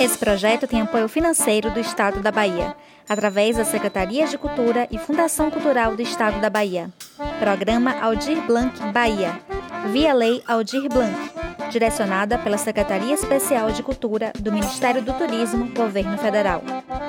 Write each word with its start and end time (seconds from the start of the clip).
Esse 0.00 0.16
projeto 0.16 0.68
tem 0.68 0.80
apoio 0.80 1.08
financeiro 1.08 1.72
do 1.72 1.80
Estado 1.80 2.20
da 2.20 2.30
Bahia, 2.30 2.76
através 3.08 3.56
da 3.56 3.64
Secretaria 3.64 4.28
de 4.28 4.38
Cultura 4.38 4.86
e 4.92 4.96
Fundação 4.98 5.50
Cultural 5.50 5.96
do 5.96 6.02
Estado 6.02 6.40
da 6.40 6.48
Bahia. 6.48 6.88
Programa 7.40 7.98
Aldir 8.00 8.40
Blanc 8.46 8.78
Bahia, 8.92 9.40
via 9.90 10.14
Lei 10.14 10.40
Aldir 10.46 10.88
Blanc, 10.88 11.18
direcionada 11.68 12.38
pela 12.38 12.58
Secretaria 12.58 13.14
Especial 13.14 13.70
de 13.70 13.82
Cultura 13.82 14.32
do 14.38 14.52
Ministério 14.52 15.02
do 15.02 15.12
Turismo, 15.12 15.68
Governo 15.74 16.18
Federal. 16.18 16.62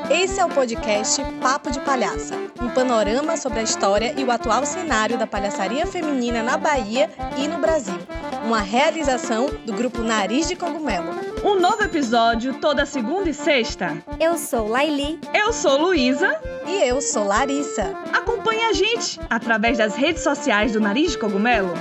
Esse 0.10 0.40
é 0.40 0.46
o 0.46 0.50
podcast 0.50 1.22
Papo 1.42 1.72
de 1.72 1.80
Palhaça, 1.80 2.36
um 2.62 2.70
panorama 2.70 3.38
sobre 3.38 3.60
a 3.60 3.64
história 3.64 4.14
e 4.18 4.24
o 4.24 4.32
atual 4.32 4.66
cenário 4.66 5.18
da 5.18 5.28
palhaçaria 5.28 5.86
feminina 5.86 6.44
na 6.44 6.58
Bahia 6.58 7.10
e 7.38 7.48
no 7.48 7.60
Brasil. 7.60 7.98
Uma 8.44 8.62
realização 8.62 9.48
do 9.66 9.74
grupo 9.74 10.02
Nariz 10.02 10.48
de 10.48 10.56
Cogumelo. 10.56 11.12
Um 11.44 11.60
novo 11.60 11.84
episódio 11.84 12.56
toda 12.56 12.86
segunda 12.86 13.30
e 13.30 13.34
sexta. 13.34 13.98
Eu 14.20 14.38
sou 14.38 14.68
Laili. 14.68 15.20
Eu 15.34 15.54
sou 15.54 15.80
Luísa. 15.80 16.40
E 16.66 16.88
eu 16.88 17.02
sou 17.02 17.24
Larissa. 17.24 17.94
Acompanhe 18.14 18.64
a 18.64 18.74
gente 18.74 19.20
através 19.30 19.78
das 19.78 19.96
redes 19.96 20.24
sociais 20.24 20.74
do 20.74 20.80
Nariz 20.80 21.12
de 21.12 21.18
Cogumelo. 21.18 21.74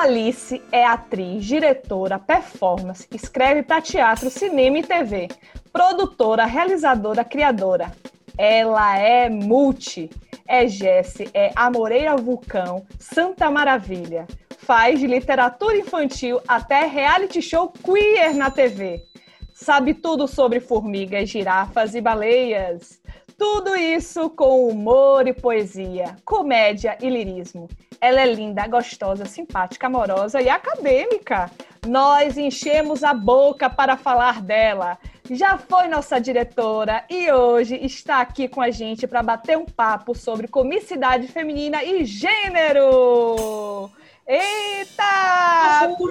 Alice 0.00 0.62
é 0.72 0.84
atriz, 0.84 1.44
diretora, 1.44 2.18
performance, 2.18 3.06
escreve 3.12 3.62
para 3.62 3.82
teatro, 3.82 4.30
cinema 4.30 4.78
e 4.78 4.82
TV, 4.82 5.28
produtora, 5.70 6.46
realizadora, 6.46 7.22
criadora. 7.22 7.92
Ela 8.38 8.96
é 8.98 9.28
multi. 9.28 10.08
É 10.48 10.66
Jesse, 10.66 11.28
é 11.34 11.52
Amoreira 11.54 12.16
Vulcão, 12.16 12.84
Santa 12.98 13.50
Maravilha 13.50 14.26
faz 14.70 15.00
de 15.00 15.06
literatura 15.06 15.76
infantil 15.76 16.40
até 16.46 16.86
reality 16.86 17.42
show 17.42 17.72
queer 17.84 18.34
na 18.34 18.50
TV. 18.50 19.04
Sabe 19.52 19.94
tudo 19.94 20.28
sobre 20.28 20.60
formigas, 20.60 21.28
girafas 21.28 21.94
e 21.94 22.00
baleias. 22.00 23.00
Tudo 23.36 23.74
isso 23.74 24.30
com 24.30 24.68
humor 24.68 25.26
e 25.26 25.34
poesia, 25.34 26.16
comédia 26.24 26.96
e 27.02 27.10
lirismo. 27.10 27.68
Ela 28.02 28.22
é 28.22 28.32
linda, 28.32 28.66
gostosa, 28.66 29.26
simpática, 29.26 29.86
amorosa 29.86 30.40
e 30.40 30.48
acadêmica. 30.48 31.50
Nós 31.86 32.38
enchemos 32.38 33.04
a 33.04 33.12
boca 33.12 33.68
para 33.68 33.94
falar 33.94 34.40
dela. 34.40 34.96
Já 35.30 35.58
foi 35.58 35.86
nossa 35.86 36.18
diretora 36.18 37.04
e 37.10 37.30
hoje 37.30 37.76
está 37.76 38.22
aqui 38.22 38.48
com 38.48 38.62
a 38.62 38.70
gente 38.70 39.06
para 39.06 39.22
bater 39.22 39.58
um 39.58 39.66
papo 39.66 40.14
sobre 40.14 40.48
comicidade 40.48 41.28
feminina 41.28 41.84
e 41.84 42.06
gênero. 42.06 43.90
Eita! 44.26 45.94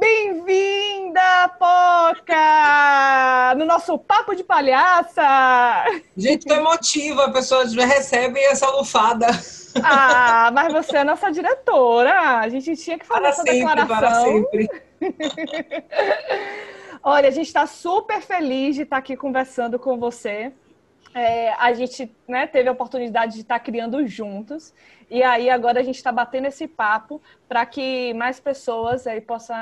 Bem-vinda, 0.00 1.50
Poca! 1.58 3.54
No 3.58 3.66
nosso 3.66 3.98
papo 3.98 4.34
de 4.34 4.44
palhaça! 4.44 5.84
Gente, 6.16 6.46
tô 6.46 6.54
emotiva, 6.54 7.26
a 7.26 7.30
pessoa 7.30 7.68
já 7.68 7.84
recebe 7.84 8.40
essa 8.40 8.70
lufada. 8.70 9.26
Ah, 9.82 10.50
mas 10.52 10.72
você 10.72 10.98
é 10.98 11.04
nossa 11.04 11.30
diretora. 11.30 12.38
A 12.38 12.48
gente 12.48 12.76
tinha 12.76 12.98
que 12.98 13.06
fazer 13.06 13.20
para 13.20 13.28
essa 13.28 13.42
sempre, 13.42 13.58
declaração. 13.58 13.96
Para 13.96 14.14
sempre. 14.14 14.68
Olha, 17.02 17.28
a 17.28 17.32
gente 17.32 17.46
está 17.46 17.66
super 17.66 18.20
feliz 18.20 18.76
de 18.76 18.82
estar 18.82 18.96
aqui 18.96 19.16
conversando 19.16 19.78
com 19.78 19.98
você. 19.98 20.52
É, 21.14 21.52
a 21.54 21.72
gente 21.72 22.10
né, 22.26 22.46
teve 22.46 22.68
a 22.68 22.72
oportunidade 22.72 23.34
de 23.34 23.42
estar 23.42 23.60
criando 23.60 24.06
juntos. 24.06 24.74
E 25.10 25.22
aí 25.22 25.50
agora 25.50 25.80
a 25.80 25.82
gente 25.82 25.96
está 25.96 26.10
batendo 26.10 26.46
esse 26.46 26.66
papo 26.66 27.20
para 27.48 27.64
que 27.66 28.14
mais 28.14 28.40
pessoas 28.40 29.06
aí 29.06 29.20
possam 29.20 29.56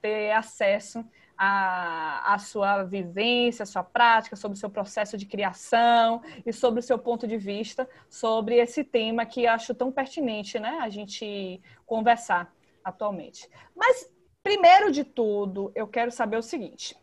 ter 0.00 0.32
acesso 0.32 1.04
à, 1.38 2.34
à 2.34 2.38
sua 2.38 2.82
vivência, 2.82 3.62
à 3.62 3.66
sua 3.66 3.84
prática, 3.84 4.36
sobre 4.36 4.56
o 4.56 4.58
seu 4.58 4.68
processo 4.68 5.16
de 5.16 5.24
criação 5.24 6.20
e 6.44 6.52
sobre 6.52 6.80
o 6.80 6.82
seu 6.82 6.98
ponto 6.98 7.26
de 7.26 7.38
vista 7.38 7.88
sobre 8.10 8.56
esse 8.56 8.82
tema 8.82 9.24
que 9.24 9.46
acho 9.46 9.74
tão 9.74 9.92
pertinente 9.92 10.58
né, 10.58 10.78
a 10.82 10.88
gente 10.88 11.62
conversar 11.86 12.52
atualmente. 12.82 13.48
Mas, 13.76 14.10
primeiro 14.42 14.90
de 14.90 15.04
tudo, 15.04 15.70
eu 15.74 15.86
quero 15.86 16.10
saber 16.10 16.36
o 16.36 16.42
seguinte 16.42 16.96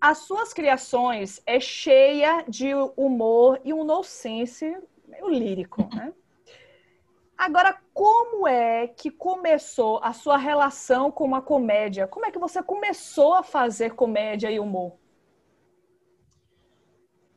as 0.00 0.18
suas 0.18 0.52
criações 0.54 1.42
é 1.44 1.60
cheia 1.60 2.42
de 2.48 2.72
humor 2.96 3.60
e 3.62 3.74
um 3.74 3.84
nonsense 3.84 4.64
meio 5.06 5.28
lírico, 5.28 5.86
né? 5.94 6.12
Agora, 7.40 7.74
como 7.94 8.46
é 8.46 8.86
que 8.86 9.10
começou 9.10 9.98
a 10.02 10.12
sua 10.12 10.36
relação 10.36 11.10
com 11.10 11.34
a 11.34 11.40
comédia? 11.40 12.06
Como 12.06 12.26
é 12.26 12.30
que 12.30 12.38
você 12.38 12.62
começou 12.62 13.32
a 13.32 13.42
fazer 13.42 13.94
comédia 13.94 14.50
e 14.50 14.60
humor? 14.60 14.92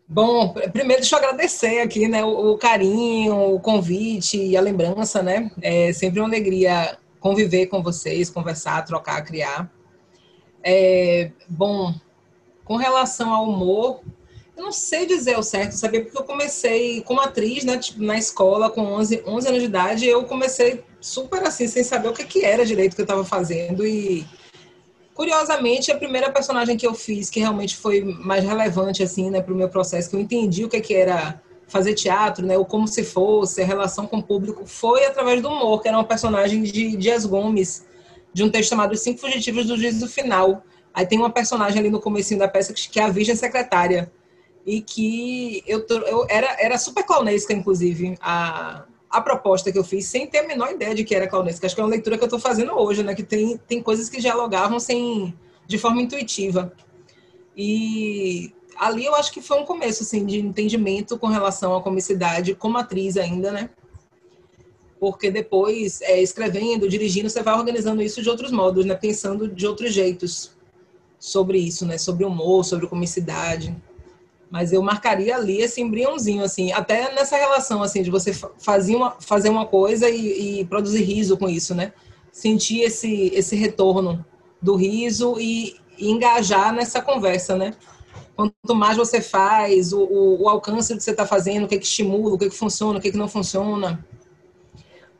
Bom, 0.05 0.51
primeiro 0.73 1.01
deixa 1.01 1.15
eu 1.15 1.19
agradecer 1.19 1.79
aqui, 1.79 2.09
né, 2.09 2.21
o, 2.21 2.51
o 2.51 2.57
carinho, 2.57 3.55
o 3.55 3.61
convite 3.61 4.37
e 4.37 4.57
a 4.57 4.61
lembrança, 4.61 5.23
né? 5.23 5.49
É 5.61 5.93
sempre 5.93 6.19
uma 6.19 6.27
alegria 6.27 6.97
conviver 7.21 7.67
com 7.67 7.81
vocês, 7.81 8.29
conversar, 8.29 8.83
trocar, 8.83 9.23
criar. 9.23 9.71
É, 10.61 11.31
bom, 11.47 11.95
com 12.65 12.75
relação 12.75 13.33
ao 13.33 13.45
humor, 13.45 14.01
eu 14.55 14.63
não 14.63 14.71
sei 14.71 15.05
dizer 15.05 15.37
o 15.37 15.43
certo, 15.43 15.73
sabia? 15.73 16.03
Porque 16.03 16.17
eu 16.17 16.23
comecei 16.23 17.01
como 17.01 17.21
atriz, 17.21 17.63
né, 17.63 17.77
tipo, 17.77 18.03
na 18.03 18.17
escola, 18.17 18.69
com 18.69 18.81
11, 18.81 19.23
11 19.25 19.47
anos 19.47 19.59
de 19.59 19.65
idade, 19.65 20.07
eu 20.07 20.23
comecei 20.25 20.83
super 21.01 21.43
assim, 21.43 21.67
sem 21.67 21.83
saber 21.83 22.09
o 22.09 22.13
que, 22.13 22.23
que 22.23 22.45
era 22.45 22.65
direito 22.65 22.95
que 22.95 23.01
eu 23.01 23.05
estava 23.05 23.25
fazendo. 23.25 23.85
E, 23.85 24.25
curiosamente, 25.13 25.91
a 25.91 25.97
primeira 25.97 26.31
personagem 26.31 26.77
que 26.77 26.85
eu 26.85 26.93
fiz, 26.93 27.29
que 27.29 27.39
realmente 27.39 27.75
foi 27.75 28.01
mais 28.03 28.43
relevante, 28.43 29.01
assim, 29.01 29.29
né, 29.29 29.41
para 29.41 29.53
o 29.53 29.57
meu 29.57 29.69
processo, 29.69 30.09
que 30.09 30.15
eu 30.15 30.19
entendi 30.19 30.63
o 30.63 30.69
que, 30.69 30.79
que 30.81 30.93
era 30.93 31.41
fazer 31.67 31.95
teatro, 31.95 32.45
né, 32.45 32.57
ou 32.57 32.65
como 32.65 32.87
se 32.87 33.03
fosse, 33.03 33.61
a 33.61 33.65
relação 33.65 34.05
com 34.05 34.17
o 34.17 34.23
público, 34.23 34.65
foi 34.65 35.05
através 35.05 35.41
do 35.41 35.49
humor, 35.49 35.81
que 35.81 35.87
era 35.87 35.97
uma 35.97 36.03
personagem 36.03 36.61
de 36.61 36.95
Dias 36.95 37.25
Gomes, 37.25 37.85
de 38.31 38.43
um 38.43 38.49
texto 38.49 38.69
chamado 38.69 38.95
Cinco 38.95 39.19
Fugitivos 39.19 39.65
do 39.65 39.77
Juízo 39.77 40.07
Final 40.07 40.63
Aí 40.93 41.07
tem 41.07 41.17
uma 41.17 41.31
personagem 41.31 41.79
ali 41.79 41.89
no 41.89 41.99
comecinho 41.99 42.39
da 42.39 42.47
peça 42.47 42.71
que 42.73 42.99
é 42.99 43.03
a 43.03 43.09
Virgem 43.09 43.35
Secretária. 43.35 44.11
E 44.65 44.81
que 44.81 45.63
eu, 45.67 45.85
eu 46.07 46.25
era, 46.29 46.55
era 46.59 46.77
super 46.77 47.03
clownesca, 47.03 47.53
inclusive, 47.53 48.17
a, 48.21 48.85
a 49.09 49.21
proposta 49.21 49.71
que 49.71 49.77
eu 49.77 49.83
fiz, 49.83 50.05
sem 50.05 50.25
ter 50.25 50.39
a 50.39 50.47
menor 50.47 50.71
ideia 50.71 50.95
de 50.95 51.03
que 51.03 51.13
era 51.13 51.27
clownesca. 51.27 51.65
Acho 51.65 51.75
que 51.75 51.81
é 51.81 51.83
uma 51.83 51.89
leitura 51.89 52.17
que 52.17 52.23
eu 52.23 52.27
estou 52.27 52.39
fazendo 52.39 52.73
hoje, 52.73 53.03
né? 53.03 53.13
Que 53.13 53.23
tem, 53.23 53.57
tem 53.57 53.81
coisas 53.81 54.09
que 54.09 54.19
dialogavam 54.19 54.79
sem, 54.79 55.33
de 55.67 55.77
forma 55.77 56.01
intuitiva. 56.01 56.73
E 57.55 58.53
ali 58.77 59.05
eu 59.05 59.13
acho 59.15 59.31
que 59.31 59.41
foi 59.41 59.59
um 59.59 59.65
começo, 59.65 60.03
assim, 60.03 60.25
de 60.25 60.39
entendimento 60.39 61.17
com 61.17 61.27
relação 61.27 61.75
à 61.75 61.81
comicidade 61.81 62.55
como 62.55 62.77
atriz 62.77 63.17
ainda, 63.17 63.51
né? 63.51 63.69
Porque 64.99 65.29
depois, 65.29 66.01
é, 66.01 66.21
escrevendo, 66.21 66.87
dirigindo, 66.87 67.29
você 67.29 67.43
vai 67.43 67.53
organizando 67.53 68.01
isso 68.01 68.21
de 68.21 68.29
outros 68.29 68.51
modos, 68.51 68.85
né? 68.85 68.95
Pensando 68.95 69.47
de 69.47 69.67
outros 69.67 69.93
jeitos 69.93 70.51
sobre 71.19 71.57
isso, 71.57 71.85
né? 71.85 71.97
Sobre 71.97 72.25
humor, 72.25 72.63
sobre 72.63 72.87
comicidade. 72.87 73.75
Mas 74.53 74.71
eu 74.71 74.83
marcaria 74.83 75.35
ali 75.35 75.59
esse 75.63 75.81
embriãozinho, 75.81 76.43
assim, 76.43 76.71
até 76.71 77.11
nessa 77.15 77.35
relação, 77.35 77.81
assim, 77.81 78.03
de 78.03 78.11
você 78.11 78.31
fazer 78.59 78.95
uma, 78.95 79.17
fazer 79.19 79.49
uma 79.49 79.65
coisa 79.65 80.07
e, 80.07 80.59
e 80.59 80.65
produzir 80.65 81.01
riso 81.01 81.35
com 81.35 81.49
isso, 81.49 81.73
né? 81.73 81.91
Sentir 82.31 82.81
esse, 82.81 83.31
esse 83.33 83.55
retorno 83.55 84.23
do 84.61 84.75
riso 84.75 85.37
e, 85.39 85.75
e 85.97 86.11
engajar 86.11 86.71
nessa 86.71 87.01
conversa, 87.01 87.55
né? 87.55 87.73
Quanto 88.35 88.75
mais 88.75 88.95
você 88.95 89.19
faz, 89.19 89.91
o, 89.91 90.03
o, 90.03 90.43
o 90.43 90.47
alcance 90.47 90.93
do 90.93 90.97
que 90.97 91.03
você 91.03 91.09
está 91.09 91.25
fazendo, 91.25 91.63
o 91.63 91.67
que, 91.67 91.79
que 91.79 91.87
estimula, 91.87 92.35
o 92.35 92.37
que, 92.37 92.51
que 92.51 92.55
funciona, 92.55 92.99
o 92.99 93.01
que, 93.01 93.09
que 93.09 93.17
não 93.17 93.27
funciona. 93.27 94.05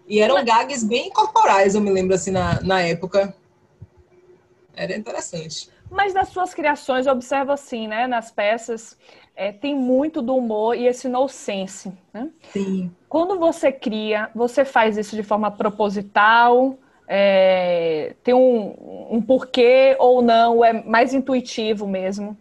E 0.08 0.20
eram 0.20 0.46
gags 0.46 0.84
bem 0.84 1.10
corporais, 1.10 1.74
eu 1.74 1.82
me 1.82 1.90
lembro, 1.90 2.14
assim, 2.14 2.30
na, 2.30 2.62
na 2.62 2.82
época. 2.82 3.36
Era 4.76 4.96
interessante. 4.96 5.74
Mas 5.90 6.14
nas 6.14 6.30
suas 6.30 6.54
criações, 6.54 7.06
eu 7.06 7.14
observo 7.14 7.52
assim, 7.52 7.88
né? 7.88 8.08
Nas 8.08 8.32
peças, 8.32 8.98
é, 9.36 9.52
tem 9.52 9.76
muito 9.76 10.22
do 10.22 10.36
humor 10.36 10.76
e 10.76 10.86
esse 10.86 11.08
nonsense, 11.08 11.92
né? 12.14 12.30
Sim. 12.52 12.92
Quando 13.10 13.40
você 13.40 13.72
cria, 13.72 14.30
você 14.34 14.64
faz 14.64 14.98
isso 14.98 15.16
de 15.16 15.24
forma 15.24 15.52
proposital? 15.52 16.78
É, 17.08 18.16
tem 18.24 18.34
um, 18.34 19.08
um 19.10 19.22
porquê 19.22 19.96
ou 20.00 20.22
não? 20.22 20.64
É 20.64 20.74
mais 20.84 21.14
intuitivo 21.14 21.88
mesmo? 21.88 22.38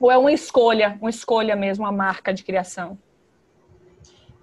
Ou 0.00 0.10
é 0.10 0.18
uma 0.18 0.32
escolha, 0.32 0.98
uma 1.00 1.10
escolha 1.10 1.56
mesmo, 1.56 1.86
a 1.86 1.92
marca 1.92 2.32
de 2.34 2.42
criação? 2.42 2.98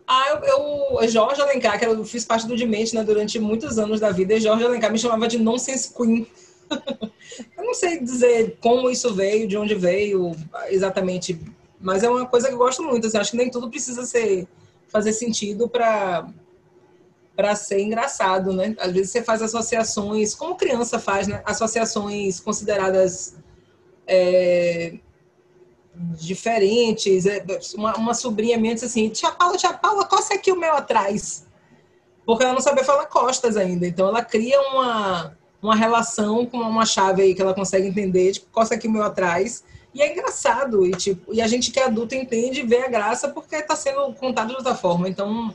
Ah, 0.07 0.25
eu, 0.29 0.99
eu 0.99 1.07
Jorge 1.07 1.41
Alencar, 1.41 1.79
que 1.79 1.85
eu 1.85 2.03
fiz 2.03 2.25
parte 2.25 2.47
do 2.47 2.55
Dimente 2.55 2.95
né, 2.95 3.03
durante 3.03 3.39
muitos 3.39 3.77
anos 3.77 3.99
da 3.99 4.11
vida, 4.11 4.33
e 4.33 4.41
Jorge 4.41 4.65
Alencar 4.65 4.91
me 4.91 4.99
chamava 4.99 5.27
de 5.27 5.37
Nonsense 5.37 5.93
Queen. 5.93 6.27
eu 7.57 7.63
não 7.63 7.73
sei 7.73 7.99
dizer 7.99 8.57
como 8.59 8.89
isso 8.89 9.13
veio, 9.13 9.47
de 9.47 9.57
onde 9.57 9.75
veio 9.75 10.35
exatamente, 10.69 11.39
mas 11.81 12.03
é 12.03 12.09
uma 12.09 12.25
coisa 12.25 12.47
que 12.47 12.53
eu 12.53 12.57
gosto 12.57 12.83
muito. 12.83 13.07
Assim, 13.07 13.17
acho 13.17 13.31
que 13.31 13.37
nem 13.37 13.49
tudo 13.49 13.69
precisa 13.69 14.05
ser 14.05 14.47
fazer 14.87 15.13
sentido 15.13 15.67
para 15.67 16.27
para 17.35 17.55
ser 17.55 17.79
engraçado, 17.79 18.53
né? 18.53 18.75
Às 18.77 18.91
vezes 18.91 19.11
você 19.11 19.23
faz 19.23 19.41
associações, 19.41 20.35
como 20.35 20.55
criança 20.55 20.99
faz, 20.99 21.27
né? 21.27 21.41
Associações 21.45 22.39
consideradas 22.39 23.35
é, 24.05 24.99
diferentes. 25.95 27.25
É, 27.25 27.43
uma, 27.75 27.95
uma, 27.95 28.13
sobrinha 28.13 28.57
minha 28.57 28.73
disse 28.73 28.85
assim: 28.85 29.09
Tia 29.09 29.31
Paula, 29.31 29.57
Tia 29.57 29.73
Paula, 29.73 30.05
coça 30.05 30.33
aqui 30.33 30.51
o 30.51 30.59
meu 30.59 30.73
atrás. 30.73 31.45
Porque 32.25 32.43
ela 32.43 32.53
não 32.53 32.61
sabia 32.61 32.83
falar 32.83 33.05
costas 33.07 33.57
ainda. 33.57 33.87
Então 33.87 34.07
ela 34.07 34.23
cria 34.23 34.59
uma, 34.69 35.37
uma 35.61 35.75
relação 35.75 36.45
com 36.45 36.57
uma 36.57 36.85
chave 36.85 37.21
aí 37.21 37.33
que 37.33 37.41
ela 37.41 37.53
consegue 37.53 37.87
entender, 37.87 38.33
tipo, 38.33 38.47
coça 38.51 38.75
aqui 38.75 38.87
o 38.87 38.91
meu 38.91 39.03
atrás. 39.03 39.63
E 39.93 40.01
é 40.01 40.11
engraçado. 40.11 40.85
E, 40.85 40.91
tipo, 40.91 41.33
e 41.33 41.41
a 41.41 41.47
gente 41.47 41.71
que 41.71 41.79
é 41.79 41.85
adulto 41.85 42.15
entende 42.15 42.61
e 42.61 42.65
vê 42.65 42.83
a 42.83 42.87
graça 42.87 43.29
porque 43.29 43.55
está 43.55 43.75
sendo 43.75 44.13
contado 44.13 44.49
de 44.49 44.55
outra 44.55 44.75
forma. 44.75 45.09
Então 45.09 45.53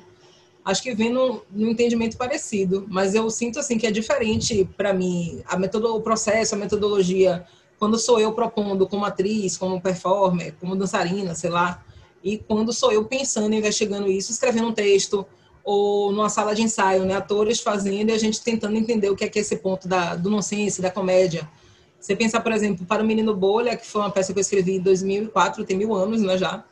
acho 0.64 0.82
que 0.82 0.94
vem 0.94 1.10
num, 1.10 1.40
num, 1.50 1.70
entendimento 1.70 2.16
parecido, 2.16 2.84
mas 2.88 3.14
eu 3.14 3.30
sinto 3.30 3.60
assim 3.60 3.78
que 3.78 3.86
é 3.86 3.90
diferente 3.90 4.68
para 4.76 4.92
mim 4.92 5.40
a 5.46 5.56
metodo, 5.56 5.94
o 5.94 6.00
processo, 6.00 6.56
a 6.56 6.58
metodologia, 6.58 7.46
quando 7.78 7.96
sou 7.96 8.18
eu 8.18 8.32
propondo 8.32 8.84
como 8.84 9.04
atriz, 9.04 9.56
como 9.56 9.80
performer, 9.80 10.54
como 10.58 10.74
dançarina, 10.74 11.36
sei 11.36 11.50
lá, 11.50 11.84
e 12.22 12.36
quando 12.36 12.72
sou 12.72 12.90
eu 12.90 13.04
pensando, 13.04 13.54
investigando 13.54 14.10
isso, 14.10 14.32
escrevendo 14.32 14.66
um 14.66 14.72
texto 14.72 15.24
ou 15.62 16.10
numa 16.10 16.28
sala 16.28 16.52
de 16.52 16.62
ensaio, 16.62 17.04
né, 17.04 17.14
atores 17.14 17.60
fazendo 17.60 18.10
e 18.10 18.12
a 18.12 18.18
gente 18.18 18.42
tentando 18.42 18.76
entender 18.76 19.08
o 19.08 19.14
que 19.14 19.24
é 19.24 19.28
que 19.28 19.38
é 19.38 19.42
esse 19.42 19.56
ponto 19.56 19.86
da, 19.86 20.16
do 20.16 20.28
nonsense, 20.30 20.82
da 20.82 20.90
comédia. 20.90 21.48
Você 22.00 22.14
pensar, 22.14 22.40
por 22.40 22.52
exemplo, 22.52 22.86
para 22.86 23.02
o 23.02 23.06
Menino 23.06 23.34
Bolha, 23.34 23.76
que 23.76 23.86
foi 23.86 24.00
uma 24.00 24.10
peça 24.10 24.32
que 24.32 24.38
eu 24.38 24.42
escrevi 24.42 24.76
em 24.76 24.80
2004, 24.80 25.64
tem 25.64 25.76
mil 25.76 25.94
anos, 25.94 26.22
né, 26.22 26.38
já. 26.38 26.64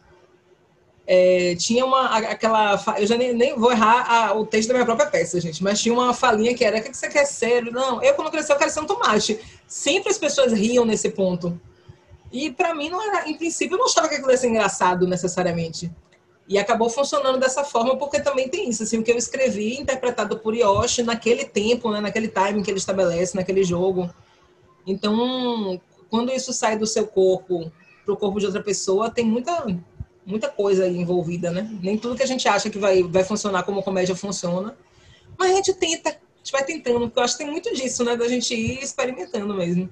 É, 1.06 1.54
tinha 1.56 1.84
uma 1.84 2.16
aquela 2.16 2.82
eu 2.98 3.06
já 3.06 3.18
nem, 3.18 3.34
nem 3.34 3.58
vou 3.58 3.70
errar 3.70 4.10
a, 4.10 4.34
o 4.34 4.46
texto 4.46 4.68
da 4.68 4.74
minha 4.74 4.86
própria 4.86 5.06
peça 5.06 5.38
gente 5.38 5.62
mas 5.62 5.78
tinha 5.78 5.92
uma 5.92 6.14
falinha 6.14 6.54
que 6.54 6.64
era 6.64 6.78
o 6.78 6.82
que 6.82 6.96
você 6.96 7.10
quer 7.10 7.26
ser? 7.26 7.62
Não 7.64 8.02
eu 8.02 8.14
quando 8.14 8.30
crescer 8.30 8.52
eu 8.52 8.56
quero 8.56 8.70
ser 8.70 8.80
um 8.80 8.86
tomate. 8.86 9.38
Sempre 9.66 10.10
as 10.10 10.16
pessoas 10.16 10.50
riam 10.52 10.86
nesse 10.86 11.10
ponto. 11.10 11.60
E 12.32 12.50
para 12.50 12.74
mim 12.74 12.88
não 12.88 13.02
era 13.02 13.28
em 13.28 13.36
princípio 13.36 13.74
eu 13.74 13.78
não 13.78 13.84
achava 13.84 14.08
que 14.08 14.14
aquilo 14.14 14.30
ia 14.30 14.36
ser 14.38 14.48
engraçado 14.48 15.06
necessariamente. 15.06 15.92
E 16.48 16.56
acabou 16.56 16.88
funcionando 16.88 17.38
dessa 17.38 17.64
forma 17.64 17.98
porque 17.98 18.18
também 18.20 18.48
tem 18.48 18.70
isso 18.70 18.82
assim 18.82 18.98
o 18.98 19.02
que 19.02 19.12
eu 19.12 19.18
escrevi 19.18 19.78
interpretado 19.78 20.38
por 20.38 20.54
Yoshi 20.54 21.02
naquele 21.02 21.44
tempo 21.44 21.90
né 21.90 22.00
naquele 22.00 22.28
timing 22.28 22.62
que 22.62 22.70
ele 22.70 22.78
estabelece 22.78 23.36
naquele 23.36 23.62
jogo 23.62 24.08
então 24.86 25.80
quando 26.10 26.32
isso 26.32 26.52
sai 26.52 26.78
do 26.78 26.86
seu 26.86 27.06
corpo 27.06 27.70
para 28.04 28.14
o 28.14 28.16
corpo 28.16 28.38
de 28.38 28.46
outra 28.46 28.62
pessoa 28.62 29.10
tem 29.10 29.24
muita 29.24 29.66
muita 30.26 30.48
coisa 30.48 30.88
envolvida, 30.88 31.50
né? 31.50 31.68
Nem 31.82 31.98
tudo 31.98 32.16
que 32.16 32.22
a 32.22 32.26
gente 32.26 32.48
acha 32.48 32.70
que 32.70 32.78
vai, 32.78 33.02
vai 33.02 33.22
funcionar 33.22 33.62
como 33.62 33.82
comédia 33.82 34.16
funciona. 34.16 34.76
Mas 35.38 35.52
a 35.52 35.54
gente 35.56 35.74
tenta, 35.74 36.10
a 36.10 36.12
gente 36.38 36.52
vai 36.52 36.64
tentando, 36.64 37.00
porque 37.00 37.18
eu 37.18 37.22
acho 37.22 37.36
que 37.36 37.44
tem 37.44 37.52
muito 37.52 37.74
disso, 37.74 38.04
né? 38.04 38.16
Da 38.16 38.28
gente 38.28 38.54
ir 38.54 38.82
experimentando 38.82 39.54
mesmo. 39.54 39.88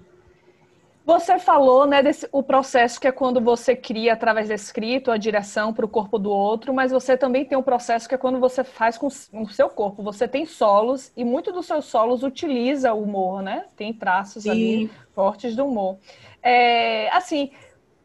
Você 1.05 1.39
falou, 1.39 1.85
né, 1.85 2.01
desse, 2.01 2.29
o 2.31 2.43
processo 2.43 3.01
que 3.01 3.09
é 3.09 3.13
quando 3.13 3.41
você 3.41 3.75
cria 3.75 4.13
através 4.13 4.49
da 4.49 4.55
escrito 4.55 5.11
a 5.11 5.17
direção 5.17 5.73
para 5.73 5.85
o 5.85 5.89
corpo 5.89 6.17
do 6.17 6.31
outro, 6.31 6.73
mas 6.73 6.93
você 6.93 7.17
também 7.17 7.45
tem 7.45 7.59
um 7.59 7.63
processo 7.63 8.09
que 8.09 8.15
é 8.15 8.19
quando 8.19 8.39
você 8.39 8.63
faz 8.63 8.97
com 8.97 9.09
o 9.09 9.49
seu 9.49 9.69
corpo. 9.69 10.03
Você 10.05 10.29
tem 10.29 10.47
solos 10.47 11.11
e 11.17 11.25
muito 11.25 11.51
dos 11.51 11.67
seus 11.67 11.87
solos 11.87 12.23
utiliza 12.23 12.93
o 12.93 13.03
humor, 13.03 13.43
né? 13.43 13.65
Tem 13.77 13.93
traços 13.93 14.45
Sim. 14.45 14.51
ali 14.51 14.91
fortes 15.13 15.57
do 15.57 15.67
humor. 15.67 15.99
É, 16.41 17.11
assim, 17.11 17.51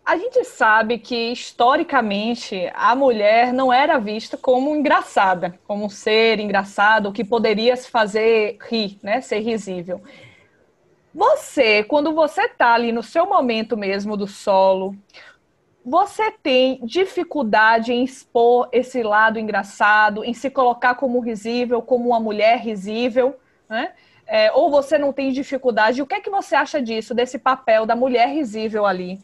a 0.04 0.18
gente 0.18 0.44
sabe 0.46 0.98
que, 0.98 1.34
historicamente, 1.34 2.72
a 2.74 2.96
mulher 2.96 3.52
não 3.52 3.74
era 3.74 4.00
vista 4.00 4.38
como 4.38 4.76
engraçada, 4.76 5.60
como 5.68 5.86
um 5.86 5.90
ser 5.90 6.40
engraçado, 6.40 7.12
que 7.12 7.24
poderia 7.24 7.76
se 7.76 7.92
fazer 7.92 8.58
rir, 8.70 8.98
né? 9.04 9.22
ser 9.22 9.40
risível. 9.40 10.02
Você, 11.18 11.84
quando 11.84 12.14
você 12.14 12.44
está 12.44 12.76
ali 12.76 12.92
no 12.92 13.02
seu 13.02 13.26
momento 13.26 13.76
mesmo 13.76 14.16
do 14.16 14.28
solo, 14.28 14.96
você 15.84 16.30
tem 16.30 16.80
dificuldade 16.86 17.92
em 17.92 18.04
expor 18.04 18.70
esse 18.72 19.02
lado 19.02 19.40
engraçado, 19.40 20.24
em 20.24 20.36
se 20.36 20.48
colocar 20.52 20.94
como 20.94 21.20
risível, 21.20 21.82
como 21.82 22.10
uma 22.10 22.20
mulher 22.20 22.60
risível, 22.60 23.36
né? 23.68 23.94
É, 24.28 24.52
ou 24.52 24.70
você 24.70 25.00
não 25.00 25.12
tem 25.12 25.32
dificuldade? 25.32 26.04
O 26.04 26.06
que 26.06 26.14
é 26.14 26.22
que 26.22 26.30
você 26.30 26.54
acha 26.54 26.80
disso, 26.80 27.16
desse 27.16 27.40
papel 27.40 27.88
da 27.88 27.96
mulher 27.96 28.28
risível 28.28 28.86
ali? 28.86 29.20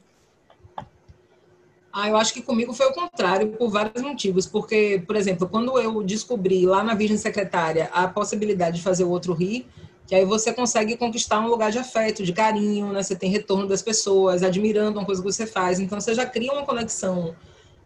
Ah, 1.93 2.09
eu 2.09 2.17
acho 2.17 2.33
que 2.33 2.41
comigo 2.41 2.73
foi 2.73 2.87
o 2.87 2.93
contrário, 2.93 3.49
por 3.49 3.69
vários 3.69 4.01
motivos. 4.01 4.47
Porque, 4.47 5.03
por 5.05 5.15
exemplo, 5.15 5.47
quando 5.47 5.77
eu 5.77 6.01
descobri 6.01 6.65
lá 6.65 6.83
na 6.83 6.95
Virgem 6.95 7.17
Secretária 7.17 7.91
a 7.93 8.07
possibilidade 8.07 8.77
de 8.77 8.83
fazer 8.83 9.03
o 9.03 9.11
outro 9.11 9.31
rir, 9.31 9.67
que 10.05 10.15
aí 10.15 10.25
você 10.25 10.53
consegue 10.53 10.97
conquistar 10.97 11.39
um 11.39 11.47
lugar 11.47 11.71
de 11.71 11.77
afeto, 11.77 12.23
de 12.23 12.33
carinho, 12.33 12.91
né? 12.91 13.01
Você 13.01 13.15
tem 13.15 13.29
retorno 13.29 13.67
das 13.67 13.81
pessoas, 13.81 14.43
admirando 14.43 14.99
uma 14.99 15.05
coisa 15.05 15.21
que 15.21 15.31
você 15.31 15.45
faz. 15.45 15.79
Então, 15.79 15.99
você 15.99 16.13
já 16.13 16.25
cria 16.25 16.51
uma 16.51 16.65
conexão 16.65 17.35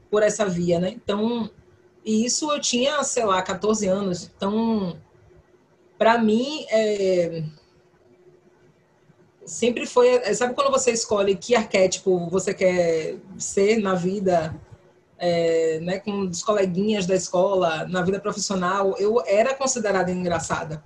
por 0.10 0.24
essa 0.24 0.46
via, 0.46 0.80
né? 0.80 0.90
Então, 0.90 1.50
e 2.04 2.26
isso 2.26 2.52
eu 2.52 2.60
tinha, 2.60 3.04
sei 3.04 3.26
lá, 3.26 3.42
14 3.42 3.88
anos. 3.88 4.32
Então, 4.36 4.98
para 5.98 6.18
mim, 6.18 6.66
é, 6.70 7.44
sempre 9.46 9.86
foi. 9.86 10.22
Sabe 10.34 10.54
quando 10.54 10.72
você 10.72 10.92
escolhe 10.92 11.36
que 11.36 11.56
arquétipo 11.56 12.30
você 12.30 12.54
quer 12.54 13.18
ser 13.38 13.78
na 13.78 13.94
vida, 13.94 14.60
é, 15.18 15.80
né, 15.82 16.00
com 16.00 16.22
os 16.22 16.44
coleguinhas 16.44 17.06
da 17.06 17.16
escola, 17.16 17.88
na 17.88 18.02
vida 18.02 18.20
profissional? 18.20 18.96
Eu 18.98 19.22
era 19.26 19.54
considerada 19.54 20.12
engraçada. 20.12 20.84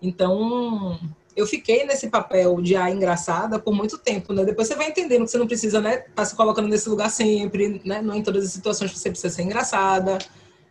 Então, 0.00 0.98
eu 1.36 1.46
fiquei 1.46 1.84
nesse 1.84 2.08
papel 2.08 2.60
de 2.60 2.76
a 2.76 2.90
engraçada 2.90 3.58
por 3.58 3.74
muito 3.74 3.98
tempo, 3.98 4.32
né? 4.32 4.44
Depois 4.44 4.68
você 4.68 4.74
vai 4.74 4.88
entendendo 4.88 5.24
que 5.24 5.30
você 5.30 5.38
não 5.38 5.46
precisa, 5.46 5.80
né, 5.80 5.94
estar 5.96 6.10
tá 6.14 6.24
se 6.24 6.36
colocando 6.36 6.68
nesse 6.68 6.88
lugar 6.88 7.10
sempre, 7.10 7.80
né? 7.84 8.00
Não 8.02 8.14
em 8.14 8.22
todas 8.22 8.44
as 8.44 8.52
situações 8.52 8.92
você 8.92 9.10
precisa 9.10 9.34
ser 9.34 9.42
engraçada, 9.42 10.18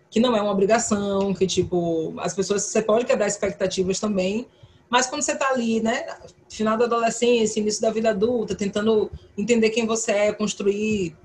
que 0.09 0.19
não 0.19 0.35
é 0.35 0.41
uma 0.41 0.51
obrigação, 0.51 1.33
que 1.33 1.47
tipo, 1.47 2.13
as 2.19 2.33
pessoas 2.33 2.63
você 2.63 2.81
pode 2.81 3.05
quebrar 3.05 3.27
expectativas 3.27 3.99
também, 3.99 4.47
mas 4.89 5.07
quando 5.07 5.23
você 5.23 5.31
está 5.31 5.49
ali, 5.49 5.81
né, 5.81 6.05
final 6.47 6.77
da 6.77 6.85
adolescência, 6.85 7.59
início 7.59 7.81
da 7.81 7.89
vida 7.89 8.11
adulta, 8.11 8.53
tentando 8.53 9.09
entender 9.35 9.71
quem 9.71 9.87
você 9.87 10.11
é, 10.11 10.31
construir 10.31 11.15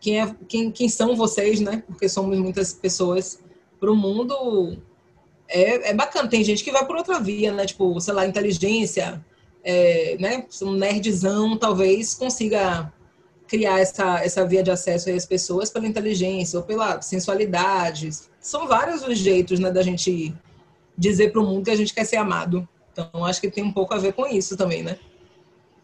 quem, 0.00 0.20
é, 0.20 0.36
quem, 0.48 0.70
quem 0.70 0.88
são 0.88 1.16
vocês, 1.16 1.60
né? 1.60 1.82
Porque 1.86 2.08
somos 2.08 2.38
muitas 2.38 2.72
pessoas 2.72 3.40
para 3.78 3.90
o 3.90 3.96
mundo. 3.96 4.76
É, 5.48 5.90
é 5.90 5.94
bacana. 5.94 6.28
Tem 6.28 6.42
gente 6.44 6.64
que 6.64 6.72
vai 6.72 6.86
por 6.86 6.96
outra 6.96 7.20
via, 7.20 7.52
né? 7.52 7.66
Tipo, 7.66 8.00
sei 8.00 8.14
lá, 8.14 8.26
inteligência, 8.26 9.24
é, 9.64 10.16
né? 10.18 10.46
Um 10.62 10.72
nerdzão 10.72 11.56
talvez 11.56 12.14
consiga 12.14 12.92
criar 13.52 13.80
essa, 13.80 14.24
essa 14.24 14.46
via 14.46 14.62
de 14.62 14.70
acesso 14.70 15.10
às 15.10 15.26
pessoas 15.26 15.68
pela 15.68 15.86
inteligência 15.86 16.58
ou 16.58 16.64
pela 16.64 17.02
sensualidade. 17.02 18.08
São 18.40 18.66
vários 18.66 19.02
os 19.02 19.18
jeitos, 19.18 19.60
né, 19.60 19.70
da 19.70 19.82
gente 19.82 20.34
dizer 20.96 21.32
para 21.32 21.40
o 21.42 21.44
mundo 21.44 21.64
que 21.64 21.70
a 21.70 21.76
gente 21.76 21.92
quer 21.92 22.04
ser 22.04 22.16
amado. 22.16 22.66
Então, 22.90 23.24
acho 23.26 23.42
que 23.42 23.50
tem 23.50 23.62
um 23.62 23.72
pouco 23.72 23.92
a 23.92 23.98
ver 23.98 24.14
com 24.14 24.26
isso 24.26 24.56
também, 24.56 24.82
né? 24.82 24.98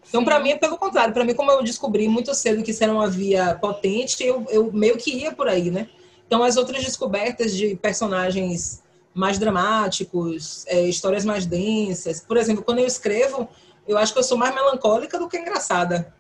Então, 0.09 0.25
para 0.25 0.41
mim, 0.41 0.50
é 0.50 0.57
pelo 0.57 0.79
contrário. 0.79 1.12
Para 1.12 1.25
mim, 1.25 1.35
como 1.35 1.50
eu 1.50 1.62
descobri 1.62 2.09
muito 2.09 2.35
cedo 2.35 2.62
que 2.62 2.71
isso 2.71 2.83
era 2.83 2.93
uma 2.93 3.09
via 3.09 3.55
potente, 3.61 4.25
eu, 4.25 4.47
eu 4.49 4.73
meio 4.73 4.97
que 4.97 5.15
ia 5.15 5.33
por 5.33 5.47
aí, 5.47 5.71
né? 5.71 5.88
Então, 6.27 6.43
as 6.43 6.57
outras 6.57 6.83
descobertas 6.83 7.55
de 7.55 7.77
personagens 7.77 8.83
mais 9.15 9.38
dramáticos, 9.38 10.65
é, 10.67 10.83
histórias 10.83 11.25
mais 11.25 11.47
densas. 11.47 12.21
Por 12.21 12.37
exemplo, 12.37 12.62
quando 12.62 12.79
eu 12.79 12.87
escrevo, 12.87 13.49
eu 13.87 13.97
acho 13.99 14.12
que 14.12 14.19
eu 14.19 14.23
sou 14.23 14.38
mais 14.38 14.55
melancólica 14.55 15.19
do 15.19 15.29
que 15.29 15.38
engraçada. 15.38 16.15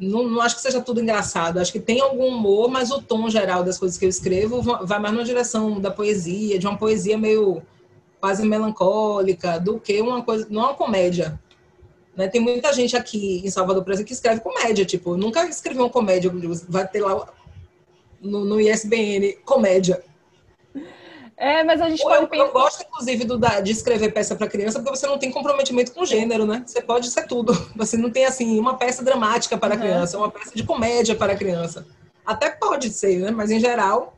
Não, 0.00 0.28
não 0.28 0.40
acho 0.40 0.54
que 0.54 0.62
seja 0.62 0.80
tudo 0.80 1.00
engraçado. 1.00 1.58
Acho 1.58 1.72
que 1.72 1.80
tem 1.80 2.00
algum 2.00 2.28
humor, 2.28 2.70
mas 2.70 2.90
o 2.90 3.02
tom 3.02 3.28
geral 3.28 3.64
das 3.64 3.78
coisas 3.78 3.98
que 3.98 4.04
eu 4.04 4.08
escrevo 4.08 4.62
vai 4.62 4.98
mais 5.00 5.14
na 5.14 5.22
direção 5.24 5.80
da 5.80 5.90
poesia, 5.90 6.58
de 6.58 6.66
uma 6.66 6.78
poesia 6.78 7.18
meio 7.18 7.62
quase 8.20 8.46
melancólica 8.46 9.58
do 9.58 9.80
que 9.80 10.00
uma 10.00 10.22
coisa, 10.22 10.46
não 10.48 10.62
é 10.62 10.64
uma 10.66 10.74
comédia. 10.74 11.40
Né? 12.16 12.28
Tem 12.28 12.40
muita 12.40 12.72
gente 12.72 12.96
aqui 12.96 13.42
em 13.44 13.50
Salvador, 13.50 13.82
por 13.82 13.92
exemplo, 13.92 14.06
que 14.06 14.12
escreve 14.12 14.40
comédia, 14.40 14.84
tipo, 14.84 15.16
nunca 15.16 15.44
escreveu 15.48 15.82
uma 15.82 15.90
comédia, 15.90 16.30
vai 16.68 16.86
ter 16.86 17.00
lá 17.00 17.26
no, 18.20 18.44
no 18.44 18.60
ISBN 18.60 19.32
comédia. 19.44 20.04
É, 21.42 21.64
mas 21.64 21.80
a 21.80 21.90
gente 21.90 22.00
eu, 22.00 22.08
pode 22.08 22.26
pensar... 22.28 22.44
Eu 22.44 22.52
gosto, 22.52 22.82
inclusive, 22.84 23.24
do, 23.24 23.36
da, 23.36 23.58
de 23.60 23.72
escrever 23.72 24.12
peça 24.12 24.36
para 24.36 24.46
criança, 24.46 24.78
porque 24.78 24.96
você 24.96 25.08
não 25.08 25.18
tem 25.18 25.32
comprometimento 25.32 25.92
com 25.92 26.04
gênero, 26.04 26.46
né? 26.46 26.62
Você 26.64 26.80
pode 26.80 27.10
ser 27.10 27.26
tudo. 27.26 27.52
Você 27.74 27.96
não 27.96 28.12
tem, 28.12 28.24
assim, 28.24 28.60
uma 28.60 28.76
peça 28.76 29.02
dramática 29.02 29.58
para 29.58 29.74
uhum. 29.74 29.80
criança, 29.80 30.18
uma 30.18 30.30
peça 30.30 30.52
de 30.54 30.62
comédia 30.62 31.16
para 31.16 31.34
criança. 31.34 31.84
Até 32.24 32.48
pode 32.48 32.90
ser, 32.90 33.18
né? 33.18 33.32
Mas, 33.32 33.50
em 33.50 33.58
geral... 33.58 34.16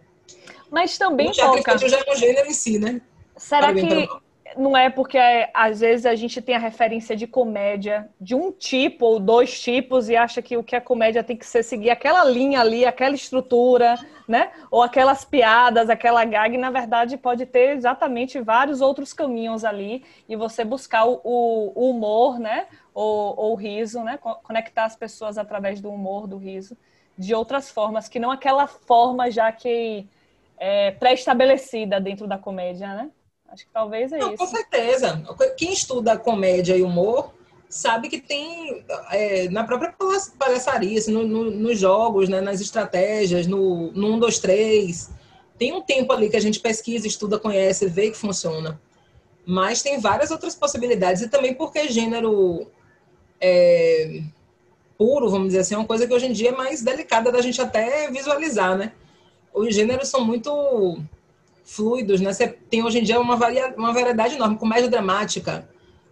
Mas 0.71 0.99
também 0.99 1.31
o 1.31 1.33
teatro 1.33 1.63
toca... 1.63 1.89
já 1.89 1.99
é 1.99 2.13
um 2.13 2.15
gênero 2.15 2.47
em 2.47 2.53
si, 2.53 2.79
né? 2.79 3.01
Será 3.39 3.73
que 3.73 4.07
não 4.57 4.77
é 4.77 4.91
porque 4.91 5.19
é, 5.19 5.51
às 5.53 5.81
vezes 5.81 6.07
a 6.07 6.15
gente 6.15 6.41
tem 6.41 6.55
a 6.55 6.59
referência 6.59 7.17
de 7.17 7.27
comédia 7.27 8.09
de 8.21 8.35
um 8.35 8.51
tipo 8.53 9.07
ou 9.07 9.21
dois 9.21 9.61
tipos 9.61 10.09
e 10.09 10.17
acha 10.17 10.41
que 10.41 10.57
o 10.57 10.63
que 10.63 10.77
é 10.77 10.81
comédia 10.81 11.23
tem 11.23 11.37
que 11.37 11.47
ser 11.47 11.63
seguir 11.63 11.91
aquela 11.91 12.25
linha 12.25 12.61
ali, 12.61 12.85
aquela 12.85 13.15
estrutura, 13.15 13.97
né? 14.27 14.51
Ou 14.71 14.83
aquelas 14.83 15.25
piadas, 15.25 15.91
aquela 15.91 16.25
gag, 16.25 16.57
na 16.57 16.71
verdade 16.71 17.17
pode 17.17 17.47
ter 17.47 17.77
exatamente 17.77 18.41
vários 18.41 18.81
outros 18.81 19.13
caminhos 19.13 19.65
ali 19.65 20.05
e 20.29 20.37
você 20.37 20.65
buscar 20.65 21.07
o, 21.07 21.21
o 21.25 21.91
humor, 21.91 22.39
né? 22.39 22.67
Ou, 22.93 23.35
ou 23.37 23.53
o 23.53 23.57
riso, 23.57 24.03
né? 24.03 24.19
Conectar 24.19 24.85
as 24.85 24.97
pessoas 24.97 25.39
através 25.39 25.81
do 25.81 25.91
humor, 25.91 26.27
do 26.27 26.39
riso, 26.39 26.77
de 27.17 27.35
outras 27.35 27.71
formas, 27.71 28.09
que 28.09 28.19
não 28.19 28.31
aquela 28.31 28.67
forma 28.67 29.31
já 29.31 29.51
que 29.53 30.07
é 30.57 30.93
pré-estabelecida 30.93 32.01
dentro 32.01 32.27
da 32.27 32.39
comédia, 32.39 32.89
né? 32.95 33.11
Acho 33.55 33.67
que 33.67 33.73
talvez 33.73 34.13
é 34.13 34.19
Não, 34.19 34.35
isso. 34.35 34.37
Com 34.39 34.47
certeza. 34.49 35.23
Quem 35.57 35.73
estuda 35.73 36.19
comédia 36.19 36.77
e 36.77 36.83
humor 36.83 37.33
sabe 37.69 38.09
que 38.09 38.21
tem 38.21 38.85
é, 39.11 39.49
na 39.49 39.63
própria 39.63 39.95
palhaçaria, 40.39 40.99
assim, 40.99 41.13
no, 41.13 41.25
no, 41.25 41.51
nos 41.51 41.79
jogos, 41.79 42.29
né, 42.29 42.41
nas 42.41 42.61
estratégias, 42.61 43.47
no, 43.47 43.93
no 43.93 44.15
1, 44.15 44.19
2, 44.19 44.39
3. 44.41 45.11
Tem 45.57 45.73
um 45.73 45.83
tempo 45.83 46.13
ali 46.13 46.29
que 46.29 46.37
a 46.37 46.41
gente 46.41 46.59
pesquisa, 46.59 47.07
estuda, 47.07 47.39
conhece, 47.39 47.87
vê 47.87 48.11
que 48.11 48.17
funciona. 48.17 48.81
Mas 49.47 49.83
tem 49.83 50.01
várias 50.01 50.33
outras 50.33 50.57
possibilidades. 50.57 51.23
E 51.23 51.29
também 51.29 51.55
porque 51.55 51.89
gênero 51.89 52.67
é, 53.41 54.21
puro, 54.99 55.31
vamos 55.31 55.49
dizer 55.49 55.61
assim, 55.61 55.75
é 55.75 55.79
uma 55.79 55.87
coisa 55.87 56.09
que 56.09 56.15
hoje 56.15 56.27
em 56.27 56.33
dia 56.33 56.49
é 56.49 56.57
mais 56.57 56.83
delicada 56.83 57.31
da 57.31 57.41
gente 57.41 57.61
até 57.61 58.11
visualizar, 58.11 58.77
né? 58.77 58.93
Os 59.53 59.73
gêneros 59.73 60.09
são 60.09 60.25
muito 60.25 61.01
fluidos, 61.65 62.21
né? 62.21 62.33
Você 62.33 62.49
tem 62.49 62.85
hoje 62.85 62.99
em 62.99 63.03
dia 63.03 63.19
uma, 63.19 63.37
varia, 63.37 63.75
uma 63.77 63.93
variedade 63.93 64.35
enorme, 64.35 64.59
comédia 64.59 64.89
dramática. 64.89 65.69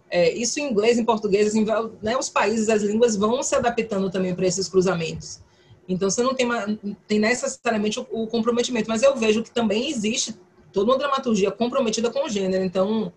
É, 0.09 0.31
isso 0.33 0.59
em 0.59 0.69
inglês, 0.69 0.97
em 0.97 1.05
português, 1.05 1.47
assim, 1.47 1.65
né, 2.01 2.17
os 2.17 2.29
países, 2.29 2.69
as 2.69 2.83
línguas 2.83 3.15
vão 3.15 3.41
se 3.41 3.55
adaptando 3.55 4.11
também 4.11 4.35
para 4.35 4.45
esses 4.45 4.67
cruzamentos. 4.67 5.41
Então, 5.87 6.09
você 6.09 6.21
não 6.23 6.33
tem, 6.33 6.45
uma, 6.45 6.77
tem 7.07 7.19
necessariamente 7.19 7.99
o, 7.99 8.07
o, 8.11 8.27
comprometimento, 8.27 8.89
mas 8.89 9.03
eu 9.03 9.15
vejo 9.15 9.43
que 9.43 9.51
também 9.51 9.89
existe 9.89 10.35
toda 10.71 10.91
uma 10.91 10.97
dramaturgia 10.97 11.51
comprometida 11.51 12.11
com 12.11 12.25
o 12.25 12.29
gênero. 12.29 12.63
Então, 12.63 13.11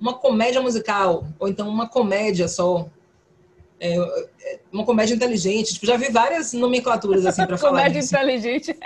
uma 0.00 0.14
comédia 0.14 0.60
musical, 0.60 1.26
ou 1.38 1.48
então 1.48 1.68
uma 1.68 1.88
comédia 1.88 2.48
só, 2.48 2.88
é, 3.80 3.96
é, 3.96 4.60
uma 4.70 4.84
comédia 4.84 5.14
inteligente. 5.14 5.72
Tipo, 5.72 5.86
já 5.86 5.96
vi 5.96 6.12
várias 6.12 6.52
nomenclaturas 6.52 7.24
assim 7.24 7.46
para 7.46 7.56
falar. 7.56 7.78
Comédia 7.78 8.00
isso. 8.00 8.14
inteligente. 8.14 8.76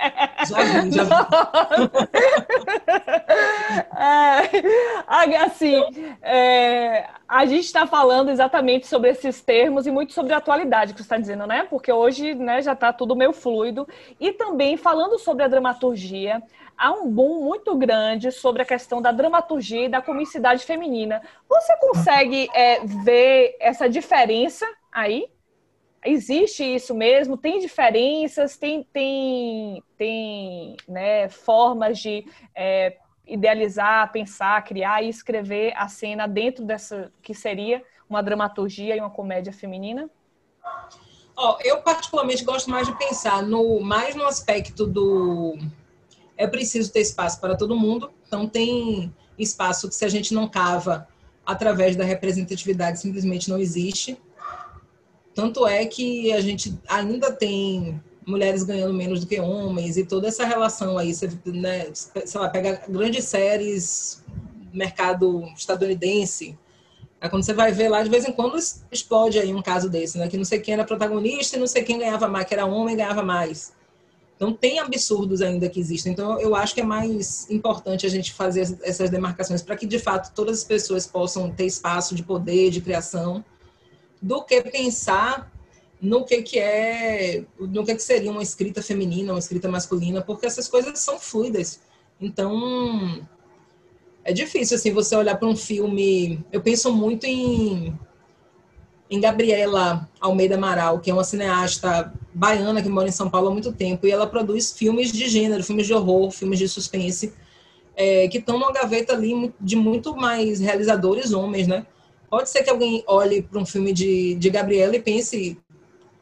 Já 0.47 0.63
vi, 0.63 0.91
já 0.91 1.03
vi. 1.03 1.09
é, 5.35 5.37
assim, 5.37 5.83
é, 6.21 7.07
a 7.27 7.45
gente 7.45 7.65
está 7.65 7.85
falando 7.85 8.29
exatamente 8.29 8.87
sobre 8.87 9.09
esses 9.09 9.41
termos 9.41 9.85
e 9.85 9.91
muito 9.91 10.13
sobre 10.13 10.33
a 10.33 10.37
atualidade 10.37 10.93
que 10.93 10.99
você 10.99 11.05
está 11.05 11.17
dizendo, 11.17 11.45
né? 11.45 11.67
Porque 11.69 11.91
hoje 11.91 12.33
né, 12.33 12.61
já 12.61 12.71
está 12.71 12.93
tudo 12.93 13.17
meio 13.17 13.33
fluido. 13.33 13.85
E 14.17 14.31
também 14.31 14.77
falando 14.77 15.19
sobre 15.19 15.43
a 15.43 15.49
dramaturgia, 15.49 16.41
há 16.77 16.93
um 16.93 17.09
boom 17.09 17.43
muito 17.43 17.75
grande 17.75 18.31
sobre 18.31 18.61
a 18.61 18.65
questão 18.65 19.01
da 19.01 19.11
dramaturgia 19.11 19.85
e 19.85 19.89
da 19.89 20.01
comicidade 20.01 20.63
feminina. 20.63 21.21
Você 21.49 21.75
consegue 21.77 22.47
é, 22.53 22.79
ver 23.03 23.57
essa 23.59 23.89
diferença 23.89 24.65
aí? 24.95 25.27
Existe 26.05 26.63
isso 26.63 26.95
mesmo? 26.95 27.35
Tem 27.35 27.59
diferenças? 27.59 28.57
Tem, 28.57 28.83
tem, 28.93 29.83
tem 29.97 30.77
né, 30.87 31.27
formas 31.27 31.99
de 31.99 32.25
é, 32.55 32.95
idealizar, 33.27 34.11
pensar, 34.11 34.63
criar 34.63 35.03
e 35.03 35.09
escrever 35.09 35.73
a 35.75 35.87
cena 35.87 36.27
dentro 36.27 36.63
dessa 36.63 37.11
que 37.21 37.33
seria 37.33 37.83
uma 38.09 38.21
dramaturgia 38.21 38.95
e 38.95 38.99
uma 38.99 39.09
comédia 39.09 39.51
feminina? 39.51 40.09
Oh, 41.37 41.57
eu 41.61 41.81
particularmente 41.81 42.45
gosto 42.45 42.69
mais 42.69 42.87
de 42.87 42.97
pensar 42.97 43.43
no 43.43 43.81
mais 43.81 44.15
no 44.15 44.25
aspecto 44.25 44.85
do 44.85 45.57
é 46.37 46.47
preciso 46.47 46.93
ter 46.93 47.01
espaço 47.01 47.41
para 47.41 47.57
todo 47.57 47.75
mundo. 47.75 48.11
Então 48.27 48.47
tem 48.47 49.13
espaço 49.37 49.89
que 49.89 49.95
se 49.95 50.05
a 50.05 50.09
gente 50.09 50.33
não 50.33 50.47
cava 50.47 51.07
através 51.45 51.95
da 51.95 52.03
representatividade 52.03 52.99
simplesmente 52.99 53.49
não 53.49 53.57
existe. 53.57 54.17
Tanto 55.35 55.67
é 55.67 55.85
que 55.85 56.31
a 56.31 56.39
gente 56.39 56.73
ainda 56.87 57.29
tem 57.29 58.01
mulheres 58.25 58.63
ganhando 58.63 58.93
menos 58.93 59.19
do 59.19 59.27
que 59.27 59.39
homens 59.39 59.97
e 59.97 60.05
toda 60.05 60.29
essa 60.29 60.45
relação 60.45 60.97
aí, 60.97 61.13
você, 61.13 61.29
né, 61.45 61.87
sei 61.93 62.39
lá, 62.41 62.49
pega 62.49 62.81
grandes 62.87 63.25
séries, 63.25 64.23
mercado 64.73 65.43
estadunidense, 65.55 66.57
aí 67.19 67.29
quando 67.29 67.43
você 67.43 67.53
vai 67.53 67.73
ver 67.73 67.89
lá, 67.89 68.01
de 68.01 68.09
vez 68.09 68.25
em 68.25 68.31
quando 68.31 68.57
explode 68.89 69.37
aí 69.37 69.53
um 69.53 69.61
caso 69.61 69.89
desse, 69.89 70.17
né, 70.17 70.29
que 70.29 70.37
não 70.37 70.45
sei 70.45 70.59
quem 70.59 70.73
era 70.73 70.85
protagonista 70.85 71.57
e 71.57 71.59
não 71.59 71.67
sei 71.67 71.83
quem 71.83 71.99
ganhava 71.99 72.29
mais, 72.29 72.47
que 72.47 72.53
era 72.53 72.65
homem 72.65 72.95
ganhava 72.95 73.21
mais. 73.21 73.73
Então 74.37 74.53
tem 74.53 74.79
absurdos 74.79 75.41
ainda 75.41 75.69
que 75.69 75.79
existem. 75.79 76.11
Então 76.11 76.39
eu 76.39 76.55
acho 76.55 76.73
que 76.73 76.81
é 76.81 76.83
mais 76.83 77.49
importante 77.49 78.05
a 78.05 78.09
gente 78.09 78.33
fazer 78.33 78.77
essas 78.83 79.09
demarcações 79.09 79.61
para 79.61 79.77
que 79.77 79.85
de 79.85 79.99
fato 79.99 80.33
todas 80.33 80.59
as 80.59 80.63
pessoas 80.63 81.07
possam 81.07 81.49
ter 81.49 81.65
espaço 81.65 82.13
de 82.15 82.23
poder, 82.23 82.69
de 82.69 82.81
criação 82.81 83.43
do 84.21 84.43
que 84.43 84.61
pensar 84.61 85.51
no 86.01 86.23
que, 86.23 86.41
que 86.41 86.59
é, 86.59 87.43
no 87.59 87.85
que, 87.85 87.95
que 87.95 88.03
seria 88.03 88.31
uma 88.31 88.43
escrita 88.43 88.81
feminina, 88.81 89.33
uma 89.33 89.39
escrita 89.39 89.69
masculina, 89.69 90.21
porque 90.21 90.45
essas 90.45 90.67
coisas 90.67 90.99
são 90.99 91.19
fluidas. 91.19 91.81
Então, 92.19 93.25
é 94.23 94.31
difícil 94.33 94.77
assim 94.77 94.91
você 94.91 95.15
olhar 95.15 95.35
para 95.35 95.47
um 95.47 95.55
filme. 95.55 96.43
Eu 96.51 96.61
penso 96.61 96.93
muito 96.93 97.25
em 97.25 97.97
em 99.09 99.19
Gabriela 99.19 100.09
Almeida 100.19 100.55
Amaral, 100.55 100.99
que 100.99 101.09
é 101.09 101.13
uma 101.13 101.23
cineasta 101.23 102.11
baiana 102.33 102.81
que 102.81 102.89
mora 102.89 103.07
em 103.07 103.11
São 103.11 103.29
Paulo 103.29 103.49
há 103.49 103.51
muito 103.51 103.71
tempo, 103.71 104.07
e 104.07 104.11
ela 104.11 104.27
produz 104.27 104.71
filmes 104.71 105.11
de 105.11 105.29
gênero, 105.29 105.63
filmes 105.63 105.85
de 105.85 105.93
horror, 105.93 106.31
filmes 106.31 106.59
de 106.59 106.67
suspense, 106.67 107.33
é, 107.95 108.27
que 108.27 108.39
estão 108.39 108.57
numa 108.57 108.73
gaveta 108.73 109.13
ali 109.13 109.53
de 109.61 109.75
muito 109.75 110.15
mais 110.15 110.59
realizadores 110.59 111.33
homens, 111.33 111.67
né? 111.67 111.85
Pode 112.35 112.49
ser 112.49 112.63
que 112.63 112.69
alguém 112.69 113.01
olhe 113.07 113.41
para 113.41 113.57
um 113.61 113.65
filme 113.65 113.93
de, 113.93 114.35
de 114.35 114.49
Gabriela 114.49 114.93
e 114.93 115.01
pense 115.01 115.57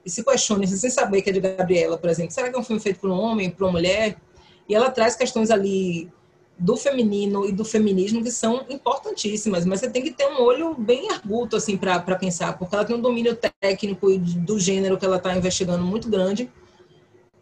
e 0.05 0.09
se 0.09 0.23
questione, 0.23 0.67
sem 0.67 0.87
saber 0.91 1.23
que 1.23 1.31
é 1.31 1.33
de 1.33 1.39
Gabriela, 1.39 1.97
por 1.97 2.07
exemplo. 2.07 2.31
Será 2.31 2.51
que 2.51 2.55
é 2.55 2.59
um 2.59 2.63
filme 2.63 2.79
feito 2.79 2.99
por 2.99 3.09
um 3.09 3.19
homem, 3.19 3.49
por 3.49 3.63
uma 3.63 3.71
mulher? 3.71 4.21
E 4.69 4.75
ela 4.75 4.91
traz 4.91 5.15
questões 5.15 5.49
ali 5.49 6.07
do 6.55 6.77
feminino 6.77 7.47
e 7.47 7.51
do 7.51 7.65
feminismo 7.65 8.21
que 8.21 8.29
são 8.29 8.63
importantíssimas, 8.69 9.65
mas 9.65 9.79
você 9.79 9.89
tem 9.89 10.03
que 10.03 10.11
ter 10.11 10.27
um 10.27 10.39
olho 10.39 10.75
bem 10.75 11.09
arguto 11.09 11.55
assim 11.55 11.75
para 11.75 11.99
pensar, 12.15 12.59
porque 12.59 12.75
ela 12.75 12.85
tem 12.85 12.95
um 12.95 13.01
domínio 13.01 13.35
técnico 13.59 14.11
e 14.11 14.19
do 14.19 14.59
gênero 14.59 14.99
que 14.99 15.05
ela 15.05 15.17
está 15.17 15.35
investigando 15.35 15.83
muito 15.83 16.07
grande 16.07 16.47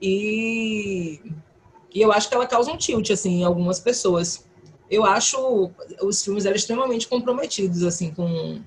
e, 0.01 1.19
e 1.93 2.01
eu 2.01 2.09
acho 2.13 2.29
que 2.29 2.35
ela 2.35 2.47
causa 2.47 2.71
um 2.71 2.77
tilt 2.77 3.09
assim 3.09 3.41
em 3.41 3.43
algumas 3.43 3.81
pessoas 3.81 4.49
eu 4.91 5.05
acho 5.05 5.71
os 6.03 6.21
filmes 6.21 6.43
dela 6.43 6.55
extremamente 6.55 7.07
comprometidos 7.07 7.83
assim 7.83 8.11
com 8.11 8.61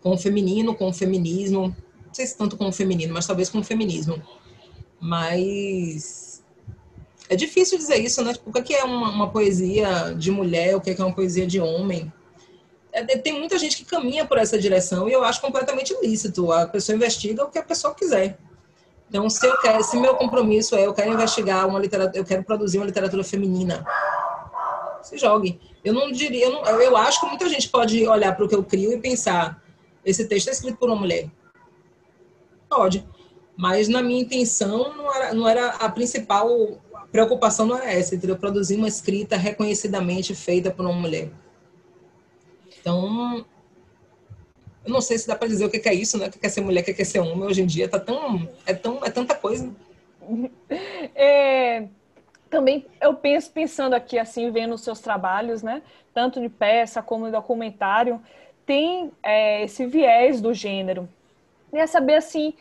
com 0.00 0.14
o 0.14 0.18
feminino, 0.18 0.74
com 0.74 0.88
o 0.88 0.92
feminismo, 0.92 1.76
não 2.06 2.14
sei 2.14 2.24
se 2.24 2.36
tanto 2.36 2.56
com 2.56 2.68
o 2.68 2.72
feminino, 2.72 3.12
mas 3.12 3.26
talvez 3.26 3.50
com 3.50 3.58
o 3.58 3.64
feminismo. 3.64 4.22
Mas 5.00 6.42
é 7.28 7.36
difícil 7.36 7.76
dizer 7.76 7.96
isso, 7.96 8.22
né? 8.22 8.32
Tipo, 8.32 8.50
o 8.50 8.62
que 8.62 8.74
é 8.74 8.84
uma, 8.84 9.10
uma 9.10 9.28
poesia 9.28 10.14
de 10.16 10.30
mulher, 10.30 10.76
o 10.76 10.80
que 10.80 10.90
é 10.90 11.04
uma 11.04 11.14
poesia 11.14 11.46
de 11.46 11.60
homem? 11.60 12.12
É, 12.92 13.04
tem 13.18 13.38
muita 13.38 13.58
gente 13.58 13.76
que 13.76 13.84
caminha 13.84 14.24
por 14.24 14.38
essa 14.38 14.58
direção 14.58 15.08
e 15.08 15.12
eu 15.12 15.22
acho 15.24 15.40
completamente 15.40 15.94
lícito. 16.00 16.50
A 16.52 16.66
pessoa 16.66 16.96
investiga 16.96 17.44
o 17.44 17.50
que 17.50 17.58
a 17.58 17.62
pessoa 17.62 17.94
quiser. 17.94 18.38
Então, 19.08 19.28
se 19.28 19.46
eu 19.46 19.56
quero, 19.58 19.82
se 19.82 19.98
meu 19.98 20.14
compromisso 20.16 20.76
é 20.76 20.86
eu 20.86 20.92
quero 20.92 21.12
investigar 21.12 21.66
uma 21.66 21.78
literatura, 21.78 22.18
eu 22.18 22.24
quero 22.24 22.44
produzir 22.44 22.78
uma 22.78 22.86
literatura 22.86 23.24
feminina, 23.24 23.84
se 25.02 25.18
jogue. 25.18 25.60
Eu 25.84 25.92
não 25.94 26.10
diria, 26.10 26.46
eu, 26.46 26.52
não, 26.52 26.64
eu 26.64 26.96
acho 26.96 27.20
que 27.20 27.26
muita 27.26 27.48
gente 27.48 27.68
pode 27.68 28.06
olhar 28.06 28.34
para 28.34 28.44
o 28.44 28.48
que 28.48 28.54
eu 28.54 28.64
crio 28.64 28.92
e 28.92 29.00
pensar: 29.00 29.62
esse 30.04 30.26
texto 30.26 30.48
é 30.48 30.52
escrito 30.52 30.78
por 30.78 30.88
uma 30.88 30.96
mulher. 30.98 31.30
Pode. 32.68 33.06
Mas 33.56 33.88
na 33.88 34.02
minha 34.02 34.20
intenção 34.20 34.96
não 34.96 35.14
era, 35.14 35.34
não 35.34 35.48
era 35.48 35.70
a 35.70 35.88
principal 35.88 36.48
preocupação 37.10 37.66
não 37.66 37.76
era 37.76 37.92
essa, 37.92 38.14
entendeu? 38.14 38.36
Produzir 38.36 38.76
uma 38.76 38.88
escrita 38.88 39.36
reconhecidamente 39.36 40.34
feita 40.34 40.70
por 40.70 40.84
uma 40.84 40.94
mulher. 40.94 41.30
Então, 42.80 43.44
eu 44.84 44.92
não 44.92 45.00
sei 45.00 45.18
se 45.18 45.26
dá 45.26 45.34
para 45.34 45.48
dizer 45.48 45.64
o 45.64 45.70
que 45.70 45.88
é 45.88 45.94
isso, 45.94 46.18
né? 46.18 46.28
O 46.28 46.30
que 46.30 46.46
é 46.46 46.48
ser 46.48 46.60
mulher, 46.60 46.82
o 46.82 46.84
que 46.84 47.02
é 47.02 47.04
ser 47.04 47.20
homem. 47.20 47.44
Hoje 47.44 47.62
em 47.62 47.66
dia 47.66 47.88
tá 47.88 47.98
tão, 47.98 48.48
é 48.66 48.74
tão, 48.74 49.04
é 49.04 49.10
tanta 49.10 49.34
coisa. 49.34 49.70
É, 51.14 51.88
também 52.50 52.86
eu 53.00 53.14
penso 53.14 53.50
pensando 53.50 53.94
aqui 53.94 54.18
assim 54.18 54.50
vendo 54.50 54.74
os 54.74 54.82
seus 54.82 55.00
trabalhos 55.00 55.62
né 55.62 55.82
tanto 56.12 56.40
de 56.40 56.48
peça 56.48 57.02
como 57.02 57.26
de 57.26 57.32
documentário 57.32 58.20
tem 58.66 59.10
é, 59.22 59.64
esse 59.64 59.86
viés 59.86 60.40
do 60.40 60.52
gênero 60.52 61.08
queria 61.70 61.86
saber 61.86 62.14
assim 62.14 62.54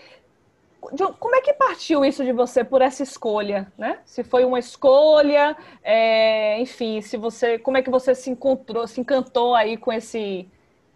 como 1.20 1.36
é 1.36 1.42
que 1.42 1.54
partiu 1.54 2.06
isso 2.06 2.24
de 2.24 2.32
você 2.32 2.64
por 2.64 2.82
essa 2.82 3.04
escolha, 3.04 3.72
né? 3.78 4.00
Se 4.06 4.24
foi 4.24 4.46
uma 4.46 4.60
escolha, 4.60 5.58
é, 5.84 6.60
enfim, 6.62 7.02
se 7.02 7.18
você, 7.18 7.58
como 7.60 7.78
é 7.78 7.82
que 7.82 7.90
você 7.90 8.16
se 8.16 8.30
encontrou, 8.30 8.88
se 8.88 9.02
encantou 9.02 9.56
aí 9.56 9.76
com 9.76 9.92
esse 9.92 10.48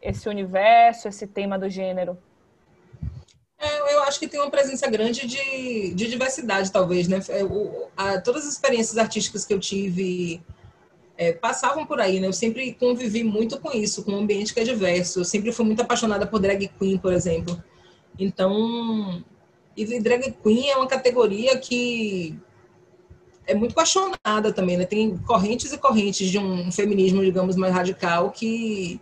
esse 0.01 0.27
universo, 0.27 1.07
esse 1.07 1.27
tema 1.27 1.59
do 1.59 1.69
gênero? 1.69 2.17
É, 3.61 3.93
eu 3.93 4.03
acho 4.03 4.19
que 4.19 4.27
tem 4.27 4.39
uma 4.39 4.49
presença 4.49 4.89
grande 4.89 5.27
de, 5.27 5.93
de 5.93 6.07
diversidade, 6.07 6.71
talvez, 6.71 7.07
né? 7.07 7.21
É, 7.29 7.43
o, 7.43 7.89
a, 7.95 8.19
todas 8.19 8.47
as 8.47 8.53
experiências 8.53 8.97
artísticas 8.97 9.45
que 9.45 9.53
eu 9.53 9.59
tive 9.59 10.41
é, 11.15 11.31
passavam 11.31 11.85
por 11.85 12.01
aí, 12.01 12.19
né? 12.19 12.25
Eu 12.25 12.33
sempre 12.33 12.73
convivi 12.73 13.23
muito 13.23 13.59
com 13.59 13.71
isso, 13.71 14.03
com 14.03 14.13
um 14.13 14.19
ambiente 14.21 14.51
que 14.51 14.59
é 14.59 14.63
diverso. 14.63 15.19
Eu 15.19 15.25
sempre 15.25 15.51
fui 15.51 15.63
muito 15.63 15.79
apaixonada 15.79 16.25
por 16.25 16.39
drag 16.39 16.67
queen, 16.79 16.97
por 16.97 17.13
exemplo. 17.13 17.63
Então, 18.17 19.23
e 19.77 19.99
drag 19.99 20.31
queen 20.41 20.71
é 20.71 20.75
uma 20.75 20.87
categoria 20.87 21.55
que 21.59 22.35
é 23.45 23.53
muito 23.53 23.75
questionada 23.75 24.51
também, 24.51 24.75
né? 24.75 24.85
Tem 24.85 25.15
correntes 25.19 25.71
e 25.71 25.77
correntes 25.77 26.31
de 26.31 26.39
um 26.39 26.71
feminismo, 26.71 27.23
digamos, 27.23 27.55
mais 27.55 27.75
radical 27.75 28.31
que, 28.31 28.99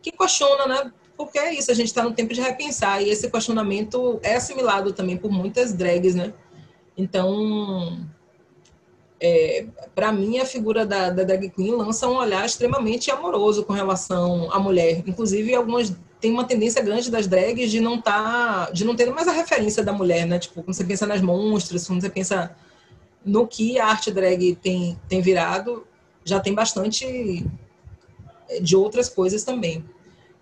que 0.00 0.12
questiona, 0.12 0.66
né? 0.66 0.92
Porque 1.16 1.38
é 1.38 1.54
isso, 1.54 1.70
a 1.70 1.74
gente 1.74 1.86
está 1.86 2.02
no 2.02 2.12
tempo 2.12 2.34
de 2.34 2.40
repensar 2.40 3.02
e 3.02 3.08
esse 3.08 3.30
questionamento 3.30 4.20
é 4.22 4.36
assimilado 4.36 4.92
também 4.92 5.16
por 5.16 5.30
muitas 5.30 5.72
drags, 5.72 6.14
né? 6.14 6.32
Então, 6.96 8.06
é, 9.18 9.66
para 9.94 10.12
mim, 10.12 10.38
a 10.38 10.44
figura 10.44 10.84
da, 10.84 11.10
da 11.10 11.24
drag 11.24 11.48
queen 11.50 11.72
lança 11.72 12.06
um 12.06 12.16
olhar 12.16 12.44
extremamente 12.44 13.10
amoroso 13.10 13.64
com 13.64 13.72
relação 13.72 14.52
à 14.52 14.58
mulher. 14.58 15.02
Inclusive, 15.06 15.54
algumas 15.54 15.94
tem 16.20 16.32
uma 16.32 16.44
tendência 16.44 16.82
grande 16.82 17.10
das 17.10 17.26
drags 17.26 17.70
de 17.70 17.80
não 17.80 18.00
tá, 18.00 18.70
de 18.72 18.84
não 18.84 18.96
ter 18.96 19.10
mais 19.10 19.28
a 19.28 19.32
referência 19.32 19.82
da 19.82 19.92
mulher, 19.92 20.26
né? 20.26 20.38
Tipo, 20.38 20.62
quando 20.62 20.74
você 20.74 20.84
pensa 20.84 21.06
nas 21.06 21.20
monstras, 21.20 21.86
quando 21.86 22.00
você 22.00 22.10
pensa 22.10 22.54
no 23.24 23.46
que 23.46 23.78
a 23.78 23.86
arte 23.86 24.10
drag 24.10 24.54
tem, 24.56 24.98
tem 25.08 25.20
virado, 25.20 25.86
já 26.24 26.40
tem 26.40 26.54
bastante 26.54 27.46
de 28.60 28.76
outras 28.76 29.08
coisas 29.08 29.44
também. 29.44 29.84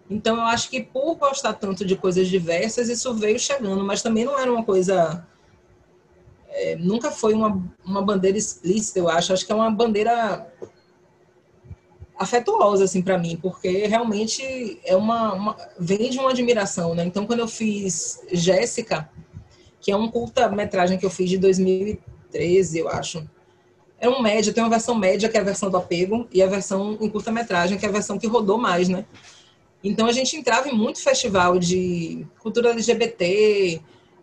Então, 0.09 0.37
eu 0.37 0.43
acho 0.43 0.69
que 0.69 0.83
por 0.83 1.15
gostar 1.17 1.55
tanto 1.55 1.85
de 1.85 1.97
coisas 1.97 2.29
diversas, 2.29 2.89
isso 2.89 3.15
veio 3.15 3.39
chegando, 3.39 3.85
mas 3.85 4.03
também 4.03 4.25
não 4.25 4.39
era 4.39 4.53
uma 4.53 4.65
coisa. 4.65 5.27
É, 6.49 6.77
nunca 6.77 7.11
foi 7.11 7.35
uma, 7.35 7.63
uma 7.85 8.03
bandeira 8.03 8.37
explícita, 8.37 8.99
eu 8.99 9.09
acho. 9.09 9.33
Acho 9.33 9.47
que 9.47 9.53
é 9.53 9.55
uma 9.55 9.71
bandeira 9.71 10.47
afetuosa 12.17 12.85
assim 12.85 13.03
para 13.03 13.19
mim, 13.19 13.37
porque 13.41 13.87
realmente 13.87 14.81
é 14.85 14.95
uma, 14.97 15.33
uma, 15.35 15.57
vem 15.79 16.11
de 16.11 16.19
uma 16.19 16.31
admiração, 16.31 16.95
né? 16.95 17.05
Então 17.05 17.27
quando 17.27 17.41
eu 17.41 17.49
fiz 17.49 18.21
Jéssica, 18.33 19.09
que 19.81 19.91
é 19.91 19.97
um 19.97 20.09
curta-metragem 20.09 20.99
que 20.99 21.05
eu 21.05 21.11
fiz 21.11 21.29
de 21.29 21.39
2013, 21.39 22.79
eu 22.79 22.89
acho. 22.89 23.29
É 23.99 24.09
um 24.09 24.23
média, 24.23 24.53
tem 24.53 24.63
uma 24.63 24.71
versão 24.71 24.95
média 24.95 25.29
que 25.29 25.37
é 25.37 25.41
a 25.41 25.45
versão 25.45 25.71
do 25.71 25.77
apego 25.77 26.29
e 26.33 26.43
a 26.43 26.47
versão 26.47 26.97
em 27.01 27.09
curta-metragem 27.09 27.79
que 27.79 27.87
é 27.87 27.89
a 27.89 27.93
versão 27.93 28.19
que 28.19 28.27
rodou 28.27 28.59
mais, 28.59 28.89
né? 28.89 29.05
Então 29.85 30.07
a 30.07 30.13
gente 30.13 30.37
entrava 30.37 30.69
em 30.69 30.75
muito 30.75 31.01
festival 31.01 31.59
de 31.59 32.27
cultura 32.41 32.71
LGBT 32.71 33.81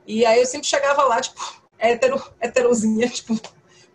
e 0.08 0.26
aí 0.26 0.40
eu 0.40 0.46
sempre 0.46 0.68
chegava 0.68 1.04
lá 1.04 1.22
tipo 1.22 1.40
hétero, 1.78 2.22
heterozinha, 2.42 3.08
tipo 3.08 3.40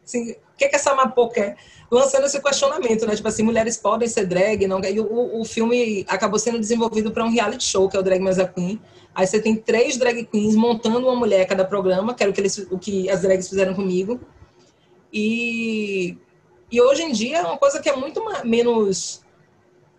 assim, 0.02 0.30
o 0.30 0.56
que 0.56 0.68
que 0.68 0.76
essa 0.76 0.94
Mapô 0.94 1.28
quer? 1.28 1.56
lançando 1.90 2.26
esse 2.26 2.40
questionamento, 2.42 3.06
né? 3.06 3.14
Tipo 3.14 3.28
assim, 3.28 3.42
mulheres 3.42 3.76
podem 3.76 4.08
ser 4.08 4.26
drag, 4.26 4.66
não? 4.66 4.80
E 4.84 5.00
o, 5.00 5.40
o 5.40 5.44
filme 5.44 6.04
acabou 6.08 6.38
sendo 6.38 6.58
desenvolvido 6.58 7.10
para 7.10 7.24
um 7.24 7.30
reality 7.30 7.64
show, 7.64 7.88
que 7.88 7.96
é 7.96 8.00
o 8.00 8.02
Drag 8.02 8.20
Mais 8.20 8.38
a 8.38 8.46
Queen. 8.46 8.80
Aí 9.14 9.26
você 9.26 9.40
tem 9.40 9.56
três 9.56 9.96
drag 9.96 10.24
queens 10.26 10.54
montando 10.54 11.06
uma 11.06 11.16
mulher 11.16 11.46
cada 11.46 11.64
programa, 11.64 12.14
que 12.14 12.22
era 12.22 12.30
o 12.30 12.34
que, 12.34 12.40
eles, 12.40 12.58
o 12.70 12.78
que 12.78 13.08
as 13.08 13.22
drags 13.22 13.48
fizeram 13.48 13.74
comigo. 13.74 14.20
E, 15.12 16.18
e 16.70 16.80
hoje 16.80 17.02
em 17.02 17.12
dia 17.12 17.38
é 17.38 17.42
uma 17.42 17.56
coisa 17.56 17.80
que 17.80 17.88
é 17.88 17.96
muito 17.96 18.22
menos 18.44 19.24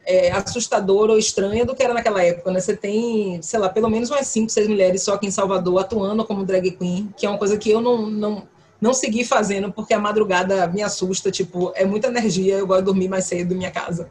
é, 0.07 0.31
assustadora 0.31 1.11
ou 1.11 1.19
estranha 1.19 1.65
do 1.65 1.75
que 1.75 1.83
era 1.83 1.93
naquela 1.93 2.23
época, 2.23 2.49
né? 2.49 2.61
Você 2.61 2.77
tem, 2.77 3.41
sei 3.41 3.59
lá, 3.59 3.67
pelo 3.67 3.89
menos 3.89 4.09
umas 4.09 4.25
cinco, 4.27 4.49
seis 4.49 4.65
mulheres 4.65 5.03
só 5.03 5.15
aqui 5.15 5.27
em 5.27 5.31
Salvador 5.31 5.81
atuando 5.81 6.23
como 6.23 6.45
drag 6.45 6.71
queen, 6.71 7.13
que 7.17 7.25
é 7.25 7.29
uma 7.29 7.37
coisa 7.37 7.57
que 7.57 7.69
eu 7.69 7.81
não, 7.81 8.07
não 8.07 8.47
não 8.79 8.93
segui 8.93 9.25
fazendo 9.25 9.71
porque 9.71 9.93
a 9.93 9.99
madrugada 9.99 10.67
me 10.67 10.83
assusta, 10.83 11.31
tipo, 11.31 11.73
é 11.75 11.83
muita 11.83 12.07
energia, 12.07 12.55
eu 12.55 12.67
gosto 12.67 12.81
de 12.81 12.85
dormir 12.85 13.09
mais 13.09 13.25
cedo 13.25 13.53
em 13.53 13.57
minha 13.57 13.71
casa. 13.71 14.09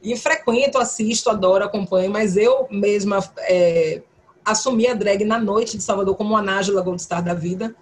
E 0.00 0.16
frequento, 0.16 0.78
assisto, 0.78 1.28
adoro, 1.28 1.64
acompanho, 1.64 2.10
mas 2.10 2.36
eu 2.36 2.68
mesma 2.70 3.18
é, 3.40 4.00
assumi 4.44 4.86
a 4.86 4.94
drag 4.94 5.24
na 5.24 5.40
noite 5.40 5.76
de 5.76 5.82
Salvador 5.82 6.14
como 6.16 6.30
uma 6.30 6.40
Nájila 6.40 6.82
Goldstar 6.82 7.22
da 7.22 7.34
vida. 7.34 7.74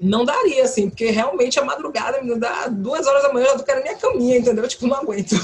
Não 0.00 0.24
daria, 0.24 0.64
assim, 0.64 0.88
porque 0.88 1.10
realmente 1.10 1.60
a 1.60 1.64
madrugada 1.64 2.22
me 2.22 2.34
dá 2.36 2.66
duas 2.68 3.06
horas 3.06 3.22
da 3.22 3.32
manhã, 3.32 3.44
eu 3.44 3.50
já 3.50 3.58
tô 3.58 3.64
querendo 3.64 3.82
minha 3.82 3.96
caminha, 3.96 4.38
entendeu? 4.38 4.66
Tipo, 4.66 4.86
não 4.86 4.96
aguento. 4.96 5.36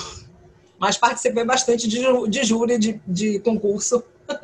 Mas 0.83 0.99
participei 0.99 1.45
bastante 1.45 1.87
de, 1.87 2.29
de 2.29 2.43
júri, 2.43 2.77
de, 2.77 3.01
de 3.07 3.39
concurso. 3.39 4.03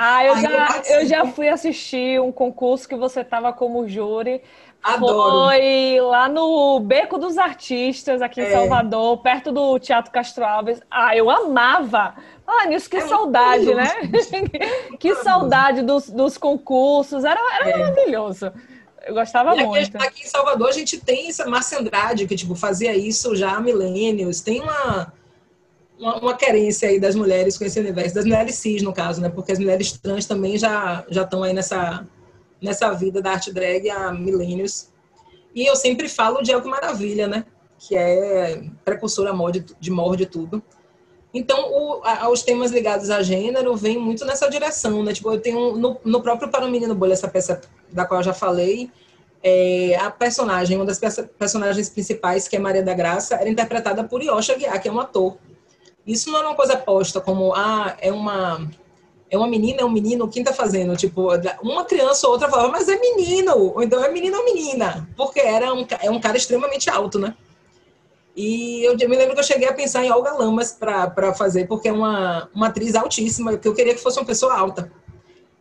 Ah, 0.00 0.24
eu, 0.24 0.36
já, 0.36 0.82
eu 0.90 1.06
já 1.06 1.26
fui 1.26 1.48
assistir 1.48 2.20
um 2.20 2.30
concurso 2.30 2.88
que 2.88 2.94
você 2.94 3.22
estava 3.22 3.52
como 3.52 3.88
júri. 3.88 4.40
Adoro. 4.80 5.48
Foi 5.48 6.00
lá 6.00 6.28
no 6.28 6.78
Beco 6.78 7.18
dos 7.18 7.36
Artistas, 7.36 8.22
aqui 8.22 8.40
em 8.40 8.44
é. 8.44 8.52
Salvador, 8.52 9.18
perto 9.18 9.50
do 9.50 9.76
Teatro 9.80 10.12
Castro 10.12 10.44
Alves. 10.44 10.80
Ah, 10.88 11.16
eu 11.16 11.28
amava! 11.28 12.14
Ah, 12.46 12.66
nisso, 12.66 12.88
que 12.88 12.98
é 12.98 13.08
saudade, 13.08 13.74
né? 13.74 13.90
que 15.00 15.16
saudade 15.16 15.82
dos, 15.82 16.08
dos 16.08 16.38
concursos. 16.38 17.24
Era, 17.24 17.40
era 17.56 17.68
é. 17.68 17.76
maravilhoso. 17.78 18.52
Eu 19.04 19.14
gostava 19.14 19.56
e 19.56 19.66
muito. 19.66 19.96
Aqui, 19.96 20.06
aqui, 20.06 20.22
em 20.22 20.28
Salvador 20.28 20.68
a 20.68 20.72
gente 20.72 21.00
tem 21.00 21.28
essa 21.28 21.44
Márcia 21.44 21.80
Andrade, 21.80 22.24
que 22.24 22.36
tipo, 22.36 22.54
fazia 22.54 22.96
isso 22.96 23.34
já 23.34 23.56
há 23.56 23.60
milênios. 23.60 24.40
Tem 24.40 24.60
uma 24.60 25.12
uma, 25.98 26.16
uma, 26.18 26.36
querência 26.36 26.88
aí 26.88 27.00
das 27.00 27.14
mulheres 27.14 27.58
com 27.58 27.64
esse 27.64 27.78
universo, 27.78 28.14
das 28.14 28.24
mulheres 28.24 28.54
cis, 28.54 28.82
no 28.82 28.92
caso, 28.92 29.20
né? 29.20 29.28
Porque 29.28 29.52
as 29.52 29.58
mulheres 29.58 29.92
trans 29.92 30.26
também 30.26 30.56
já 30.56 31.04
estão 31.10 31.42
aí 31.42 31.52
nessa, 31.52 32.06
nessa 32.60 32.92
vida 32.92 33.20
da 33.20 33.32
arte 33.32 33.52
drag 33.52 33.90
há 33.90 34.12
milênios. 34.12 34.88
E 35.54 35.66
eu 35.66 35.76
sempre 35.76 36.08
falo 36.08 36.42
de 36.42 36.52
Elke 36.52 36.68
Maravilha, 36.68 37.26
né? 37.26 37.44
Que 37.78 37.96
é 37.96 38.62
precursora 38.84 39.32
de, 39.50 39.64
de 39.78 39.90
morde 39.90 40.26
tudo. 40.26 40.62
Então, 41.32 41.70
o, 41.70 42.00
a, 42.04 42.28
os 42.30 42.42
temas 42.42 42.70
ligados 42.70 43.10
a 43.10 43.22
gênero 43.22 43.76
vêm 43.76 43.98
muito 43.98 44.24
nessa 44.24 44.48
direção, 44.48 45.02
né? 45.02 45.12
Tipo, 45.12 45.32
eu 45.32 45.40
tenho 45.40 45.76
no, 45.76 46.00
no 46.04 46.22
próprio 46.22 46.48
Para 46.48 46.64
o 46.64 46.70
Menino 46.70 46.94
Bolha, 46.94 47.12
essa 47.12 47.28
peça 47.28 47.60
da 47.92 48.06
qual 48.06 48.20
eu 48.20 48.24
já 48.24 48.32
falei, 48.32 48.90
é, 49.42 49.96
a 49.96 50.10
personagem, 50.10 50.76
uma 50.76 50.86
das 50.86 50.98
personagens 51.38 51.88
principais, 51.88 52.48
que 52.48 52.56
é 52.56 52.58
Maria 52.58 52.82
da 52.82 52.94
Graça, 52.94 53.36
era 53.36 53.48
interpretada 53.48 54.02
por 54.04 54.22
Yosha 54.22 54.56
Guiar, 54.56 54.80
que 54.80 54.88
é 54.88 54.92
um 54.92 55.00
ator. 55.00 55.36
Isso 56.08 56.30
não 56.32 56.40
é 56.40 56.46
uma 56.46 56.56
coisa 56.56 56.74
posta 56.74 57.20
como, 57.20 57.52
ah, 57.54 57.94
é 58.00 58.10
uma 58.10 58.66
é 59.30 59.36
uma 59.36 59.46
menina, 59.46 59.82
é 59.82 59.84
um 59.84 59.90
menino, 59.90 60.26
quem 60.26 60.42
tá 60.42 60.54
fazendo? 60.54 60.96
Tipo, 60.96 61.28
uma 61.62 61.84
criança 61.84 62.26
ou 62.26 62.32
outra 62.32 62.48
falava, 62.48 62.70
mas 62.70 62.88
é 62.88 62.98
menino, 62.98 63.74
ou 63.74 63.82
então 63.82 64.02
é 64.02 64.10
menino 64.10 64.38
ou 64.38 64.44
menina, 64.46 65.06
porque 65.18 65.38
era 65.38 65.74
um, 65.74 65.86
é 66.00 66.10
um 66.10 66.18
cara 66.18 66.38
extremamente 66.38 66.88
alto, 66.88 67.18
né? 67.18 67.34
E 68.34 68.82
eu, 68.86 68.96
eu 68.98 69.08
me 69.08 69.16
lembro 69.16 69.34
que 69.34 69.40
eu 69.40 69.44
cheguei 69.44 69.68
a 69.68 69.74
pensar 69.74 70.02
em 70.02 70.10
Olga 70.10 70.32
Lamas 70.32 70.72
para 70.72 71.34
fazer, 71.34 71.66
porque 71.66 71.88
é 71.88 71.92
uma, 71.92 72.48
uma 72.54 72.68
atriz 72.68 72.94
altíssima, 72.94 73.58
que 73.58 73.68
eu 73.68 73.74
queria 73.74 73.94
que 73.94 74.00
fosse 74.00 74.18
uma 74.18 74.24
pessoa 74.24 74.56
alta. 74.56 74.90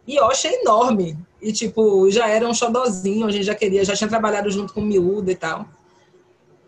E 0.07 0.15
eu 0.15 0.25
achei 0.25 0.61
enorme. 0.61 1.17
E, 1.41 1.51
tipo, 1.51 2.09
já 2.09 2.29
era 2.29 2.47
um 2.47 2.53
xodozinho, 2.53 3.27
a 3.27 3.31
gente 3.31 3.43
já 3.43 3.55
queria, 3.55 3.83
já 3.83 3.95
tinha 3.95 4.07
trabalhado 4.07 4.49
junto 4.49 4.73
com 4.73 4.79
Miúda 4.79 5.31
e 5.31 5.35
tal. 5.35 5.65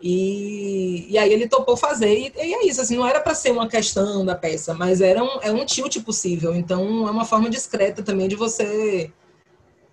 E, 0.02 1.06
e 1.10 1.18
aí 1.18 1.30
ele 1.30 1.46
topou 1.46 1.76
fazer, 1.76 2.18
e, 2.18 2.32
e 2.34 2.54
é 2.54 2.66
isso, 2.66 2.80
assim, 2.80 2.96
não 2.96 3.06
era 3.06 3.20
para 3.20 3.34
ser 3.34 3.50
uma 3.50 3.68
questão 3.68 4.24
da 4.24 4.34
peça, 4.34 4.72
mas 4.72 5.02
era 5.02 5.22
um, 5.22 5.40
é 5.42 5.52
um 5.52 5.64
tilt 5.66 6.02
possível, 6.02 6.54
então 6.54 7.06
é 7.06 7.10
uma 7.10 7.26
forma 7.26 7.50
discreta 7.50 8.02
também 8.02 8.26
de 8.26 8.34
você 8.34 9.12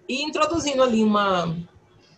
ir 0.07 0.21
introduzindo 0.21 0.81
ali 0.81 1.03
uma, 1.03 1.57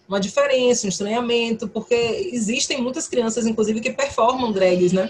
uma 0.08 0.20
diferença, 0.20 0.86
um 0.86 0.90
estranhamento, 0.90 1.68
porque 1.68 2.30
existem 2.32 2.80
muitas 2.80 3.08
crianças, 3.08 3.48
inclusive, 3.48 3.82
que 3.82 3.92
performam 3.92 4.52
drags, 4.52 4.94
né? 4.94 5.10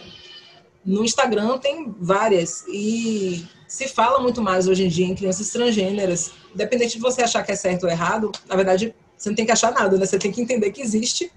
No 0.86 1.04
Instagram 1.04 1.58
tem 1.58 1.94
várias, 2.00 2.64
e 2.70 3.46
se 3.68 3.90
fala 3.90 4.22
muito 4.22 4.42
mais 4.42 4.70
hoje 4.70 4.86
em 4.86 4.88
dia 4.88 5.06
em 5.06 5.16
crianças 5.16 5.50
transgêneras, 5.50 6.32
independente 6.54 6.96
de 6.96 7.02
você 7.02 7.22
achar 7.22 7.44
que 7.44 7.52
é 7.52 7.56
certo 7.56 7.84
ou 7.84 7.90
errado, 7.90 8.32
na 8.48 8.56
verdade, 8.56 8.96
você 9.18 9.28
não 9.28 9.36
tem 9.36 9.46
que 9.46 9.52
achar 9.52 9.74
nada, 9.74 9.98
né? 9.98 10.06
Você 10.06 10.18
tem 10.18 10.32
que 10.32 10.42
entender 10.42 10.72
que 10.72 10.82
existe 10.82 11.30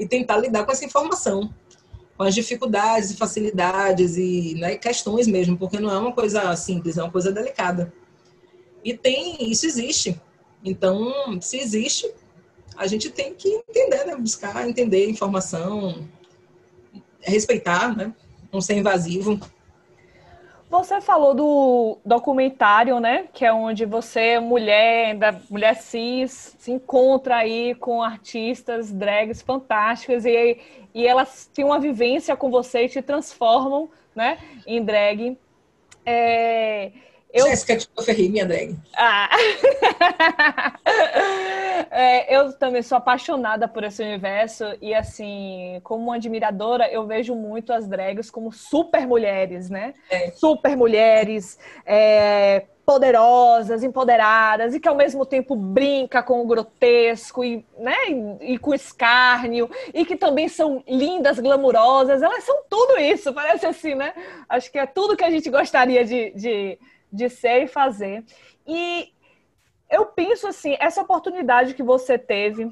e 0.00 0.08
tentar 0.08 0.38
lidar 0.38 0.64
com 0.64 0.72
essa 0.72 0.84
informação, 0.84 1.52
com 2.16 2.22
as 2.22 2.34
dificuldades 2.34 3.10
e 3.10 3.16
facilidades 3.18 4.16
e 4.16 4.54
né, 4.58 4.76
questões 4.76 5.26
mesmo, 5.26 5.58
porque 5.58 5.78
não 5.78 5.90
é 5.90 5.98
uma 5.98 6.12
coisa 6.12 6.56
simples, 6.56 6.96
é 6.96 7.02
uma 7.02 7.12
coisa 7.12 7.30
delicada. 7.30 7.92
E 8.82 8.96
tem, 8.96 9.50
isso 9.50 9.66
existe. 9.66 10.18
Então, 10.64 11.12
se 11.38 11.58
existe, 11.58 12.10
a 12.78 12.86
gente 12.86 13.10
tem 13.10 13.34
que 13.34 13.46
entender, 13.68 14.06
né? 14.06 14.16
buscar 14.16 14.66
entender 14.66 15.04
a 15.04 15.10
informação, 15.10 16.08
respeitar, 17.20 17.94
né? 17.94 18.14
não 18.50 18.62
ser 18.62 18.78
invasivo. 18.78 19.38
Você 20.70 21.00
falou 21.00 21.34
do 21.34 21.98
documentário, 22.06 23.00
né? 23.00 23.26
Que 23.32 23.44
é 23.44 23.52
onde 23.52 23.84
você, 23.84 24.38
mulher, 24.38 25.16
da 25.16 25.32
mulher 25.50 25.74
cis, 25.74 26.54
se 26.60 26.70
encontra 26.70 27.38
aí 27.38 27.74
com 27.74 28.00
artistas 28.00 28.92
drags 28.92 29.42
fantásticas 29.42 30.24
e, 30.24 30.58
e 30.94 31.04
elas 31.04 31.50
têm 31.52 31.64
uma 31.64 31.80
vivência 31.80 32.36
com 32.36 32.52
você 32.52 32.84
e 32.84 32.88
te 32.88 33.02
transformam, 33.02 33.90
né? 34.14 34.38
Em 34.64 34.80
drag. 34.80 35.36
É, 36.06 36.92
eu... 37.32 37.46
Jéssica 37.46 37.76
tipo, 37.76 38.02
Ferri, 38.02 38.28
minha 38.28 38.44
drag. 38.44 38.76
Ah. 38.96 39.28
é, 41.90 42.36
eu 42.36 42.52
também 42.54 42.82
sou 42.82 42.98
apaixonada 42.98 43.68
por 43.68 43.84
esse 43.84 44.02
universo 44.02 44.64
e, 44.80 44.94
assim, 44.94 45.80
como 45.84 46.12
admiradora, 46.12 46.90
eu 46.90 47.06
vejo 47.06 47.34
muito 47.34 47.72
as 47.72 47.86
drags 47.86 48.30
como 48.30 48.52
super 48.52 49.06
mulheres, 49.06 49.70
né? 49.70 49.94
É. 50.10 50.30
Super 50.32 50.76
mulheres, 50.76 51.58
é, 51.86 52.64
poderosas, 52.90 53.84
empoderadas 53.84 54.74
e 54.74 54.80
que 54.80 54.88
ao 54.88 54.96
mesmo 54.96 55.24
tempo 55.24 55.54
brinca 55.54 56.24
com 56.24 56.42
o 56.42 56.46
grotesco 56.46 57.44
e, 57.44 57.64
né, 57.78 57.94
e, 58.08 58.54
e, 58.54 58.58
com 58.58 58.74
escárnio 58.74 59.70
e 59.94 60.04
que 60.04 60.16
também 60.16 60.48
são 60.48 60.82
lindas, 60.88 61.38
glamurosas. 61.38 62.20
Elas 62.20 62.42
são 62.42 62.64
tudo 62.68 62.98
isso, 62.98 63.32
parece 63.32 63.64
assim, 63.64 63.94
né? 63.94 64.12
Acho 64.48 64.72
que 64.72 64.78
é 64.78 64.86
tudo 64.86 65.16
que 65.16 65.22
a 65.22 65.30
gente 65.30 65.48
gostaria 65.48 66.04
de, 66.04 66.32
de 66.32 66.78
de 67.12 67.28
ser 67.28 67.64
e 67.64 67.68
fazer. 67.68 68.24
E 68.66 69.12
eu 69.90 70.06
penso 70.06 70.46
assim, 70.46 70.76
essa 70.78 71.02
oportunidade 71.02 71.74
que 71.74 71.82
você 71.82 72.16
teve 72.16 72.70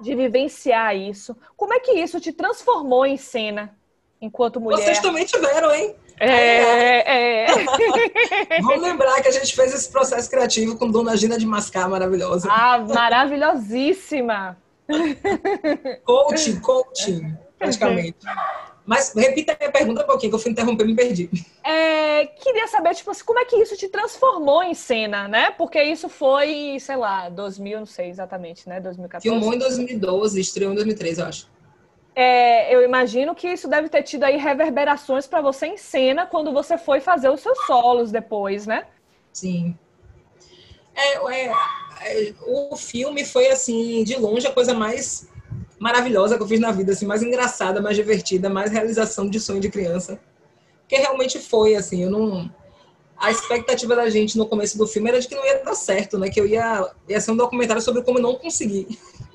de 0.00 0.14
vivenciar 0.14 0.94
isso, 0.94 1.36
como 1.56 1.72
é 1.74 1.80
que 1.80 1.92
isso 1.92 2.20
te 2.20 2.32
transformou 2.32 3.04
em 3.06 3.16
cena 3.16 3.74
enquanto 4.20 4.60
mulher? 4.60 4.84
Vocês 4.84 5.00
também 5.00 5.24
tiveram, 5.24 5.74
hein? 5.74 5.94
É, 6.18 7.44
é. 7.44 7.46
Vamos 8.62 8.82
lembrar 8.82 9.20
que 9.20 9.28
a 9.28 9.32
gente 9.32 9.54
fez 9.54 9.74
esse 9.74 9.90
processo 9.90 10.30
criativo 10.30 10.78
com 10.78 10.90
Dona 10.90 11.16
Gina 11.16 11.38
de 11.38 11.46
Mascar, 11.46 11.88
maravilhosa. 11.88 12.48
Ah, 12.50 12.78
maravilhosíssima! 12.78 14.56
coaching, 16.04 16.60
coaching, 16.60 17.36
praticamente. 17.58 18.18
Mas 18.86 19.12
repita 19.14 19.52
a 19.52 19.56
minha 19.58 19.72
pergunta 19.72 20.04
um 20.04 20.06
pouquinho, 20.06 20.30
que 20.30 20.36
eu 20.36 20.38
fui 20.38 20.52
interromper 20.52 20.84
e 20.84 20.86
me 20.86 20.94
perdi. 20.94 21.28
É, 21.64 22.24
queria 22.26 22.68
saber, 22.68 22.94
tipo 22.94 23.10
assim, 23.10 23.24
como 23.24 23.40
é 23.40 23.44
que 23.44 23.56
isso 23.56 23.76
te 23.76 23.88
transformou 23.88 24.62
em 24.62 24.74
cena, 24.74 25.26
né? 25.26 25.50
Porque 25.50 25.82
isso 25.82 26.08
foi, 26.08 26.78
sei 26.78 26.94
lá, 26.94 27.28
2000, 27.28 27.80
não 27.80 27.86
sei 27.86 28.08
exatamente, 28.08 28.68
né? 28.68 28.80
2014. 28.80 29.28
Filmou 29.28 29.52
em 29.52 29.58
2012, 29.58 30.40
estreou 30.40 30.70
em 30.70 30.76
2013, 30.76 31.20
eu 31.20 31.26
acho. 31.26 31.50
É, 32.14 32.74
eu 32.74 32.82
imagino 32.82 33.34
que 33.34 33.48
isso 33.48 33.68
deve 33.68 33.88
ter 33.88 34.04
tido 34.04 34.22
aí 34.22 34.36
reverberações 34.36 35.26
para 35.26 35.42
você 35.42 35.66
em 35.66 35.76
cena 35.76 36.24
quando 36.24 36.52
você 36.52 36.78
foi 36.78 37.00
fazer 37.00 37.28
os 37.28 37.40
seus 37.40 37.58
solos 37.66 38.12
depois, 38.12 38.66
né? 38.66 38.86
Sim. 39.32 39.76
É, 40.94 41.16
é, 41.34 41.52
é, 42.02 42.34
o 42.46 42.76
filme 42.76 43.24
foi, 43.24 43.48
assim, 43.48 44.04
de 44.04 44.16
longe 44.16 44.46
a 44.46 44.52
coisa 44.52 44.72
mais 44.72 45.28
maravilhosa 45.78 46.36
que 46.36 46.42
eu 46.42 46.48
fiz 46.48 46.60
na 46.60 46.72
vida, 46.72 46.92
assim, 46.92 47.06
mais 47.06 47.22
engraçada, 47.22 47.80
mais 47.80 47.96
divertida, 47.96 48.48
mais 48.48 48.70
realização 48.70 49.28
de 49.28 49.38
sonho 49.38 49.60
de 49.60 49.68
criança. 49.68 50.18
Que 50.88 50.96
realmente 50.96 51.38
foi, 51.38 51.74
assim, 51.74 52.02
eu 52.02 52.10
não. 52.10 52.50
A 53.16 53.30
expectativa 53.30 53.96
da 53.96 54.10
gente 54.10 54.36
no 54.36 54.46
começo 54.46 54.76
do 54.76 54.86
filme 54.86 55.08
era 55.08 55.20
de 55.20 55.26
que 55.26 55.34
não 55.34 55.44
ia 55.44 55.62
dar 55.64 55.74
certo, 55.74 56.18
né? 56.18 56.28
Que 56.28 56.40
eu 56.40 56.46
ia, 56.46 56.90
ia 57.08 57.20
ser 57.20 57.30
um 57.30 57.36
documentário 57.36 57.80
sobre 57.80 58.02
como 58.02 58.18
não 58.18 58.34
conseguir. 58.34 58.86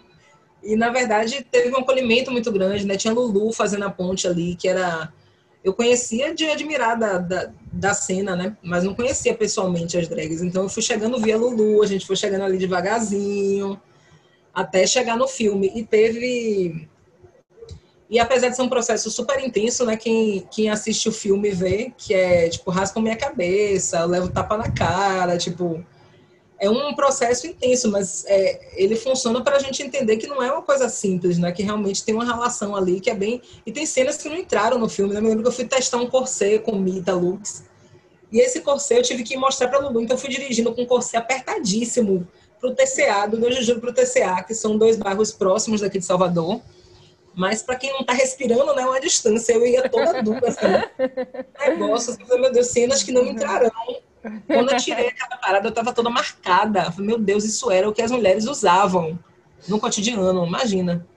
E, 0.64 0.76
na 0.76 0.92
verdade, 0.92 1.44
teve 1.50 1.76
um 1.76 1.80
acolhimento 1.80 2.30
muito 2.30 2.52
grande, 2.52 2.86
né? 2.86 2.96
Tinha 2.96 3.12
Lulu 3.12 3.52
fazendo 3.52 3.84
a 3.84 3.90
ponte 3.90 4.28
ali, 4.28 4.54
que 4.54 4.68
era. 4.68 5.12
Eu 5.64 5.74
conhecia 5.74 6.36
de 6.36 6.46
admirar 6.46 6.96
da, 6.96 7.18
da, 7.18 7.52
da, 7.74 7.94
cena, 7.96 8.36
né? 8.36 8.56
Mas 8.62 8.84
não 8.84 8.94
conhecia 8.94 9.34
pessoalmente 9.34 9.98
as 9.98 10.08
drags. 10.08 10.40
Então 10.44 10.62
eu 10.62 10.70
fui 10.70 10.84
chegando 10.84 11.20
via 11.20 11.36
Lulu, 11.36 11.82
a 11.82 11.88
gente 11.88 12.06
foi 12.06 12.16
chegando 12.16 12.44
ali 12.44 12.60
devagarzinho 12.60 13.82
até 14.54 14.86
chegar 14.86 15.18
no 15.18 15.28
filme. 15.28 15.72
E 15.76 15.84
teve. 15.84 16.88
E 18.10 18.20
apesar 18.20 18.50
de 18.50 18.56
ser 18.56 18.62
um 18.62 18.70
processo 18.70 19.10
super 19.10 19.40
intenso, 19.40 19.86
né? 19.86 19.96
Quem, 19.96 20.46
quem 20.52 20.70
assiste 20.70 21.08
o 21.08 21.14
filme 21.14 21.50
vê 21.52 21.94
que 21.98 22.14
é 22.14 22.50
tipo, 22.50 22.70
raspa 22.70 23.00
minha 23.00 23.16
cabeça, 23.16 24.04
levo 24.06 24.30
tapa 24.30 24.58
na 24.58 24.72
cara, 24.72 25.38
tipo. 25.38 25.84
É 26.60 26.70
um 26.70 26.94
processo 26.94 27.48
intenso, 27.48 27.90
mas 27.90 28.24
é, 28.28 28.74
ele 28.76 28.96
funciona 28.96 29.42
para 29.42 29.56
a 29.56 29.60
gente 29.60 29.82
entender 29.82 30.18
que 30.18 30.28
não 30.28 30.44
é 30.44 30.52
uma 30.52 30.62
coisa 30.62 30.88
simples, 30.90 31.40
né? 31.40 31.52
Que 31.52 31.64
realmente 31.64 32.04
tem 32.04 32.14
uma 32.14 32.24
relação 32.24 32.76
ali 32.76 33.00
que 33.00 33.10
é 33.10 33.16
bem. 33.16 33.42
E 33.66 33.72
tem 33.72 33.84
cenas 33.84 34.18
que 34.18 34.30
não 34.30 34.36
entraram 34.36 34.78
no 34.78 34.88
filme. 34.88 35.12
Né? 35.12 35.18
Eu 35.18 35.24
me 35.24 35.30
lembro 35.30 35.42
que 35.42 35.50
eu 35.50 35.54
fui 35.54 35.66
testar 35.66 35.98
um 35.98 36.08
corset 36.08 36.60
com 36.60 36.76
Mita 36.76 37.16
Lux. 37.16 37.64
E 38.32 38.40
esse 38.40 38.62
corset 38.62 38.98
eu 38.98 39.04
tive 39.04 39.24
que 39.24 39.36
mostrar 39.36 39.68
para 39.68 39.80
Lulu, 39.80 40.02
então 40.02 40.16
eu 40.16 40.22
fui 40.22 40.30
dirigindo 40.30 40.74
com 40.74 40.84
um 40.84 40.86
corset 40.86 41.18
apertadíssimo 41.18 42.28
para 42.62 42.69
o 42.69 42.76
TCA, 42.76 43.28
do 43.28 43.39
meu 43.39 43.52
Jujuba 43.52 43.82
para 43.82 43.89
o 43.89 43.93
TCA, 43.93 44.43
que 44.43 44.54
são 44.54 44.78
dois 44.78 44.95
bairros 44.95 45.32
próximos 45.32 45.82
daqui 45.82 45.97
de 45.97 46.06
Salvador. 46.06 46.62
Mas 47.34 47.63
para 47.63 47.76
quem 47.76 47.91
não 47.91 48.02
está 48.02 48.13
respirando, 48.13 48.76
né, 48.76 48.84
é 48.84 48.86
uma 48.86 49.00
distância. 49.00 49.54
Eu 49.54 49.65
ia 49.65 49.89
toda 49.89 50.21
dura, 50.21 50.47
assim. 50.47 50.67
Negócio, 51.69 52.13
assim, 52.13 52.39
meu 52.39 52.52
Deus, 52.52 52.67
cenas 52.67 53.02
que 53.02 53.12
não 53.12 53.26
entrarão. 53.26 53.71
Quando 54.45 54.71
eu 54.71 54.78
tirei 54.78 55.08
aquela 55.08 55.38
parada, 55.38 55.65
eu 55.65 55.69
estava 55.69 55.93
toda 55.93 56.10
marcada. 56.10 56.91
Falei, 56.91 57.08
meu 57.08 57.17
Deus, 57.17 57.43
isso 57.43 57.71
era 57.71 57.89
o 57.89 57.93
que 57.93 58.02
as 58.02 58.12
mulheres 58.12 58.45
usavam 58.45 59.17
no 59.67 59.80
cotidiano, 59.80 60.45
imagina. 60.45 61.08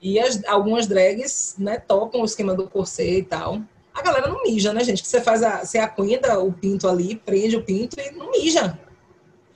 E 0.00 0.20
as, 0.20 0.44
algumas 0.44 0.86
drags, 0.86 1.56
né, 1.58 1.78
topam 1.78 2.20
o 2.20 2.24
esquema 2.24 2.54
do 2.54 2.68
corset 2.68 3.18
e 3.18 3.22
tal. 3.22 3.60
A 3.94 4.02
galera 4.02 4.28
não 4.28 4.42
mija, 4.42 4.72
né, 4.74 4.84
gente? 4.84 5.02
Que 5.02 5.08
você 5.08 5.22
faz 5.22 5.42
a, 5.42 5.64
você 5.64 5.78
acuenda 5.78 6.38
o 6.38 6.52
pinto 6.52 6.86
ali, 6.86 7.16
prende 7.16 7.56
o 7.56 7.64
pinto 7.64 7.98
e 7.98 8.10
não 8.12 8.30
mija. 8.30 8.78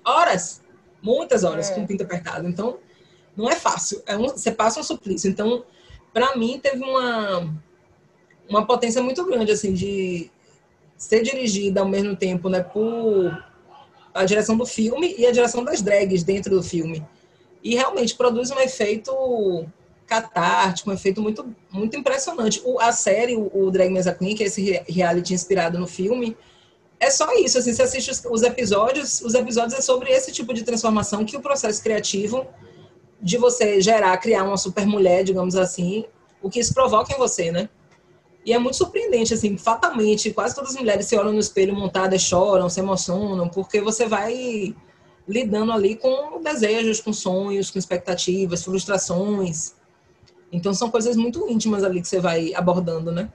Horas 0.02 0.62
muitas 1.02 1.44
horas 1.44 1.70
é. 1.70 1.74
com 1.74 1.82
o 1.82 1.86
pinto 1.86 2.02
apertado. 2.02 2.48
Então, 2.48 2.78
não 3.36 3.48
é 3.50 3.56
fácil. 3.56 4.02
É 4.06 4.16
um, 4.16 4.28
você 4.28 4.50
passa 4.50 4.80
um 4.80 4.82
suplício. 4.82 5.30
Então, 5.30 5.64
para 6.12 6.36
mim, 6.36 6.58
teve 6.62 6.82
uma, 6.82 7.54
uma 8.48 8.66
potência 8.66 9.02
muito 9.02 9.24
grande, 9.24 9.52
assim, 9.52 9.72
de 9.72 10.30
ser 10.96 11.22
dirigida 11.22 11.80
ao 11.80 11.88
mesmo 11.88 12.14
tempo, 12.14 12.48
né, 12.48 12.62
por 12.62 13.42
a 14.12 14.24
direção 14.24 14.56
do 14.56 14.66
filme 14.66 15.14
e 15.16 15.24
a 15.24 15.32
direção 15.32 15.64
das 15.64 15.80
drags 15.80 16.22
dentro 16.22 16.56
do 16.56 16.62
filme. 16.62 17.06
E 17.62 17.74
realmente 17.74 18.14
produz 18.14 18.50
um 18.50 18.58
efeito 18.58 19.66
catártico, 20.06 20.90
um 20.90 20.92
efeito 20.92 21.22
muito, 21.22 21.54
muito 21.70 21.96
impressionante. 21.96 22.60
O, 22.64 22.80
a 22.80 22.90
série, 22.90 23.36
o, 23.36 23.50
o 23.54 23.70
Drag 23.70 23.90
Mesa 23.90 24.12
Queen, 24.12 24.34
que 24.34 24.42
é 24.42 24.46
esse 24.46 24.82
reality 24.88 25.32
inspirado 25.32 25.78
no 25.78 25.86
filme, 25.86 26.36
é 27.00 27.10
só 27.10 27.32
isso, 27.34 27.58
assim, 27.58 27.72
você 27.72 27.82
assiste 27.82 28.10
os, 28.10 28.22
os, 28.26 28.42
episódios, 28.42 29.22
os 29.22 29.32
episódios 29.32 29.78
é 29.78 29.80
sobre 29.80 30.10
esse 30.10 30.30
tipo 30.30 30.52
de 30.52 30.62
transformação 30.62 31.24
que 31.24 31.34
o 31.34 31.40
processo 31.40 31.82
criativo 31.82 32.46
de 33.20 33.38
você 33.38 33.80
gerar, 33.80 34.16
criar 34.18 34.44
uma 34.44 34.58
super 34.58 34.86
mulher, 34.86 35.24
digamos 35.24 35.56
assim, 35.56 36.04
o 36.42 36.50
que 36.50 36.60
isso 36.60 36.74
provoca 36.74 37.12
em 37.14 37.16
você, 37.16 37.50
né? 37.50 37.70
E 38.44 38.52
é 38.52 38.58
muito 38.58 38.76
surpreendente, 38.76 39.32
assim, 39.32 39.56
fatalmente, 39.56 40.30
quase 40.30 40.54
todas 40.54 40.70
as 40.70 40.76
mulheres 40.76 41.06
se 41.06 41.16
olham 41.16 41.32
no 41.32 41.38
espelho 41.38 41.74
montadas, 41.74 42.20
choram, 42.20 42.68
se 42.68 42.80
emocionam, 42.80 43.48
porque 43.48 43.80
você 43.80 44.06
vai 44.06 44.74
lidando 45.26 45.72
ali 45.72 45.96
com 45.96 46.42
desejos, 46.42 47.00
com 47.00 47.12
sonhos, 47.12 47.70
com 47.70 47.78
expectativas, 47.78 48.62
frustrações. 48.62 49.74
Então 50.52 50.74
são 50.74 50.90
coisas 50.90 51.16
muito 51.16 51.48
íntimas 51.48 51.82
ali 51.82 52.00
que 52.00 52.08
você 52.08 52.20
vai 52.20 52.52
abordando, 52.54 53.10
né? 53.10 53.30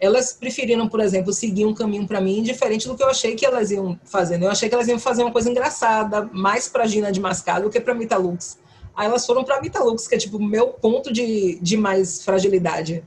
Elas 0.00 0.32
preferiram, 0.32 0.88
por 0.88 1.00
exemplo, 1.00 1.32
seguir 1.32 1.66
um 1.66 1.74
caminho 1.74 2.06
para 2.06 2.20
mim 2.20 2.42
diferente 2.42 2.86
do 2.86 2.96
que 2.96 3.02
eu 3.02 3.08
achei 3.08 3.34
que 3.34 3.44
elas 3.44 3.70
iam 3.70 3.98
fazer. 4.04 4.40
Eu 4.40 4.50
achei 4.50 4.68
que 4.68 4.74
elas 4.74 4.86
iam 4.86 4.98
fazer 4.98 5.22
uma 5.22 5.32
coisa 5.32 5.50
engraçada, 5.50 6.28
mais 6.32 6.68
para 6.68 6.86
Gina 6.86 7.10
de 7.10 7.20
Mascado 7.20 7.64
do 7.64 7.70
que 7.70 7.80
para 7.80 7.94
Mita 7.94 8.16
Lux. 8.16 8.58
Aí 8.96 9.06
elas 9.06 9.26
foram 9.26 9.44
para 9.44 9.60
Mita 9.60 9.82
Lux, 9.82 10.06
que 10.06 10.14
é 10.14 10.18
tipo 10.18 10.38
meu 10.38 10.68
ponto 10.68 11.12
de, 11.12 11.58
de 11.60 11.76
mais 11.76 12.22
fragilidade. 12.22 13.04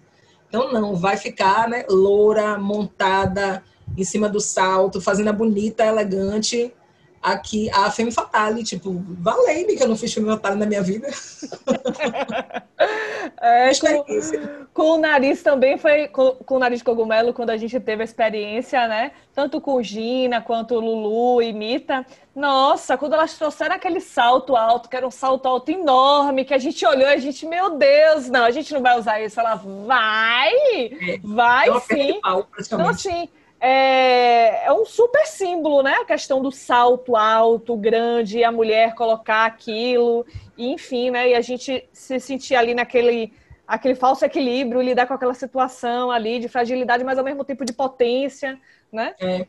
Então 0.47 0.71
não, 0.71 0.95
vai 0.95 1.15
ficar, 1.15 1.69
né, 1.69 1.85
loura, 1.89 2.57
montada 2.57 3.63
em 3.97 4.03
cima 4.03 4.27
do 4.27 4.39
salto, 4.39 4.99
fazendo 4.99 5.29
a 5.29 5.33
bonita, 5.33 5.85
elegante, 5.85 6.73
aqui 7.21 7.69
a 7.71 7.91
Femme 7.91 8.11
Fatale, 8.11 8.63
tipo, 8.63 9.03
valei-me 9.19 9.75
que 9.75 9.83
eu 9.83 9.87
não 9.87 9.95
fiz 9.95 10.13
Femme 10.13 10.27
Fatale 10.27 10.59
na 10.59 10.65
minha 10.65 10.81
vida. 10.81 11.07
É, 13.39 13.71
com, 13.79 14.05
com, 14.73 14.91
o 14.93 14.97
nariz 14.97 15.43
também 15.43 15.77
foi, 15.77 16.07
com, 16.07 16.31
com, 16.31 16.55
o 16.55 16.59
nariz 16.59 16.79
de 16.79 16.83
cogumelo, 16.83 17.33
quando 17.33 17.51
a 17.51 17.57
gente 17.57 17.79
teve 17.79 18.01
a 18.01 18.05
experiência, 18.05 18.87
né? 18.87 19.11
Tanto 19.33 19.61
com 19.61 19.81
Gina 19.81 20.41
quanto 20.41 20.79
Lulu 20.79 21.41
e 21.41 21.53
Mita. 21.53 22.05
Nossa, 22.35 22.97
quando 22.97 23.13
elas 23.13 23.37
trouxeram 23.37 23.75
aquele 23.75 23.99
salto 23.99 24.55
alto, 24.55 24.89
que 24.89 24.95
era 24.95 25.07
um 25.07 25.11
salto 25.11 25.47
alto 25.47 25.69
enorme, 25.69 26.45
que 26.45 26.53
a 26.53 26.57
gente 26.57 26.85
olhou 26.85 27.07
e 27.07 27.13
a 27.13 27.17
gente, 27.17 27.45
meu 27.45 27.77
Deus, 27.77 28.29
não, 28.29 28.43
a 28.43 28.51
gente 28.51 28.73
não 28.73 28.81
vai 28.81 28.97
usar 28.97 29.21
isso. 29.21 29.39
Ela 29.39 29.55
vai, 29.55 30.53
é, 30.53 31.19
vai 31.23 31.69
é 31.69 31.79
sim. 31.81 32.19
Pau, 32.21 32.47
então, 32.59 32.87
assim, 32.87 33.29
é, 33.61 34.65
é, 34.65 34.73
um 34.73 34.83
super 34.83 35.23
símbolo, 35.27 35.83
né? 35.83 35.93
A 35.97 36.05
questão 36.05 36.41
do 36.41 36.51
salto 36.51 37.15
alto, 37.15 37.77
grande, 37.77 38.43
a 38.43 38.51
mulher 38.51 38.95
colocar 38.95 39.45
aquilo, 39.45 40.25
e, 40.57 40.73
enfim, 40.73 41.11
né? 41.11 41.29
E 41.29 41.35
a 41.35 41.41
gente 41.41 41.87
se 41.93 42.19
sentir 42.19 42.55
ali 42.55 42.73
naquele 42.73 43.31
aquele 43.67 43.95
falso 43.95 44.25
equilíbrio, 44.25 44.81
lidar 44.81 45.05
com 45.07 45.13
aquela 45.13 45.33
situação 45.33 46.11
ali 46.11 46.39
de 46.39 46.49
fragilidade, 46.49 47.05
mas 47.05 47.17
ao 47.17 47.23
mesmo 47.23 47.45
tempo 47.45 47.63
de 47.63 47.71
potência, 47.71 48.59
né? 48.91 49.13
É. 49.17 49.45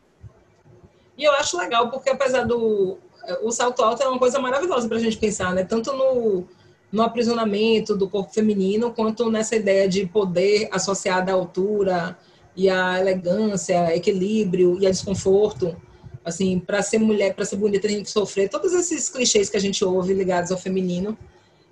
E 1.17 1.23
eu 1.23 1.33
acho 1.33 1.57
legal, 1.57 1.89
porque 1.89 2.11
apesar 2.11 2.45
do. 2.45 2.99
O 3.41 3.51
salto 3.51 3.81
alto 3.81 4.03
é 4.03 4.07
uma 4.07 4.19
coisa 4.19 4.39
maravilhosa 4.39 4.87
para 4.87 4.97
a 4.97 4.99
gente 4.99 5.17
pensar, 5.17 5.53
né? 5.53 5.63
Tanto 5.63 5.91
no, 5.91 6.45
no 6.91 7.01
aprisionamento 7.01 7.95
do 7.95 8.07
corpo 8.07 8.31
feminino, 8.31 8.93
quanto 8.93 9.31
nessa 9.31 9.55
ideia 9.55 9.87
de 9.87 10.05
poder 10.05 10.69
associada 10.71 11.31
à 11.31 11.35
altura 11.35 12.17
e 12.55 12.69
à 12.69 12.99
elegância, 12.99 13.95
equilíbrio 13.95 14.77
e 14.79 14.87
a 14.87 14.91
desconforto. 14.91 15.75
Assim, 16.23 16.59
para 16.59 16.81
ser 16.81 16.99
mulher, 16.99 17.33
para 17.33 17.45
ser 17.45 17.57
bonita, 17.57 17.87
tem 17.87 18.01
que 18.01 18.09
sofrer 18.09 18.49
todos 18.49 18.73
esses 18.73 19.09
clichês 19.09 19.49
que 19.49 19.57
a 19.57 19.59
gente 19.59 19.83
ouve 19.83 20.13
ligados 20.13 20.51
ao 20.51 20.57
feminino. 20.57 21.17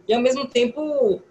E 0.08 0.14
ao 0.14 0.22
mesmo 0.22 0.46
tempo 0.46 1.22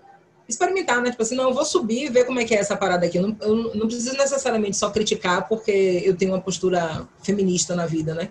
experimentar, 0.48 1.00
né? 1.00 1.10
Tipo 1.10 1.22
assim, 1.22 1.36
não, 1.36 1.48
eu 1.48 1.54
vou 1.54 1.64
subir 1.64 2.06
e 2.06 2.08
ver 2.08 2.24
como 2.24 2.40
é 2.40 2.44
que 2.44 2.54
é 2.54 2.58
essa 2.58 2.76
parada 2.76 3.06
aqui. 3.06 3.18
Eu 3.18 3.22
não, 3.22 3.36
eu 3.40 3.74
não 3.74 3.86
preciso 3.86 4.16
necessariamente 4.16 4.76
só 4.76 4.90
criticar 4.90 5.48
porque 5.48 6.02
eu 6.04 6.16
tenho 6.16 6.32
uma 6.32 6.40
postura 6.40 7.06
feminista 7.22 7.74
na 7.74 7.86
vida, 7.86 8.14
né? 8.14 8.30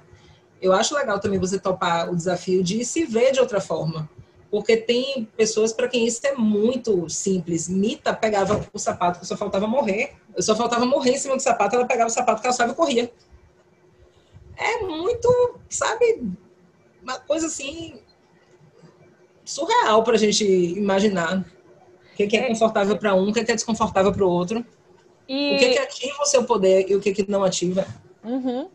Eu 0.62 0.74
acho 0.74 0.96
legal 0.96 1.20
também 1.20 1.40
você 1.40 1.58
topar 1.58 2.12
o 2.12 2.16
desafio 2.16 2.62
de 2.64 2.84
se 2.84 3.06
ver 3.06 3.32
de 3.32 3.40
outra 3.40 3.62
forma. 3.62 4.10
Porque 4.50 4.78
tem 4.78 5.28
pessoas 5.38 5.72
para 5.72 5.88
quem 5.88 6.08
isso 6.08 6.26
é 6.26 6.34
muito 6.34 7.08
simples. 7.10 7.70
Mita 7.70 8.14
pegava 8.14 8.66
o 8.74 8.80
sapato 8.80 9.20
que 9.20 9.28
só 9.28 9.38
faltava 9.38 9.68
morrer. 9.68 10.14
Eu 10.36 10.42
só 10.42 10.56
faltava 10.56 10.86
morrer 10.86 11.12
em 11.12 11.18
cima 11.18 11.36
do 11.36 11.42
sapato, 11.42 11.76
ela 11.76 11.86
pegava 11.86 12.10
o 12.10 12.14
sapato, 12.14 12.42
calçava 12.42 12.72
e 12.72 12.76
corria. 12.76 13.12
É 14.58 14.84
muito, 14.84 15.60
sabe, 15.70 16.22
uma 17.02 17.20
coisa 17.20 17.48
assim 17.48 18.00
surreal 19.46 20.04
para 20.04 20.16
a 20.16 20.18
gente 20.18 20.44
imaginar 20.44 21.46
que, 22.16 22.28
que 22.28 22.38
é, 22.38 22.42
é 22.42 22.48
confortável 22.48 22.98
para 22.98 23.16
um, 23.16 23.30
o 23.30 23.34
que, 23.34 23.44
que 23.44 23.52
é 23.52 23.56
desconfortável 23.56 24.12
para 24.12 24.26
o 24.26 24.30
outro. 24.30 24.66
E... 25.28 25.56
O 25.56 25.60
que, 25.60 25.70
que 25.70 25.80
ativa 25.80 26.22
o 26.22 26.26
seu 26.26 26.44
poder 26.44 26.90
e 26.90 26.96
o 26.96 27.00
que, 27.00 27.14
que 27.14 27.30
não 27.30 27.44
ativa. 27.44 27.86
Uhum. 28.24 28.70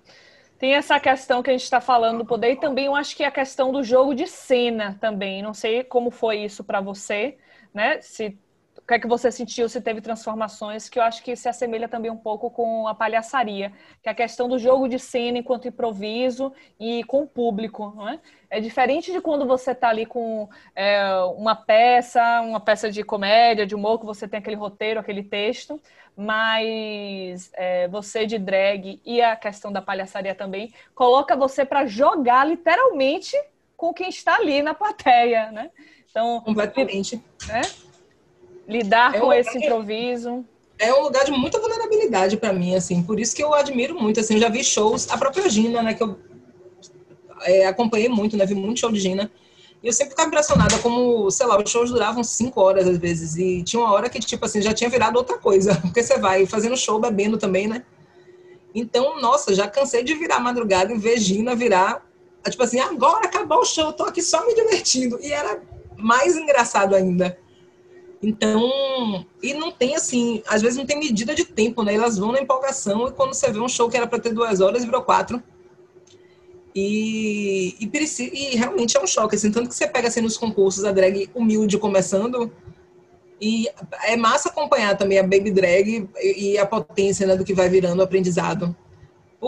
Tem 0.59 0.75
essa 0.75 0.99
questão 1.01 1.43
que 1.43 1.51
a 1.51 1.53
gente 1.53 1.65
está 1.65 1.81
falando 1.81 2.19
do 2.19 2.27
poder 2.27 2.53
e 2.53 2.57
também 2.61 2.87
eu 2.87 2.95
acho 2.95 3.17
que 3.17 3.25
a 3.25 3.31
questão 3.31 3.73
do 3.73 3.83
jogo 3.83 4.15
de 4.15 4.27
cena 4.27 4.97
também. 5.01 5.43
Não 5.43 5.53
sei 5.53 5.85
como 5.85 6.11
foi 6.11 6.39
isso 6.45 6.65
para 6.65 6.81
você, 6.81 7.39
né? 7.73 8.01
Se 8.01 8.39
que 8.87 8.95
é 8.95 8.99
que 8.99 9.07
você 9.07 9.33
sentiu, 9.33 9.69
se 9.69 9.81
teve 9.81 10.01
transformações, 10.01 10.89
que 10.89 10.99
eu 10.99 11.03
acho 11.03 11.23
que 11.23 11.35
se 11.35 11.49
assemelha 11.49 11.89
também 11.89 12.11
um 12.11 12.17
pouco 12.17 12.51
com 12.51 12.87
a 12.87 12.95
palhaçaria, 12.95 13.73
que 14.03 14.09
é 14.09 14.13
a 14.13 14.15
questão 14.15 14.49
do 14.49 14.59
jogo 14.59 14.89
de 14.89 14.99
cena 14.99 15.39
enquanto 15.39 15.69
improviso 15.69 16.53
e 16.79 17.03
com 17.05 17.23
o 17.23 17.27
público, 17.27 17.93
não 17.97 18.09
é? 18.09 18.21
É 18.51 18.61
diferente 18.61 19.11
de 19.11 19.21
quando 19.21 19.47
você 19.47 19.73
está 19.73 19.89
ali 19.89 20.07
com 20.07 20.49
é, 20.77 21.03
uma 21.37 21.57
peça, 21.57 22.41
uma 22.43 22.61
peça 22.61 22.91
de 22.91 23.03
comédia, 23.03 23.67
de 23.67 23.75
humor, 23.75 23.99
que 23.99 24.07
você 24.07 24.29
tem 24.29 24.39
aquele 24.39 24.55
roteiro, 24.55 25.01
aquele 25.01 25.23
texto, 25.23 25.81
mas 26.17 27.51
é, 27.55 27.89
você 27.89 28.27
de 28.27 28.39
drag 28.39 29.01
e 29.05 29.21
a 29.21 29.35
questão 29.35 29.73
da 29.73 29.83
palhaçaria 29.83 30.35
também 30.35 30.73
coloca 30.95 31.35
você 31.35 31.65
para 31.65 31.87
jogar 31.87 32.47
literalmente 32.47 33.37
com 33.77 33.93
quem 33.93 34.09
está 34.09 34.37
ali 34.37 34.63
na 34.63 34.75
plateia, 34.75 35.51
né? 35.51 35.71
Então, 36.09 36.41
completamente. 36.43 37.21
Né? 37.49 37.63
Lidar 38.69 39.15
é 39.15 39.21
com 39.21 39.33
esse 39.33 39.57
improviso. 39.59 40.45
É 40.79 40.93
um 40.93 41.03
lugar 41.03 41.25
de 41.25 41.31
muita 41.31 41.61
vulnerabilidade 41.61 42.37
para 42.37 42.53
mim, 42.53 42.75
assim. 42.75 43.03
Por 43.03 43.21
isso 43.21 43.35
que 43.35 43.43
eu 43.43 43.55
admiro 43.55 43.95
muito, 43.95 44.21
assim. 44.21 44.35
Eu 44.35 44.41
já 44.41 44.49
vi 44.49 44.65
shows, 44.65 45.09
a 45.11 45.17
própria 45.17 45.49
Gina, 45.49 45.83
né, 45.83 45.95
que 45.95 46.03
eu 46.03 46.19
é, 47.43 47.67
acompanhei 47.67 48.09
muito, 48.09 48.37
né, 48.37 48.45
vi 48.45 48.55
muito 48.55 48.81
show 48.81 48.91
de 48.91 48.99
Gina. 48.99 49.31
E 49.83 49.87
eu 49.87 49.93
sempre 49.93 50.11
ficava 50.11 50.29
impressionada 50.29 50.79
como, 50.79 51.31
sei 51.31 51.47
lá, 51.47 51.63
os 51.63 51.71
shows 51.71 51.91
duravam 51.91 52.25
cinco 52.25 52.61
horas 52.61 52.89
às 52.89 52.99
vezes. 52.99 53.37
E 53.37 53.63
tinha 53.63 53.81
uma 53.81 53.93
hora 53.93 54.09
que, 54.09 54.19
tipo 54.19 54.45
assim, 54.45 54.61
já 54.61 54.73
tinha 54.73 54.91
virado 54.91 55.17
outra 55.17 55.39
coisa. 55.39 55.77
Porque 55.83 56.03
você 56.03 56.19
vai 56.19 56.47
fazendo 56.47 56.77
show, 56.77 56.99
bebendo 56.99 57.37
também, 57.37 57.69
né? 57.69 57.85
Então, 58.75 59.21
nossa, 59.21 59.55
já 59.55 59.69
cansei 59.69 60.03
de 60.03 60.15
virar 60.15 60.41
madrugada 60.41 60.93
e 60.93 60.99
ver 60.99 61.19
Gina 61.19 61.55
virar, 61.55 62.05
tipo 62.51 62.63
assim, 62.63 62.81
agora 62.81 63.27
acabou 63.27 63.59
o 63.59 63.65
show, 63.65 63.93
tô 63.93 64.03
aqui 64.03 64.21
só 64.21 64.45
me 64.45 64.55
divertindo. 64.55 65.19
E 65.23 65.33
era 65.33 65.63
mais 65.97 66.37
engraçado 66.37 66.95
ainda. 66.95 67.39
Então, 68.25 69.27
e 69.43 69.53
não 69.53 69.71
tem 69.71 69.95
assim, 69.95 70.43
às 70.47 70.63
vezes 70.63 70.79
não 70.79 70.87
tem 70.87 70.99
medida 70.99 71.35
de 71.35 71.45
tempo, 71.45 71.83
né? 71.83 71.95
Elas 71.95 72.17
vão 72.17 72.33
na 72.33 72.41
empolgação 72.41 73.07
e 73.07 73.13
quando 73.13 73.35
você 73.35 73.53
vê 73.53 73.61
um 73.61 73.69
show 73.69 73.89
que 73.91 73.97
era 73.97 74.07
para 74.07 74.19
ter 74.19 74.33
duas 74.33 74.61
horas, 74.61 74.85
virou 74.85 75.03
quatro. 75.03 75.43
E, 76.75 77.77
e, 77.79 77.91
e, 78.33 78.57
realmente 78.57 78.97
é 78.97 79.01
um 79.01 79.07
choque, 79.07 79.37
assim, 79.37 79.51
tanto 79.51 79.69
que 79.69 79.75
você 79.75 79.87
pega 79.87 80.09
assim 80.09 80.23
nos 80.23 80.37
concursos 80.37 80.85
a 80.85 80.91
drag 80.91 81.31
humilde 81.35 81.79
começando, 81.79 82.51
e 83.41 83.69
é 84.05 84.17
massa 84.17 84.49
acompanhar 84.49 84.97
também 84.97 85.19
a 85.19 85.23
baby 85.23 85.51
drag 85.51 86.09
e, 86.21 86.57
a 86.57 86.65
potência 86.65 87.27
né, 87.27 87.37
do 87.37 87.45
que 87.45 87.53
vai 87.53 87.69
virando 87.69 88.01
o 88.01 88.03
aprendizado. 88.03 88.75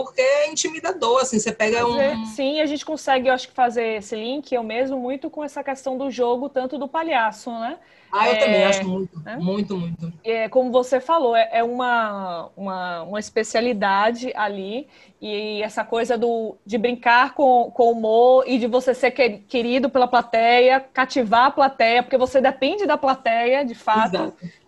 Porque 0.03 0.21
é 0.21 0.51
intimidador, 0.51 1.21
assim, 1.21 1.39
você 1.39 1.51
pega 1.51 1.83
um. 1.87 2.25
Sim, 2.27 2.61
a 2.61 2.67
gente 2.67 2.85
consegue, 2.85 3.27
eu 3.27 3.33
acho 3.33 3.47
que, 3.47 3.53
fazer 3.53 3.97
esse 3.97 4.15
link, 4.15 4.53
eu 4.53 4.61
mesmo, 4.61 4.99
muito 4.99 5.27
com 5.27 5.43
essa 5.43 5.63
questão 5.63 5.97
do 5.97 6.11
jogo, 6.11 6.49
tanto 6.49 6.77
do 6.77 6.87
palhaço, 6.87 7.49
né? 7.49 7.79
Ah, 8.11 8.29
eu 8.29 8.33
é, 8.33 8.37
também 8.37 8.63
acho 8.63 8.87
muito, 8.87 9.19
né? 9.19 9.37
muito, 9.37 9.75
muito. 9.75 10.13
É, 10.23 10.47
como 10.47 10.71
você 10.71 10.99
falou, 10.99 11.35
é, 11.35 11.49
é 11.51 11.63
uma, 11.63 12.49
uma, 12.55 13.01
uma, 13.03 13.19
especialidade 13.19 14.31
ali 14.35 14.87
e 15.19 15.61
essa 15.63 15.83
coisa 15.83 16.15
do, 16.15 16.55
de 16.63 16.77
brincar 16.77 17.33
com, 17.33 17.71
com 17.73 17.83
o 17.83 17.91
humor 17.91 18.43
e 18.47 18.59
de 18.59 18.67
você 18.67 18.93
ser 18.93 19.11
querido 19.11 19.89
pela 19.89 20.07
plateia, 20.07 20.79
cativar 20.79 21.47
a 21.47 21.51
plateia, 21.51 22.03
porque 22.03 22.17
você 22.17 22.39
depende 22.39 22.85
da 22.85 22.97
plateia, 22.97 23.65
de 23.65 23.75
fato. 23.75 24.15
Exato. 24.15 24.66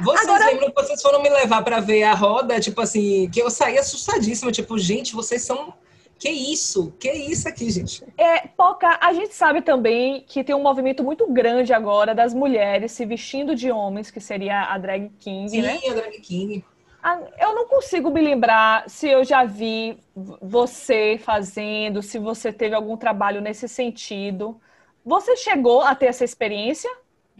Vocês 0.00 0.28
Agora... 0.28 0.46
lembram 0.46 0.70
que 0.70 0.82
vocês 0.82 1.00
foram 1.00 1.22
me 1.22 1.28
levar 1.28 1.62
para 1.62 1.80
ver 1.80 2.02
a 2.02 2.14
roda, 2.14 2.58
tipo 2.58 2.80
assim, 2.80 3.30
que 3.30 3.40
eu 3.40 3.50
saí 3.50 3.78
assustadíssima, 3.78 4.50
tipo, 4.50 4.78
gente, 4.78 5.14
vocês 5.14 5.42
são 5.42 5.74
que 6.20 6.28
isso? 6.28 6.92
Que 7.00 7.10
isso 7.10 7.48
aqui, 7.48 7.70
gente? 7.70 8.04
É, 8.18 8.46
Poca, 8.48 8.98
a 9.00 9.10
gente 9.14 9.34
sabe 9.34 9.62
também 9.62 10.22
que 10.28 10.44
tem 10.44 10.54
um 10.54 10.62
movimento 10.62 11.02
muito 11.02 11.26
grande 11.32 11.72
agora 11.72 12.14
das 12.14 12.34
mulheres 12.34 12.92
se 12.92 13.06
vestindo 13.06 13.54
de 13.54 13.70
homens, 13.70 14.10
que 14.10 14.20
seria 14.20 14.64
a 14.64 14.76
drag 14.76 15.10
king, 15.18 15.48
Sim, 15.48 15.62
né? 15.62 15.78
Sim, 15.78 15.90
a 15.90 15.94
drag 15.94 16.20
king. 16.20 16.64
Ah, 17.02 17.18
eu 17.38 17.54
não 17.54 17.66
consigo 17.66 18.10
me 18.10 18.20
lembrar 18.20 18.84
se 18.86 19.08
eu 19.08 19.24
já 19.24 19.44
vi 19.44 19.98
você 20.14 21.18
fazendo, 21.22 22.02
se 22.02 22.18
você 22.18 22.52
teve 22.52 22.74
algum 22.74 22.98
trabalho 22.98 23.40
nesse 23.40 23.66
sentido. 23.66 24.60
Você 25.02 25.34
chegou 25.36 25.80
a 25.80 25.94
ter 25.94 26.06
essa 26.06 26.22
experiência? 26.22 26.90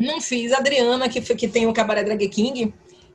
Não 0.01 0.19
fiz. 0.19 0.51
A 0.53 0.57
Adriana, 0.57 1.09
que, 1.11 1.21
que 1.21 1.47
tem 1.47 1.67
o 1.67 1.75
Cabaré 1.75 2.03
Drag 2.03 2.27
King, 2.29 2.73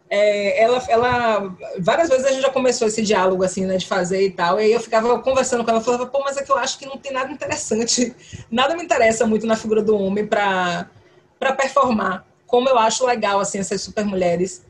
é, 0.08 0.62
ela, 0.62 0.84
ela, 0.88 1.58
várias 1.80 2.10
vezes 2.10 2.26
a 2.26 2.30
gente 2.30 2.44
já 2.44 2.52
começou 2.52 2.88
esse 2.88 3.02
diálogo, 3.02 3.44
assim, 3.44 3.66
né, 3.66 3.78
de 3.78 3.88
fazer 3.88 4.24
e 4.24 4.30
tal, 4.30 4.60
e 4.60 4.66
aí 4.66 4.72
eu 4.72 4.80
ficava 4.80 5.18
conversando 5.20 5.64
com 5.64 5.72
ela, 5.72 5.82
falava, 5.82 6.06
pô, 6.06 6.22
mas 6.24 6.38
é 6.38 6.44
que 6.44 6.52
eu 6.52 6.58
acho 6.58 6.78
que 6.78 6.86
não 6.86 6.96
tem 6.96 7.12
nada 7.12 7.32
interessante, 7.32 8.16
nada 8.52 8.76
me 8.76 8.84
interessa 8.84 9.26
muito 9.26 9.48
na 9.48 9.56
figura 9.56 9.82
do 9.82 9.98
homem 9.98 10.28
para 10.28 10.88
performar, 11.58 12.24
como 12.46 12.70
eu 12.70 12.78
acho 12.78 13.04
legal, 13.04 13.40
assim, 13.40 13.58
essas 13.58 13.82
super 13.82 14.06
mulheres. 14.06 14.64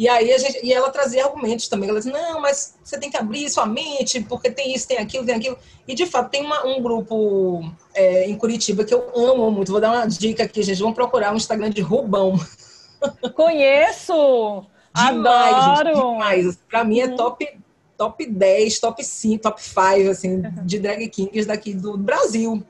E 0.00 0.08
aí 0.08 0.32
a 0.32 0.38
gente, 0.38 0.64
e 0.64 0.72
ela 0.72 0.88
trazia 0.88 1.26
argumentos 1.26 1.68
também, 1.68 1.90
ela 1.90 1.98
dizia, 1.98 2.10
não, 2.10 2.40
mas 2.40 2.74
você 2.82 2.98
tem 2.98 3.10
que 3.10 3.18
abrir 3.18 3.50
sua 3.50 3.66
mente, 3.66 4.18
porque 4.22 4.50
tem 4.50 4.74
isso, 4.74 4.88
tem 4.88 4.96
aquilo, 4.96 5.26
tem 5.26 5.34
aquilo. 5.34 5.58
E 5.86 5.94
de 5.94 6.06
fato 6.06 6.30
tem 6.30 6.42
uma, 6.42 6.66
um 6.66 6.80
grupo 6.80 7.70
é, 7.92 8.24
em 8.24 8.34
Curitiba 8.34 8.82
que 8.82 8.94
eu 8.94 9.12
amo 9.14 9.50
muito, 9.50 9.70
vou 9.70 9.78
dar 9.78 9.92
uma 9.92 10.06
dica 10.06 10.44
aqui, 10.44 10.62
gente, 10.62 10.80
vamos 10.80 10.94
procurar 10.94 11.34
um 11.34 11.36
Instagram 11.36 11.68
de 11.68 11.82
Rubão. 11.82 12.40
Conheço! 13.36 14.64
Demais, 14.96 15.54
Adoro! 15.54 15.88
Gente, 15.88 16.12
demais. 16.12 16.58
Pra 16.66 16.82
mim 16.82 17.00
é 17.00 17.06
uhum. 17.06 17.16
top, 17.16 17.58
top 17.98 18.26
10, 18.26 18.80
top 18.80 19.04
5, 19.04 19.42
top 19.42 19.62
5, 19.62 20.08
assim, 20.08 20.42
de 20.64 20.78
drag 20.78 21.06
kings 21.10 21.46
daqui 21.46 21.74
do 21.74 21.98
Brasil. 21.98 22.64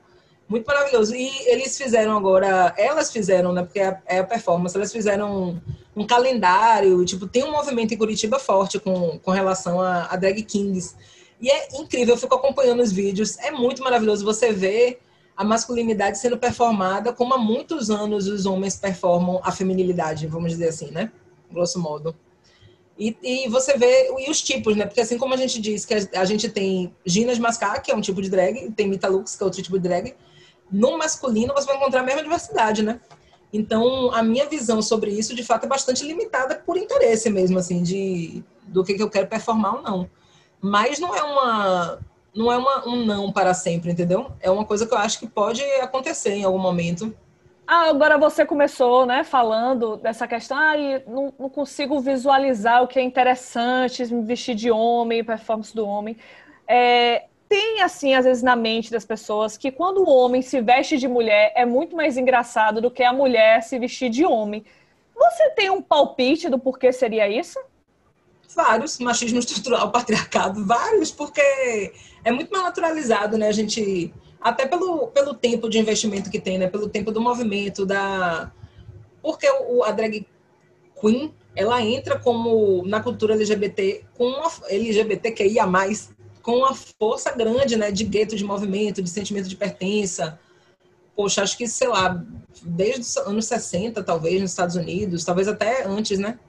Muito 0.51 0.65
maravilhoso. 0.65 1.15
E 1.15 1.29
eles 1.47 1.77
fizeram 1.77 2.17
agora, 2.17 2.73
elas 2.77 3.09
fizeram, 3.09 3.53
né, 3.53 3.63
porque 3.63 3.79
é, 3.79 3.97
é 4.05 4.19
a 4.19 4.23
performance, 4.25 4.75
elas 4.75 4.91
fizeram 4.91 5.53
um, 5.95 6.01
um, 6.01 6.05
calendário, 6.05 7.05
tipo, 7.05 7.25
tem 7.25 7.45
um 7.45 7.53
movimento 7.53 7.93
em 7.93 7.97
Curitiba 7.97 8.37
forte 8.37 8.77
com, 8.77 9.17
com 9.19 9.31
relação 9.31 9.79
a, 9.79 10.07
a 10.07 10.17
drag 10.17 10.43
kings. 10.43 10.93
E 11.39 11.49
é 11.49 11.69
incrível, 11.79 12.15
eu 12.15 12.19
fico 12.19 12.35
acompanhando 12.35 12.81
os 12.81 12.91
vídeos, 12.91 13.39
é 13.39 13.49
muito 13.49 13.81
maravilhoso 13.81 14.25
você 14.25 14.51
ver 14.51 14.99
a 15.37 15.43
masculinidade 15.45 16.19
sendo 16.19 16.37
performada 16.37 17.13
como 17.13 17.33
há 17.33 17.37
muitos 17.37 17.89
anos 17.89 18.27
os 18.27 18.45
homens 18.45 18.75
performam 18.75 19.39
a 19.45 19.53
feminilidade, 19.53 20.27
vamos 20.27 20.51
dizer 20.51 20.67
assim, 20.67 20.91
né? 20.91 21.13
Grosso 21.49 21.79
modo. 21.79 22.13
E, 22.99 23.15
e, 23.23 23.47
você 23.47 23.77
vê 23.77 24.09
e 24.19 24.29
os 24.29 24.41
tipos, 24.41 24.75
né? 24.75 24.85
Porque 24.85 24.99
assim 24.99 25.17
como 25.17 25.33
a 25.33 25.37
gente 25.37 25.61
diz 25.61 25.85
que 25.85 25.93
a, 25.93 26.19
a 26.19 26.25
gente 26.25 26.49
tem 26.49 26.93
Gina 27.05 27.33
de 27.33 27.39
Mascar, 27.39 27.81
que 27.81 27.89
é 27.89 27.95
um 27.95 28.01
tipo 28.01 28.21
de 28.21 28.29
drag, 28.29 28.69
tem 28.71 28.89
Mita 28.89 29.07
Lux, 29.07 29.37
que 29.37 29.41
é 29.41 29.45
outro 29.45 29.63
tipo 29.63 29.79
de 29.79 29.87
drag, 29.87 30.13
no 30.71 30.97
masculino 30.97 31.53
você 31.53 31.67
vai 31.67 31.75
encontrar 31.75 32.01
a 32.01 32.03
mesma 32.03 32.23
diversidade, 32.23 32.83
né? 32.83 32.99
Então, 33.53 34.13
a 34.13 34.23
minha 34.23 34.47
visão 34.47 34.81
sobre 34.81 35.11
isso, 35.11 35.35
de 35.35 35.43
fato, 35.43 35.65
é 35.65 35.67
bastante 35.67 36.05
limitada 36.05 36.55
por 36.65 36.77
interesse 36.77 37.29
mesmo, 37.29 37.59
assim, 37.59 37.83
de 37.83 38.43
do 38.63 38.83
que, 38.83 38.93
que 38.93 39.03
eu 39.03 39.09
quero 39.09 39.27
performar 39.27 39.75
ou 39.75 39.81
não. 39.81 40.09
Mas 40.61 40.99
não 40.99 41.13
é 41.13 41.21
uma 41.21 41.99
não 42.33 42.49
é 42.49 42.57
uma, 42.57 42.87
um 42.87 43.05
não 43.05 43.31
para 43.31 43.53
sempre, 43.53 43.91
entendeu? 43.91 44.31
É 44.39 44.49
uma 44.49 44.63
coisa 44.63 44.87
que 44.87 44.93
eu 44.93 44.97
acho 44.97 45.19
que 45.19 45.27
pode 45.27 45.61
acontecer 45.81 46.31
em 46.31 46.45
algum 46.45 46.59
momento. 46.59 47.13
Ah, 47.67 47.89
agora 47.89 48.17
você 48.17 48.45
começou, 48.45 49.05
né, 49.05 49.23
falando 49.23 49.97
dessa 49.97 50.27
questão, 50.27 50.57
ah, 50.57 50.73
não, 51.07 51.33
não 51.37 51.49
consigo 51.49 51.99
visualizar 51.99 52.83
o 52.83 52.87
que 52.87 52.99
é 52.99 53.01
interessante, 53.01 54.05
me 54.13 54.23
vestir 54.23 54.55
de 54.55 54.71
homem, 54.71 55.23
performance 55.23 55.73
do 55.75 55.85
homem. 55.85 56.17
É, 56.67 57.25
tem, 57.51 57.81
assim, 57.81 58.13
às 58.13 58.23
vezes 58.23 58.41
na 58.41 58.55
mente 58.55 58.89
das 58.89 59.03
pessoas 59.03 59.57
que 59.57 59.73
quando 59.73 59.97
o 59.97 60.09
homem 60.09 60.41
se 60.41 60.61
veste 60.61 60.97
de 60.97 61.05
mulher 61.05 61.51
é 61.53 61.65
muito 61.65 61.97
mais 61.97 62.15
engraçado 62.15 62.79
do 62.79 62.89
que 62.89 63.03
a 63.03 63.11
mulher 63.11 63.61
se 63.61 63.77
vestir 63.77 64.09
de 64.09 64.23
homem. 64.23 64.63
Você 65.13 65.49
tem 65.49 65.69
um 65.69 65.81
palpite 65.81 66.47
do 66.47 66.57
porquê 66.57 66.93
seria 66.93 67.27
isso? 67.27 67.59
Vários, 68.55 68.99
machismo 68.99 69.39
estrutural, 69.39 69.91
patriarcado, 69.91 70.65
vários, 70.65 71.11
porque 71.11 71.41
é 72.23 72.31
muito 72.31 72.49
mais 72.51 72.63
naturalizado, 72.63 73.37
né? 73.37 73.49
A 73.49 73.51
gente, 73.51 74.13
até 74.39 74.65
pelo, 74.65 75.07
pelo 75.07 75.33
tempo 75.33 75.69
de 75.69 75.77
investimento 75.77 76.31
que 76.31 76.39
tem, 76.39 76.57
né? 76.57 76.69
Pelo 76.69 76.87
tempo 76.87 77.11
do 77.11 77.19
movimento, 77.19 77.85
da... 77.85 78.49
Porque 79.21 79.45
o, 79.67 79.83
a 79.83 79.91
drag 79.91 80.25
queen, 81.01 81.33
ela 81.53 81.81
entra 81.81 82.17
como, 82.17 82.87
na 82.87 83.03
cultura 83.03 83.33
LGBT, 83.33 84.05
com 84.17 84.27
uma 84.27 84.49
LGBTQIA+, 84.69 85.67
com 86.41 86.57
uma 86.57 86.73
força 86.73 87.31
grande, 87.31 87.75
né? 87.75 87.91
De 87.91 88.03
gueto 88.03 88.35
de 88.35 88.43
movimento, 88.43 89.01
de 89.01 89.09
sentimento 89.09 89.47
de 89.47 89.55
pertença, 89.55 90.39
poxa, 91.15 91.43
acho 91.43 91.57
que, 91.57 91.67
sei 91.67 91.87
lá, 91.87 92.23
desde 92.63 93.01
os 93.01 93.17
anos 93.17 93.45
60, 93.45 94.03
talvez, 94.03 94.41
nos 94.41 94.51
Estados 94.51 94.75
Unidos, 94.75 95.23
talvez 95.23 95.47
até 95.47 95.85
antes, 95.85 96.17
né? 96.19 96.39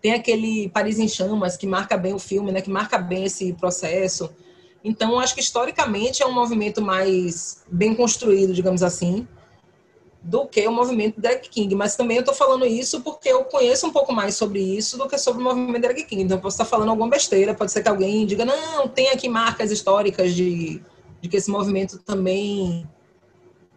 Tem 0.00 0.12
aquele 0.12 0.68
Paris 0.68 0.98
em 0.98 1.08
Chamas, 1.08 1.56
que 1.56 1.66
marca 1.66 1.96
bem 1.96 2.14
o 2.14 2.18
filme, 2.18 2.52
né? 2.52 2.60
Que 2.60 2.70
marca 2.70 2.98
bem 2.98 3.24
esse 3.24 3.52
processo. 3.54 4.30
Então, 4.82 5.18
acho 5.18 5.34
que 5.34 5.40
historicamente 5.40 6.22
é 6.22 6.26
um 6.26 6.32
movimento 6.32 6.80
mais 6.80 7.62
bem 7.70 7.94
construído, 7.94 8.54
digamos 8.54 8.82
assim, 8.82 9.26
do 10.22 10.46
que 10.46 10.66
o 10.66 10.72
movimento 10.72 11.20
Drag 11.20 11.40
King. 11.48 11.74
Mas 11.74 11.96
também 11.96 12.16
eu 12.16 12.20
estou 12.20 12.34
falando 12.34 12.66
isso 12.66 13.00
porque 13.00 13.28
eu 13.28 13.44
conheço 13.44 13.86
um 13.86 13.92
pouco 13.92 14.12
mais 14.12 14.34
sobre 14.34 14.60
isso 14.60 14.98
do 14.98 15.08
que 15.08 15.16
sobre 15.18 15.40
o 15.40 15.44
movimento 15.44 15.82
Drag 15.82 16.04
King. 16.04 16.22
Então, 16.22 16.36
eu 16.36 16.40
posso 16.40 16.54
estar 16.54 16.64
falando 16.64 16.90
alguma 16.90 17.08
besteira, 17.08 17.54
pode 17.54 17.72
ser 17.72 17.82
que 17.82 17.88
alguém 17.88 18.26
diga, 18.26 18.44
não, 18.44 18.88
tem 18.88 19.08
aqui 19.10 19.28
marcas 19.28 19.70
históricas 19.70 20.34
de, 20.34 20.82
de 21.20 21.28
que 21.28 21.36
esse 21.36 21.50
movimento 21.50 21.98
também 21.98 22.88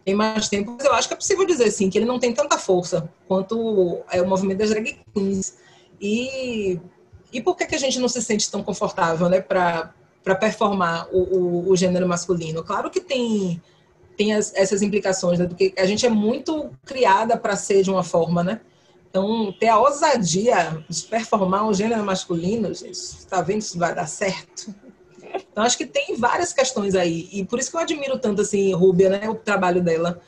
tem 0.04 0.14
mais 0.14 0.48
tempo, 0.48 0.74
mas 0.76 0.84
eu 0.84 0.92
acho 0.92 1.08
que 1.08 1.14
é 1.14 1.16
possível 1.16 1.46
dizer 1.46 1.70
sim 1.70 1.88
que 1.88 1.96
ele 1.96 2.06
não 2.06 2.18
tem 2.18 2.32
tanta 2.32 2.58
força 2.58 3.08
quanto 3.28 4.00
é 4.10 4.20
o 4.20 4.28
movimento 4.28 4.58
das 4.58 4.70
drag 4.70 4.98
queens. 5.14 5.56
E, 6.00 6.80
e 7.32 7.40
por 7.40 7.56
que, 7.56 7.66
que 7.66 7.74
a 7.74 7.78
gente 7.78 7.98
não 8.00 8.08
se 8.08 8.20
sente 8.20 8.50
tão 8.50 8.62
confortável 8.62 9.28
né, 9.28 9.40
para 9.40 9.92
performar 10.40 11.08
o, 11.12 11.18
o, 11.18 11.70
o, 11.70 11.76
gênero 11.76 12.08
masculino? 12.08 12.64
Claro 12.64 12.90
que 12.90 13.00
tem, 13.00 13.62
tem 14.16 14.34
as, 14.34 14.54
essas 14.54 14.82
implicações, 14.82 15.38
né, 15.38 15.46
porque 15.46 15.72
a 15.76 15.86
gente 15.86 16.04
é 16.04 16.10
muito 16.10 16.70
criada 16.84 17.36
para 17.36 17.56
ser 17.56 17.82
de 17.82 17.90
uma 17.90 18.02
forma, 18.02 18.42
né? 18.42 18.60
Então, 19.08 19.52
ter 19.60 19.68
a 19.68 19.78
ousadia 19.78 20.82
de 20.88 21.02
performar 21.02 21.68
um 21.68 21.74
gênero 21.74 22.02
masculino, 22.02 22.72
gente, 22.72 22.92
está 22.92 23.42
vendo 23.42 23.60
se 23.60 23.76
vai 23.76 23.94
dar 23.94 24.06
certo? 24.06 24.74
Então, 25.50 25.64
acho 25.64 25.76
que 25.76 25.84
tem 25.84 26.16
várias 26.16 26.52
questões 26.54 26.94
aí. 26.94 27.28
E 27.30 27.44
por 27.44 27.58
isso 27.58 27.70
que 27.70 27.76
eu 27.76 27.80
admiro 27.80 28.18
tanto, 28.18 28.40
assim, 28.40 28.72
Rúbia, 28.72 29.10
né? 29.10 29.28
O 29.28 29.34
trabalho 29.34 29.82
dela. 29.82 30.18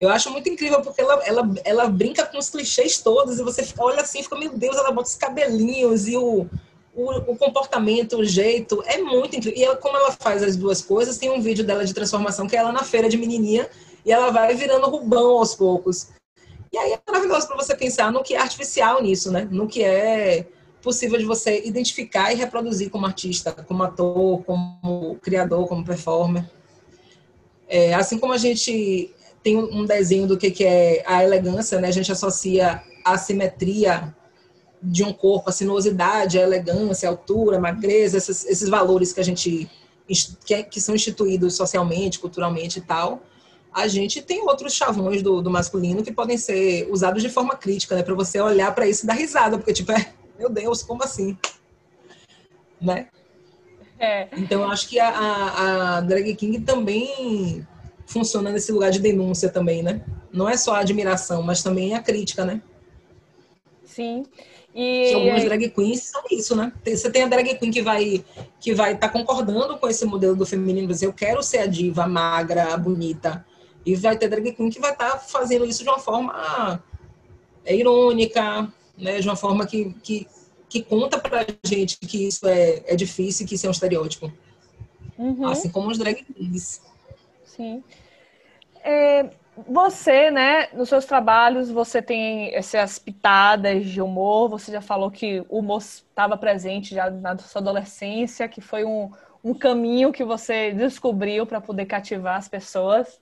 Eu 0.00 0.10
acho 0.10 0.30
muito 0.30 0.48
incrível 0.48 0.82
porque 0.82 1.00
ela, 1.00 1.22
ela, 1.24 1.50
ela 1.64 1.88
brinca 1.88 2.26
com 2.26 2.36
os 2.36 2.50
clichês 2.50 2.98
todos 2.98 3.38
e 3.38 3.44
você 3.44 3.62
fica, 3.62 3.82
olha 3.82 4.02
assim, 4.02 4.22
fica, 4.22 4.36
meu 4.36 4.52
Deus, 4.56 4.76
ela 4.76 4.90
bota 4.90 5.08
os 5.08 5.14
cabelinhos 5.14 6.08
e 6.08 6.16
o, 6.16 6.46
o, 6.96 7.32
o 7.32 7.36
comportamento, 7.36 8.16
o 8.16 8.24
jeito. 8.24 8.82
É 8.86 8.98
muito 8.98 9.36
incrível. 9.36 9.60
E 9.60 9.64
ela, 9.64 9.76
como 9.76 9.96
ela 9.96 10.10
faz 10.12 10.42
as 10.42 10.56
duas 10.56 10.80
coisas, 10.80 11.18
tem 11.18 11.30
um 11.30 11.42
vídeo 11.42 11.64
dela 11.64 11.84
de 11.84 11.92
transformação 11.92 12.48
que 12.48 12.56
é 12.56 12.58
ela 12.58 12.72
na 12.72 12.82
feira 12.82 13.08
de 13.08 13.18
menininha 13.18 13.68
e 14.04 14.10
ela 14.10 14.30
vai 14.30 14.54
virando 14.54 14.88
rubão 14.88 15.38
aos 15.38 15.54
poucos. 15.54 16.08
E 16.72 16.78
aí 16.78 16.92
é 16.92 17.00
maravilhoso 17.06 17.46
para 17.46 17.56
você 17.56 17.76
pensar 17.76 18.10
no 18.10 18.22
que 18.22 18.34
é 18.34 18.40
artificial 18.40 19.02
nisso, 19.02 19.30
né? 19.30 19.46
No 19.50 19.68
que 19.68 19.84
é 19.84 20.46
possível 20.82 21.18
de 21.18 21.24
você 21.24 21.62
identificar 21.64 22.32
e 22.32 22.36
reproduzir 22.36 22.90
como 22.90 23.06
artista, 23.06 23.52
como 23.52 23.82
ator, 23.82 24.42
como 24.44 25.16
criador, 25.20 25.68
como 25.68 25.84
performer. 25.84 26.44
É, 27.68 27.92
assim 27.94 28.18
como 28.18 28.32
a 28.32 28.38
gente 28.38 29.12
tem 29.42 29.56
um 29.56 29.84
desenho 29.84 30.26
do 30.26 30.38
que, 30.38 30.50
que 30.50 30.64
é 30.64 31.02
a 31.06 31.22
elegância, 31.22 31.80
né? 31.80 31.88
A 31.88 31.92
gente 31.92 32.10
associa 32.10 32.82
a 33.04 33.18
simetria 33.18 34.14
de 34.82 35.02
um 35.02 35.12
corpo, 35.12 35.50
a 35.50 35.52
sinuosidade, 35.52 36.38
a 36.38 36.42
elegância, 36.42 37.08
a 37.08 37.12
altura, 37.12 37.56
a 37.56 37.60
magreza, 37.60 38.16
esses, 38.16 38.44
esses 38.44 38.68
valores 38.68 39.12
que 39.12 39.20
a 39.20 39.24
gente 39.24 39.68
que, 40.44 40.54
é, 40.54 40.62
que, 40.62 40.80
são 40.80 40.94
instituídos 40.94 41.54
socialmente, 41.54 42.18
culturalmente 42.18 42.78
e 42.78 42.82
tal. 42.82 43.22
A 43.72 43.88
gente 43.88 44.22
tem 44.22 44.42
outros 44.42 44.72
chavões 44.72 45.22
do, 45.22 45.42
do 45.42 45.50
masculino 45.50 46.02
que 46.02 46.12
podem 46.12 46.38
ser 46.38 46.88
usados 46.90 47.22
de 47.22 47.28
forma 47.28 47.56
crítica, 47.56 47.94
né? 47.94 48.02
Para 48.02 48.14
você 48.14 48.40
olhar 48.40 48.74
para 48.74 48.86
isso 48.86 49.04
e 49.04 49.06
dar 49.06 49.14
risada, 49.14 49.58
porque 49.58 49.72
tipo 49.72 49.90
é 49.92 50.12
meu 50.38 50.50
Deus, 50.50 50.82
como 50.82 51.02
assim? 51.02 51.36
Né? 52.80 53.08
É. 53.98 54.28
Então, 54.36 54.62
eu 54.62 54.68
acho 54.68 54.88
que 54.88 55.00
a, 55.00 55.08
a, 55.08 55.96
a 55.96 56.00
Drag 56.02 56.34
King 56.34 56.60
também 56.60 57.66
funciona 58.06 58.50
nesse 58.50 58.70
lugar 58.70 58.90
de 58.90 59.00
denúncia 59.00 59.48
também, 59.48 59.82
né? 59.82 60.02
Não 60.32 60.48
é 60.48 60.56
só 60.56 60.74
a 60.74 60.80
admiração, 60.80 61.42
mas 61.42 61.62
também 61.62 61.94
a 61.94 62.02
crítica, 62.02 62.44
né? 62.44 62.60
Sim. 63.84 64.26
E 64.76 65.14
algumas 65.14 65.42
drag 65.42 65.70
queens 65.70 66.02
são 66.02 66.22
isso, 66.30 66.54
né? 66.54 66.70
Você 66.84 67.10
tem 67.10 67.22
a 67.22 67.28
drag 67.28 67.54
queen 67.54 67.70
que 67.70 67.80
vai 67.80 68.22
que 68.60 68.74
vai 68.74 68.92
estar 68.92 69.08
tá 69.08 69.12
concordando 69.12 69.78
com 69.78 69.88
esse 69.88 70.04
modelo 70.04 70.36
do 70.36 70.44
feminino, 70.44 70.86
dizer 70.86 71.06
eu 71.06 71.14
quero 71.14 71.42
ser 71.42 71.58
a 71.60 71.66
diva 71.66 72.06
magra, 72.06 72.76
bonita, 72.76 73.44
e 73.86 73.96
vai 73.96 74.18
ter 74.18 74.28
drag 74.28 74.52
queen 74.52 74.68
que 74.68 74.78
vai 74.78 74.92
estar 74.92 75.12
tá 75.12 75.18
fazendo 75.18 75.64
isso 75.64 75.82
de 75.82 75.88
uma 75.88 75.98
forma 75.98 76.84
é, 77.64 77.74
irônica, 77.74 78.70
né, 78.98 79.18
de 79.18 79.26
uma 79.26 79.36
forma 79.36 79.66
que, 79.66 79.94
que, 80.02 80.26
que 80.68 80.82
conta 80.82 81.18
pra 81.18 81.46
gente 81.64 81.96
que 81.96 82.26
isso 82.26 82.46
é, 82.46 82.82
é 82.84 82.94
difícil, 82.94 83.46
que 83.46 83.54
isso 83.54 83.64
é 83.64 83.70
um 83.70 83.72
estereótipo. 83.72 84.30
Uhum. 85.16 85.46
Assim 85.46 85.70
como 85.70 85.88
os 85.88 85.96
drag 85.96 86.22
queens. 86.22 86.82
Sim. 87.46 87.82
É, 88.84 89.30
você, 89.56 90.30
né, 90.30 90.68
nos 90.72 90.88
seus 90.88 91.06
trabalhos, 91.06 91.70
você 91.70 92.02
tem 92.02 92.54
essas 92.54 92.98
pitadas 92.98 93.86
de 93.86 94.02
humor, 94.02 94.50
você 94.50 94.70
já 94.70 94.82
falou 94.82 95.10
que 95.10 95.40
o 95.48 95.60
humor 95.60 95.80
estava 95.80 96.36
presente 96.36 96.94
já 96.94 97.08
na 97.08 97.38
sua 97.38 97.62
adolescência, 97.62 98.48
que 98.48 98.60
foi 98.60 98.84
um, 98.84 99.10
um 99.42 99.54
caminho 99.54 100.12
que 100.12 100.24
você 100.24 100.72
descobriu 100.72 101.46
para 101.46 101.60
poder 101.60 101.86
cativar 101.86 102.36
as 102.36 102.48
pessoas. 102.48 103.18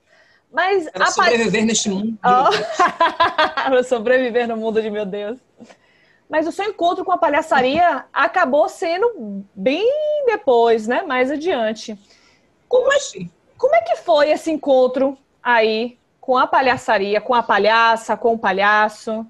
Mas 0.50 0.90
Para 0.90 1.06
sobreviver 1.06 1.64
neste 1.64 1.88
mundo. 1.88 2.18
Oh. 2.24 3.82
sobreviver 3.84 4.48
no 4.48 4.56
mundo 4.56 4.80
de 4.82 4.90
meu 4.90 5.06
Deus. 5.06 5.38
Mas 6.28 6.46
o 6.46 6.52
seu 6.52 6.64
encontro 6.64 7.04
com 7.04 7.12
a 7.12 7.18
palhaçaria 7.18 8.06
acabou 8.12 8.68
sendo 8.68 9.44
bem 9.54 9.88
depois, 10.26 10.86
né? 10.86 11.02
Mais 11.02 11.30
adiante. 11.30 11.98
Como 12.68 12.92
é, 12.92 12.96
como 13.56 13.74
é 13.74 13.80
que 13.82 13.96
foi 13.96 14.30
esse 14.30 14.50
encontro 14.50 15.18
aí 15.42 15.98
com 16.24 16.38
a 16.38 16.46
palhaçaria, 16.46 17.20
com 17.20 17.34
a 17.34 17.42
palhaça, 17.42 18.16
com 18.16 18.32
o 18.32 18.38
palhaço? 18.38 19.26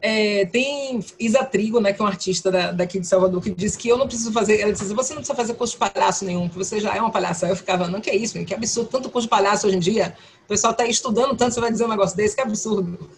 É, 0.00 0.46
tem 0.46 1.00
Isa 1.18 1.42
Trigo, 1.44 1.80
né, 1.80 1.92
que 1.92 2.00
é 2.00 2.04
uma 2.04 2.10
artista 2.10 2.48
da, 2.48 2.70
daqui 2.70 3.00
de 3.00 3.08
Salvador, 3.08 3.42
que 3.42 3.50
disse 3.50 3.76
que 3.76 3.88
eu 3.88 3.98
não 3.98 4.06
preciso 4.06 4.32
fazer. 4.32 4.60
Ela 4.60 4.70
disse: 4.70 4.94
você 4.94 5.14
não 5.14 5.22
precisa 5.22 5.34
fazer 5.34 5.54
curso 5.54 5.72
de 5.72 5.80
palhaço 5.80 6.24
nenhum, 6.24 6.48
que 6.48 6.56
você 6.56 6.78
já 6.78 6.94
é 6.94 7.00
uma 7.00 7.10
palhaça. 7.10 7.44
Aí 7.44 7.50
eu 7.50 7.56
ficava, 7.56 7.88
não, 7.88 8.00
que 8.00 8.08
é 8.08 8.14
isso, 8.14 8.38
que 8.44 8.54
absurdo, 8.54 8.88
tanto 8.88 9.10
curso 9.10 9.26
de 9.26 9.30
palhaço 9.30 9.66
hoje 9.66 9.76
em 9.76 9.80
dia. 9.80 10.16
O 10.44 10.46
pessoal 10.46 10.70
está 10.70 10.86
estudando 10.86 11.36
tanto, 11.36 11.54
você 11.54 11.60
vai 11.60 11.72
dizer 11.72 11.86
um 11.86 11.88
negócio 11.88 12.16
desse, 12.16 12.36
que 12.36 12.42
absurdo. 12.42 13.10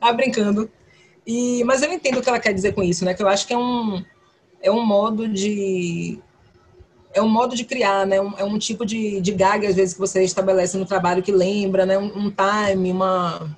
Tá 0.00 0.10
brincando. 0.10 0.70
E, 1.26 1.62
mas 1.64 1.82
eu 1.82 1.92
entendo 1.92 2.18
o 2.18 2.22
que 2.22 2.30
ela 2.30 2.40
quer 2.40 2.54
dizer 2.54 2.72
com 2.72 2.82
isso, 2.82 3.04
né? 3.04 3.12
Que 3.12 3.22
eu 3.22 3.28
acho 3.28 3.46
que 3.46 3.52
é 3.52 3.58
um, 3.58 4.02
é 4.62 4.70
um 4.70 4.82
modo 4.82 5.28
de. 5.28 6.18
É 7.14 7.20
um 7.20 7.28
modo 7.28 7.54
de 7.54 7.64
criar, 7.64 8.06
né? 8.06 8.20
Um, 8.20 8.38
é 8.38 8.44
um 8.44 8.58
tipo 8.58 8.86
de, 8.86 9.20
de 9.20 9.32
gag, 9.32 9.66
às 9.66 9.74
vezes, 9.74 9.94
que 9.94 10.00
você 10.00 10.22
estabelece 10.22 10.76
no 10.78 10.86
trabalho 10.86 11.22
que 11.22 11.32
lembra, 11.32 11.84
né? 11.84 11.98
Um, 11.98 12.26
um 12.26 12.30
time, 12.30 12.90
uma 12.90 13.56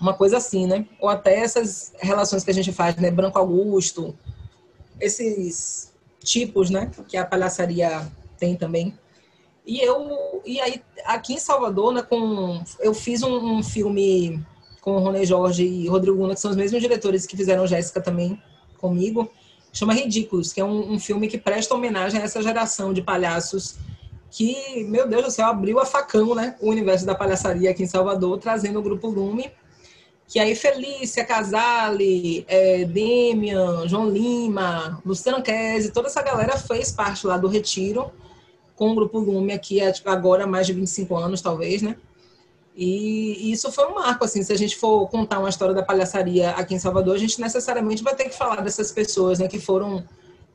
uma 0.00 0.14
coisa 0.14 0.38
assim, 0.38 0.66
né? 0.66 0.86
Ou 0.98 1.08
até 1.08 1.38
essas 1.38 1.92
relações 2.00 2.42
que 2.42 2.50
a 2.50 2.54
gente 2.54 2.72
faz, 2.72 2.96
né? 2.96 3.10
Branco 3.10 3.38
Augusto, 3.38 4.16
esses 4.98 5.92
tipos, 6.24 6.70
né? 6.70 6.90
Que 7.06 7.16
a 7.16 7.26
palhaçaria 7.26 8.10
tem 8.38 8.56
também. 8.56 8.94
E 9.66 9.78
eu, 9.78 10.42
e 10.44 10.58
aí, 10.60 10.82
aqui 11.04 11.34
em 11.34 11.38
Salvador, 11.38 11.92
né, 11.92 12.02
com, 12.02 12.62
eu 12.80 12.94
fiz 12.94 13.22
um, 13.22 13.58
um 13.58 13.62
filme 13.62 14.42
com 14.80 14.96
o 14.96 14.98
Rony 14.98 15.24
Jorge 15.26 15.62
e 15.62 15.86
Rodrigo 15.86 16.16
Luna, 16.16 16.34
que 16.34 16.40
são 16.40 16.50
os 16.50 16.56
mesmos 16.56 16.80
diretores 16.80 17.26
que 17.26 17.36
fizeram 17.36 17.66
Jéssica 17.66 18.00
também 18.00 18.42
comigo, 18.78 19.30
chama 19.72 19.94
Ridículos, 19.94 20.52
que 20.52 20.60
é 20.60 20.64
um, 20.64 20.92
um, 20.92 20.98
filme 20.98 21.28
que 21.28 21.38
presta 21.38 21.74
homenagem 21.74 22.20
a 22.20 22.24
essa 22.24 22.42
geração 22.42 22.92
de 22.92 23.02
palhaços 23.02 23.76
que, 24.30 24.84
meu 24.84 25.08
Deus 25.08 25.24
do 25.24 25.30
céu, 25.30 25.46
abriu 25.46 25.80
a 25.80 25.86
facão, 25.86 26.34
né? 26.34 26.56
O 26.60 26.70
universo 26.70 27.04
da 27.04 27.14
palhaçaria 27.14 27.70
aqui 27.70 27.82
em 27.82 27.86
Salvador, 27.86 28.38
trazendo 28.38 28.78
o 28.78 28.82
grupo 28.82 29.08
Lume 29.08 29.50
que 30.30 30.38
aí 30.38 30.54
Felícia, 30.54 31.24
Casale, 31.24 32.44
é, 32.46 32.84
Demian, 32.84 33.88
João 33.88 34.08
Lima, 34.08 35.02
Luciano 35.04 35.42
Kese, 35.42 35.90
toda 35.90 36.06
essa 36.06 36.22
galera 36.22 36.56
fez 36.56 36.92
parte 36.92 37.26
lá 37.26 37.36
do 37.36 37.48
Retiro 37.48 38.12
com 38.76 38.92
o 38.92 38.94
Grupo 38.94 39.18
Lume 39.18 39.52
aqui, 39.52 39.80
é, 39.80 39.90
tipo, 39.90 40.08
agora 40.08 40.44
há 40.44 40.46
mais 40.46 40.68
de 40.68 40.72
25 40.72 41.16
anos, 41.16 41.42
talvez, 41.42 41.82
né? 41.82 41.96
E, 42.74 43.52
isso 43.52 43.70
foi 43.72 43.86
um 43.86 43.94
marco, 43.94 44.24
assim, 44.24 44.42
se 44.42 44.52
a 44.52 44.56
gente 44.56 44.76
for 44.76 45.08
contar 45.08 45.38
uma 45.38 45.48
história 45.48 45.74
da 45.74 45.82
palhaçaria 45.82 46.50
aqui 46.50 46.74
em 46.74 46.78
Salvador, 46.78 47.14
a 47.14 47.18
gente 47.18 47.40
necessariamente 47.40 48.02
vai 48.02 48.14
ter 48.14 48.24
que 48.24 48.36
falar 48.36 48.60
dessas 48.60 48.92
pessoas, 48.92 49.38
né, 49.38 49.48
que 49.48 49.58
foram, 49.58 50.04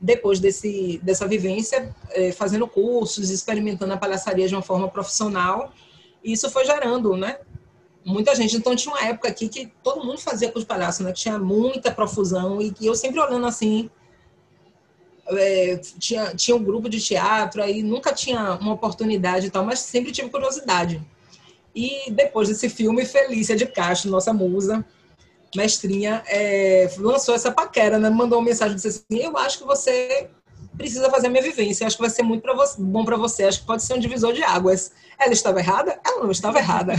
depois 0.00 0.40
desse, 0.40 0.98
dessa 1.02 1.26
vivência, 1.26 1.94
é, 2.10 2.32
fazendo 2.32 2.66
cursos, 2.66 3.30
experimentando 3.30 3.92
a 3.92 3.96
palhaçaria 3.96 4.48
de 4.48 4.54
uma 4.54 4.62
forma 4.62 4.88
profissional, 4.88 5.72
e 6.24 6.32
isso 6.32 6.50
foi 6.50 6.64
gerando, 6.64 7.16
né, 7.16 7.38
muita 8.04 8.34
gente. 8.34 8.56
Então, 8.56 8.74
tinha 8.74 8.94
uma 8.94 9.04
época 9.04 9.28
aqui 9.28 9.48
que 9.48 9.70
todo 9.82 10.04
mundo 10.04 10.18
fazia 10.18 10.50
com 10.50 10.58
os 10.58 10.64
palhaços, 10.64 11.04
né, 11.04 11.12
que 11.12 11.20
tinha 11.20 11.38
muita 11.38 11.92
profusão, 11.92 12.60
e, 12.60 12.74
e 12.80 12.86
eu 12.86 12.94
sempre 12.94 13.20
olhando 13.20 13.46
assim, 13.46 13.90
é, 15.28 15.76
tinha, 15.98 16.34
tinha 16.34 16.56
um 16.56 16.62
grupo 16.64 16.88
de 16.88 17.00
teatro, 17.00 17.62
aí 17.62 17.82
nunca 17.82 18.12
tinha 18.12 18.54
uma 18.54 18.72
oportunidade 18.72 19.46
e 19.46 19.50
tal, 19.50 19.64
mas 19.64 19.80
sempre 19.80 20.12
tive 20.12 20.30
curiosidade. 20.30 21.04
E 21.76 22.10
depois 22.10 22.48
desse 22.48 22.70
filme, 22.70 23.04
Felícia 23.04 23.54
de 23.54 23.66
Castro, 23.66 24.10
nossa 24.10 24.32
musa, 24.32 24.82
mestrinha, 25.54 26.22
é, 26.26 26.88
lançou 26.96 27.34
essa 27.34 27.52
paquera, 27.52 27.98
né? 27.98 28.08
Mandou 28.08 28.38
uma 28.38 28.46
mensagem 28.46 28.74
disse 28.74 28.88
assim: 28.88 29.22
Eu 29.22 29.36
acho 29.36 29.58
que 29.58 29.64
você 29.64 30.30
precisa 30.74 31.10
fazer 31.10 31.26
a 31.26 31.30
minha 31.30 31.42
vivência, 31.42 31.86
acho 31.86 31.96
que 31.96 32.02
vai 32.02 32.10
ser 32.10 32.22
muito 32.22 32.42
pra 32.42 32.54
você, 32.54 32.80
bom 32.80 33.04
para 33.04 33.16
você, 33.16 33.44
acho 33.44 33.60
que 33.60 33.66
pode 33.66 33.82
ser 33.82 33.92
um 33.92 33.98
divisor 33.98 34.32
de 34.32 34.42
águas. 34.42 34.90
Ela 35.18 35.34
estava 35.34 35.58
errada? 35.58 36.00
Ela 36.02 36.22
não 36.22 36.30
estava 36.30 36.58
errada. 36.58 36.94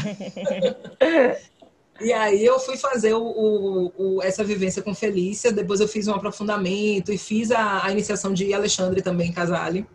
e 1.99 2.13
aí 2.13 2.45
eu 2.45 2.59
fui 2.59 2.77
fazer 2.77 3.13
o, 3.15 3.23
o, 3.23 3.93
o, 3.97 4.21
essa 4.21 4.43
vivência 4.43 4.83
com 4.83 4.93
Felícia, 4.93 5.51
depois 5.51 5.79
eu 5.79 5.87
fiz 5.87 6.07
um 6.07 6.13
aprofundamento 6.13 7.11
e 7.11 7.17
fiz 7.17 7.49
a, 7.49 7.83
a 7.83 7.91
iniciação 7.91 8.31
de 8.31 8.53
Alexandre 8.53 9.01
também, 9.01 9.31
Casale. 9.31 9.87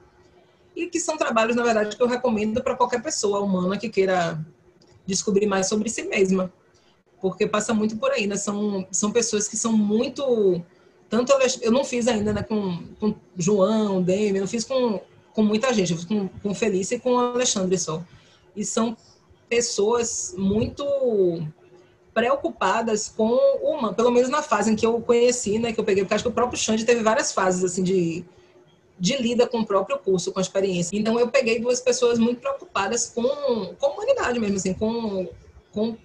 E 0.74 0.86
que 0.86 0.98
são 0.98 1.16
trabalhos, 1.16 1.54
na 1.54 1.62
verdade, 1.62 1.96
que 1.96 2.02
eu 2.02 2.08
recomendo 2.08 2.62
para 2.62 2.74
qualquer 2.74 3.00
pessoa 3.00 3.40
humana 3.40 3.76
que 3.76 3.88
queira 3.88 4.40
descobrir 5.06 5.46
mais 5.46 5.68
sobre 5.68 5.88
si 5.88 6.02
mesma. 6.04 6.52
Porque 7.20 7.46
passa 7.46 7.72
muito 7.72 7.96
por 7.96 8.10
aí, 8.10 8.26
né? 8.26 8.36
São, 8.36 8.86
são 8.90 9.12
pessoas 9.12 9.46
que 9.46 9.56
são 9.56 9.72
muito. 9.72 10.60
Tanto 11.08 11.32
eu 11.60 11.70
não 11.70 11.84
fiz 11.84 12.08
ainda 12.08 12.32
né, 12.32 12.42
com, 12.42 12.82
com 12.98 13.14
João, 13.36 14.02
Demi, 14.02 14.40
não 14.40 14.46
fiz 14.46 14.64
com, 14.64 15.00
com 15.34 15.42
muita 15.42 15.72
gente, 15.72 15.92
eu 15.92 15.98
fiz 15.98 16.06
com, 16.06 16.26
com 16.26 16.54
Felícia 16.54 16.96
e 16.96 17.00
com 17.00 17.18
Alexandre 17.18 17.78
só. 17.78 18.02
E 18.56 18.64
são 18.64 18.96
pessoas 19.48 20.34
muito 20.38 20.84
preocupadas 22.14 23.08
com 23.08 23.34
uma, 23.62 23.92
pelo 23.92 24.10
menos 24.10 24.30
na 24.30 24.42
fase 24.42 24.70
em 24.70 24.76
que 24.76 24.86
eu 24.86 25.00
conheci, 25.00 25.58
né, 25.58 25.72
que 25.72 25.80
eu 25.80 25.84
peguei, 25.84 26.02
porque 26.02 26.14
acho 26.14 26.24
que 26.24 26.30
o 26.30 26.32
próprio 26.32 26.58
Xande 26.58 26.84
teve 26.84 27.02
várias 27.02 27.32
fases 27.32 27.64
assim 27.64 27.82
de 27.82 28.24
de 28.98 29.16
lida 29.16 29.46
com 29.46 29.60
o 29.60 29.66
próprio 29.66 29.98
curso, 29.98 30.32
com 30.32 30.38
a 30.38 30.42
experiência. 30.42 30.96
Então 30.96 31.18
eu 31.18 31.28
peguei 31.28 31.58
duas 31.58 31.80
pessoas 31.80 32.18
muito 32.18 32.40
preocupadas 32.40 33.10
com, 33.14 33.74
com 33.74 33.86
a 33.86 33.90
humanidade 33.90 34.38
mesmo, 34.38 34.56
assim, 34.56 34.74
com, 34.74 35.28
com, 35.72 35.96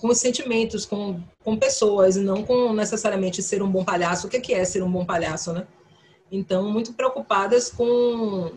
com 0.00 0.08
os 0.08 0.18
sentimentos, 0.18 0.84
com, 0.84 1.20
com 1.44 1.56
pessoas, 1.56 2.16
e 2.16 2.20
não 2.20 2.42
com 2.42 2.72
necessariamente 2.72 3.42
ser 3.42 3.62
um 3.62 3.70
bom 3.70 3.84
palhaço. 3.84 4.26
O 4.26 4.30
que 4.30 4.52
é 4.52 4.64
ser 4.64 4.82
um 4.82 4.90
bom 4.90 5.04
palhaço, 5.04 5.52
né? 5.52 5.66
Então, 6.30 6.68
muito 6.70 6.94
preocupadas 6.94 7.70
com, 7.70 8.52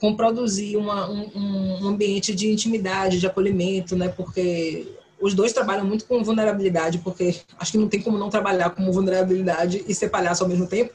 com 0.00 0.16
produzir 0.16 0.76
uma, 0.76 1.08
um, 1.08 1.84
um 1.84 1.88
ambiente 1.88 2.34
de 2.34 2.50
intimidade, 2.50 3.20
de 3.20 3.26
acolhimento, 3.26 3.94
né? 3.94 4.08
Porque 4.08 4.96
os 5.20 5.34
dois 5.34 5.52
trabalham 5.52 5.84
muito 5.84 6.06
com 6.06 6.22
vulnerabilidade, 6.24 6.98
porque 6.98 7.36
acho 7.58 7.72
que 7.72 7.78
não 7.78 7.88
tem 7.88 8.02
como 8.02 8.18
não 8.18 8.30
trabalhar 8.30 8.70
com 8.70 8.90
vulnerabilidade 8.90 9.84
e 9.86 9.94
ser 9.94 10.08
palhaço 10.08 10.42
ao 10.42 10.48
mesmo 10.48 10.66
tempo. 10.66 10.92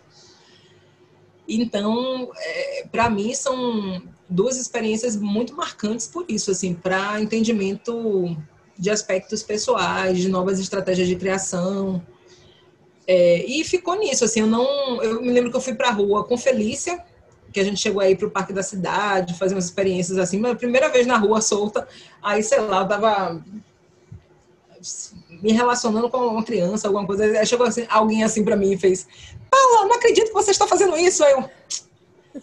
Então, 1.56 2.32
é, 2.36 2.86
para 2.92 3.10
mim, 3.10 3.34
são 3.34 4.02
duas 4.30 4.58
experiências 4.58 5.16
muito 5.16 5.56
marcantes 5.56 6.08
por 6.08 6.26
isso, 6.30 6.52
assim, 6.52 6.74
para 6.74 7.20
entendimento 7.22 8.36
de 8.78 8.90
aspectos 8.90 9.44
pessoais, 9.44 10.18
de 10.18 10.30
novas 10.30 10.60
estratégias 10.60 11.08
de 11.08 11.16
criação. 11.16 12.02
É, 13.06 13.46
e 13.46 13.64
ficou 13.64 13.96
nisso, 13.96 14.24
assim, 14.24 14.42
eu 14.42 14.48
não. 14.48 15.02
Eu 15.04 15.22
me 15.22 15.32
lembro 15.32 15.52
que 15.52 15.58
eu 15.58 15.62
fui 15.62 15.74
para 15.74 15.90
a 15.90 15.92
rua 15.92 16.24
com 16.24 16.38
Felícia, 16.38 17.04
que 17.52 17.60
a 17.60 17.64
gente 17.64 17.80
chegou 17.80 18.02
aí 18.02 18.16
para 18.16 18.28
o 18.28 18.32
Parque 18.32 18.54
da 18.54 18.64
Cidade, 18.64 19.38
fazer 19.38 19.56
umas 19.56 19.66
experiências 19.66 20.18
assim, 20.18 20.40
mas 20.40 20.52
a 20.52 20.56
primeira 20.56 20.90
vez 20.90 21.06
na 21.06 21.18
rua 21.18 21.42
solta, 21.42 21.88
aí, 22.22 22.42
sei 22.42 22.62
lá, 22.62 22.82
eu 22.82 22.88
tava 22.88 23.44
me 25.42 25.52
relacionando 25.52 26.10
com 26.10 26.18
uma 26.18 26.44
criança, 26.44 26.88
alguma 26.88 27.06
coisa. 27.06 27.24
Aí 27.24 27.46
chegou 27.46 27.66
assim, 27.66 27.86
alguém 27.90 28.24
assim 28.24 28.44
para 28.44 28.56
mim 28.56 28.72
e 28.72 28.78
fez: 28.78 29.08
Paula, 29.52 29.86
não 29.86 29.96
acredito 29.96 30.28
que 30.28 30.34
você 30.34 30.52
está 30.52 30.66
fazendo 30.66 30.98
isso. 30.98 31.22
Aí 31.24 31.34
eu, 31.34 31.50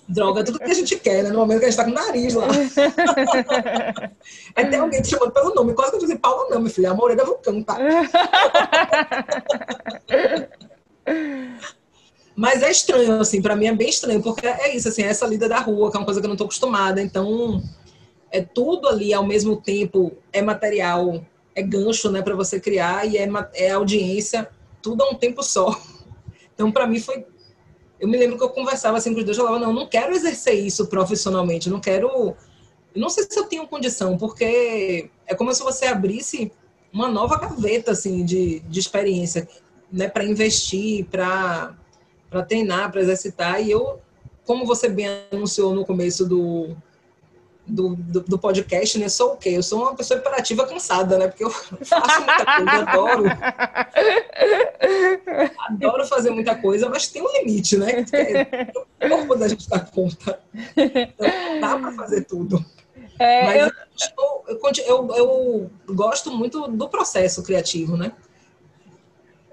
droga, 0.06 0.44
tudo 0.44 0.58
que 0.58 0.70
a 0.70 0.74
gente 0.74 0.96
quer, 0.96 1.24
né? 1.24 1.30
No 1.30 1.38
momento 1.38 1.60
que 1.60 1.64
a 1.64 1.70
gente 1.70 1.78
tá 1.78 1.84
com 1.84 1.90
o 1.90 1.94
nariz 1.94 2.34
lá. 2.34 2.46
Aí 4.54 4.66
tem 4.66 4.78
alguém 4.78 5.00
te 5.00 5.08
chamando 5.08 5.32
pelo 5.32 5.54
nome. 5.54 5.72
Quase 5.72 5.92
que 5.92 5.96
eu 5.96 6.00
disse, 6.00 6.16
Paula, 6.18 6.50
não, 6.50 6.60
meu 6.60 6.70
filho, 6.70 6.86
é 6.86 6.90
a 6.90 6.94
Moreira 6.94 7.24
Vulcão, 7.24 7.62
tá? 7.62 7.78
Mas 12.36 12.62
é 12.62 12.70
estranho, 12.70 13.20
assim, 13.20 13.42
para 13.42 13.56
mim 13.56 13.66
é 13.66 13.74
bem 13.74 13.88
estranho, 13.88 14.22
porque 14.22 14.46
é 14.46 14.76
isso, 14.76 14.88
assim, 14.88 15.02
é 15.02 15.06
essa 15.06 15.26
lida 15.26 15.48
da 15.48 15.58
rua, 15.58 15.90
que 15.90 15.96
é 15.96 16.00
uma 16.00 16.04
coisa 16.04 16.20
que 16.20 16.26
eu 16.26 16.28
não 16.28 16.36
tô 16.36 16.44
acostumada. 16.44 17.02
Então, 17.02 17.60
é 18.30 18.42
tudo 18.42 18.86
ali 18.86 19.12
ao 19.12 19.26
mesmo 19.26 19.56
tempo, 19.56 20.12
é 20.32 20.40
material 20.40 21.24
é 21.58 21.62
gancho, 21.62 22.08
né, 22.08 22.22
para 22.22 22.36
você 22.36 22.60
criar 22.60 23.04
e 23.04 23.16
é, 23.16 23.28
é 23.54 23.72
audiência, 23.72 24.48
tudo 24.80 25.02
a 25.02 25.10
um 25.10 25.14
tempo 25.14 25.42
só. 25.42 25.76
Então, 26.58 26.72
para 26.72 26.88
mim 26.88 26.98
foi 26.98 27.24
eu 28.00 28.08
me 28.08 28.16
lembro 28.16 28.36
que 28.36 28.44
eu 28.44 28.50
conversava 28.50 28.96
assim 28.96 29.12
com 29.12 29.18
os 29.18 29.24
dois, 29.24 29.38
eu 29.38 29.44
falava, 29.44 29.64
não, 29.64 29.72
não 29.72 29.86
quero 29.86 30.14
exercer 30.14 30.54
isso 30.54 30.86
profissionalmente, 30.86 31.68
não 31.68 31.80
quero, 31.80 32.34
não 32.94 33.08
sei 33.08 33.26
se 33.28 33.38
eu 33.38 33.44
tenho 33.44 33.66
condição, 33.66 34.16
porque 34.16 35.10
é 35.26 35.34
como 35.34 35.52
se 35.52 35.62
você 35.62 35.86
abrisse 35.86 36.52
uma 36.92 37.08
nova 37.08 37.38
gaveta 37.38 37.92
assim 37.92 38.24
de, 38.24 38.60
de 38.60 38.80
experiência, 38.80 39.48
né, 39.92 40.08
para 40.08 40.24
investir, 40.24 41.06
para 41.06 41.74
para 42.30 42.42
treinar, 42.42 42.92
para 42.92 43.00
exercitar, 43.00 43.62
e 43.62 43.70
eu, 43.70 44.00
como 44.44 44.66
você 44.66 44.86
bem 44.86 45.06
anunciou 45.32 45.74
no 45.74 45.82
começo 45.86 46.26
do, 46.28 46.76
do, 47.68 47.94
do, 47.96 48.20
do, 48.20 48.38
podcast, 48.38 48.98
né? 48.98 49.08
Sou 49.08 49.34
o 49.34 49.36
quê? 49.36 49.50
Eu 49.50 49.62
sou 49.62 49.82
uma 49.82 49.94
pessoa 49.94 50.18
imperativa 50.18 50.66
cansada, 50.66 51.18
né? 51.18 51.28
Porque 51.28 51.44
eu 51.44 51.50
faço 51.84 52.20
muita 52.20 52.44
coisa, 52.44 52.70
adoro. 52.82 53.24
adoro 55.68 56.06
fazer 56.06 56.30
muita 56.30 56.54
coisa, 56.56 56.88
mas 56.88 57.08
tem 57.08 57.22
um 57.22 57.32
limite, 57.32 57.76
né? 57.76 58.06
O 59.00 59.08
corpo 59.08 59.36
da 59.36 59.48
gente 59.48 59.68
dá 59.68 59.80
conta. 59.80 60.40
Então, 60.76 61.60
dá 61.60 61.78
para 61.78 61.92
fazer 61.92 62.24
tudo. 62.24 62.64
É, 63.18 63.44
mas 63.44 63.62
eu... 63.62 63.88
Eu, 64.48 65.08
eu, 65.16 65.70
eu 65.86 65.94
gosto 65.94 66.30
muito 66.30 66.68
do 66.68 66.88
processo 66.88 67.42
criativo, 67.42 67.96
né? 67.96 68.12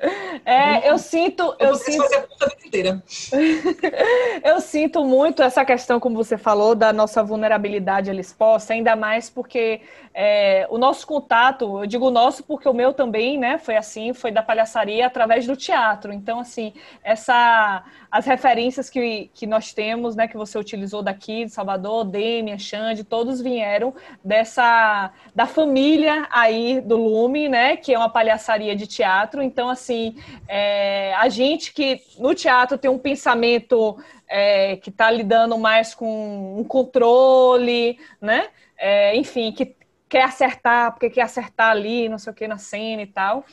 É, 0.46 0.92
eu 0.92 1.00
sinto. 1.00 1.56
Eu, 1.58 1.74
sinto... 1.74 2.08
vida 2.08 2.56
inteira. 2.64 3.04
eu 4.44 4.62
sinto 4.62 5.04
muito 5.04 5.42
essa 5.42 5.66
questão, 5.66 6.00
como 6.00 6.16
você 6.16 6.38
falou, 6.38 6.76
da 6.76 6.94
nossa 6.94 7.24
vulnerabilidade 7.24 8.12
ali 8.12 8.22
exposta, 8.22 8.74
ainda 8.74 8.96
mais 8.96 9.28
porque 9.28 9.82
é, 10.18 10.66
o 10.70 10.78
nosso 10.78 11.06
contato, 11.06 11.82
eu 11.82 11.86
digo 11.86 12.10
nosso 12.10 12.42
porque 12.42 12.70
o 12.70 12.74
meu 12.74 12.94
também, 12.94 13.38
né, 13.38 13.58
foi 13.58 13.76
assim, 13.76 14.14
foi 14.14 14.32
da 14.32 14.42
palhaçaria 14.42 15.06
através 15.06 15.46
do 15.46 15.58
teatro. 15.58 16.14
Então, 16.14 16.40
assim, 16.40 16.72
essa 17.04 17.84
as 18.10 18.26
referências 18.26 18.90
que, 18.90 19.30
que 19.34 19.46
nós 19.46 19.74
temos, 19.74 20.16
né, 20.16 20.26
que 20.26 20.38
você 20.38 20.58
utilizou 20.58 21.04
daqui 21.04 21.44
de 21.44 21.52
Salvador, 21.52 22.06
Demian, 22.06 22.58
Xande, 22.58 23.04
todos 23.04 23.42
vieram 23.42 23.94
dessa 24.24 25.12
da 25.36 25.46
família 25.46 26.26
aí 26.32 26.80
do 26.80 26.96
Lume, 26.96 27.50
né, 27.50 27.76
que 27.76 27.94
é 27.94 27.98
uma 27.98 28.08
palhaçaria 28.08 28.74
de 28.74 28.88
teatro. 28.88 29.44
Então, 29.44 29.68
assim, 29.68 30.16
é, 30.48 31.14
a 31.16 31.28
gente 31.28 31.74
que 31.74 32.02
no 32.18 32.34
teatro 32.34 32.78
tem 32.78 32.90
um 32.90 32.98
pensamento 32.98 33.98
é, 34.30 34.78
que 34.78 34.90
está 34.90 35.12
lidando 35.12 35.58
mais 35.58 35.94
com 35.94 36.58
um 36.58 36.64
controle, 36.64 38.00
né, 38.22 38.48
é, 38.78 39.14
enfim, 39.18 39.52
que 39.52 39.76
quer 40.08 40.24
acertar, 40.24 40.92
porque 40.92 41.10
quer 41.10 41.24
acertar 41.24 41.72
ali, 41.72 42.08
não 42.08 42.18
sei 42.18 42.32
o 42.32 42.36
que, 42.36 42.48
na 42.48 42.58
cena 42.58 43.02
e 43.02 43.08
tal. 43.08 43.46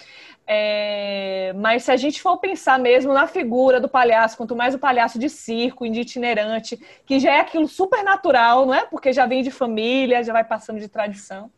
É, 0.47 1.53
mas 1.57 1.85
se 1.85 1.93
a 1.93 1.97
gente 1.97 2.21
for 2.21 2.37
pensar 2.39 2.79
mesmo 2.79 3.13
na 3.13 3.27
figura 3.27 3.81
do 3.81 3.89
palhaço, 3.89 4.37
quanto 4.37 4.57
mais 4.57 4.75
o 4.75 4.79
palhaço 4.79 5.19
de 5.19 5.29
circo, 5.29 5.89
de 5.89 6.01
itinerante, 6.01 6.79
que 7.07 7.19
já 7.19 7.33
é 7.33 7.41
aquilo 7.41 7.69
super 7.69 8.03
natural, 8.03 8.67
não 8.67 8.75
é? 8.75 8.85
Porque 8.85 9.13
já 9.13 9.25
vem 9.25 9.43
de 9.43 9.51
família, 9.51 10.23
já 10.23 10.33
vai 10.33 10.45
passando 10.45 10.81
de 10.81 10.89
tradição. 10.89 11.51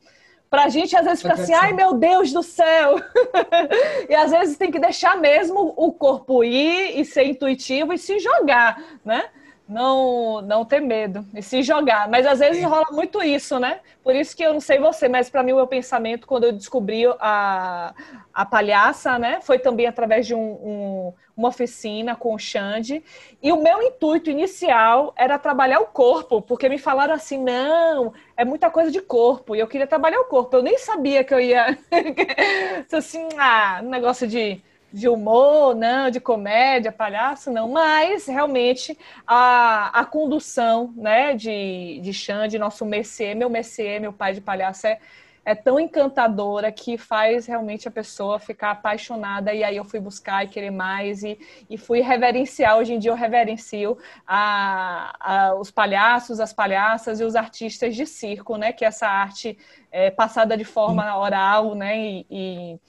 Pra 0.49 0.69
gente, 0.69 0.97
às 0.97 1.05
vezes, 1.05 1.23
fica 1.23 1.35
assim, 1.35 1.53
ai 1.53 1.73
meu 1.73 1.95
Deus 1.95 2.33
do 2.33 2.43
céu! 2.43 2.95
e 4.09 4.15
às 4.15 4.31
vezes 4.31 4.57
tem 4.57 4.71
que 4.71 4.79
deixar 4.79 5.17
mesmo 5.17 5.75
o 5.77 5.93
corpo 5.93 6.45
ir 6.45 7.01
e 7.01 7.05
ser 7.05 7.25
intuitivo 7.25 7.93
e 7.93 7.99
se 7.99 8.21
jogar, 8.21 8.81
né? 9.05 9.25
Não 9.69 10.43
não 10.43 10.65
ter 10.65 10.81
medo 10.81 11.25
e 11.35 11.43
se 11.43 11.63
jogar. 11.63 12.09
Mas 12.09 12.27
às 12.27 12.39
vezes 12.39 12.63
rola 12.65 12.87
muito 12.91 13.23
isso, 13.23 13.59
né? 13.59 13.81
Por 14.03 14.15
isso 14.15 14.37
que 14.37 14.43
eu 14.43 14.53
não 14.53 14.61
sei 14.61 14.79
você, 14.79 15.09
mas 15.09 15.31
para 15.31 15.43
mim 15.43 15.53
o 15.53 15.57
meu 15.57 15.67
pensamento 15.67 16.27
quando 16.27 16.45
eu 16.45 16.53
descobri 16.53 17.07
a, 17.19 17.95
a 18.33 18.45
palhaça, 18.45 19.19
né, 19.19 19.41
foi 19.41 19.59
também 19.59 19.87
através 19.87 20.27
de 20.27 20.35
um, 20.35 20.39
um, 20.41 21.13
uma 21.37 21.49
oficina 21.49 22.15
com 22.15 22.35
o 22.35 22.39
Xande. 22.39 23.03
E 23.43 23.53
o 23.53 23.63
meu 23.63 23.83
intuito 23.83 24.31
inicial 24.31 25.13
era 25.17 25.39
trabalhar 25.39 25.81
o 25.81 25.87
corpo, 25.87 26.43
porque 26.43 26.69
me 26.69 26.79
falaram 26.79 27.15
assim: 27.15 27.39
não, 27.39 28.13
é 28.37 28.45
muita 28.45 28.71
coisa 28.71 28.91
de 28.91 29.01
corpo. 29.01 29.57
E 29.57 29.61
eu 29.61 29.67
queria 29.67 29.87
trabalhar 29.87 30.21
o 30.21 30.27
corpo. 30.27 30.57
Eu 30.57 30.63
nem 30.63 30.79
sabia 30.79 31.25
que 31.25 31.33
eu 31.35 31.41
ia. 31.41 31.79
assim, 32.93 33.29
ah, 33.39 33.81
um 33.83 33.89
negócio 33.89 34.27
de 34.27 34.63
de 34.95 35.09
humor, 35.09 35.75
não, 35.75 36.09
de 36.09 36.21
comédia, 36.21 36.93
palhaço, 36.93 37.51
não, 37.51 37.69
mas 37.69 38.27
realmente 38.27 38.97
a, 39.27 39.89
a 40.01 40.05
condução 40.05 40.95
né, 40.97 41.35
de, 41.35 41.99
de 42.01 42.13
Xande, 42.13 42.61
nosso 42.61 42.87
Messier, 42.87 43.35
meu 43.35 43.51
Messier, 43.51 44.01
meu 44.01 44.13
pai 44.13 44.35
de 44.35 44.41
palhaço, 44.41 44.87
é, 44.87 45.01
é 45.45 45.53
tão 45.53 45.81
encantadora 45.81 46.71
que 46.71 46.97
faz 46.97 47.45
realmente 47.45 47.89
a 47.89 47.91
pessoa 47.91 48.39
ficar 48.39 48.71
apaixonada. 48.71 49.53
E 49.53 49.65
aí 49.65 49.77
eu 49.77 49.85
fui 49.85 49.99
buscar 49.99 50.45
e 50.45 50.49
querer 50.49 50.71
mais 50.71 51.25
e, 51.25 51.37
e 51.69 51.77
fui 51.77 52.01
reverenciar. 52.01 52.79
Hoje 52.79 52.95
em 52.95 52.99
dia 53.01 53.11
eu 53.11 53.17
reverencio 53.17 53.99
a, 54.25 55.13
a, 55.19 55.55
os 55.57 55.73
palhaços, 55.73 56.39
as 56.39 56.53
palhaças 56.53 57.19
e 57.19 57.25
os 57.25 57.35
artistas 57.35 57.97
de 57.97 58.07
circo, 58.07 58.57
né? 58.57 58.73
Que 58.73 58.85
essa 58.85 59.09
arte 59.09 59.59
é, 59.91 60.09
passada 60.11 60.57
de 60.57 60.65
forma 60.65 61.19
oral, 61.19 61.75
né? 61.75 61.99
E, 61.99 62.27
e 62.31 62.81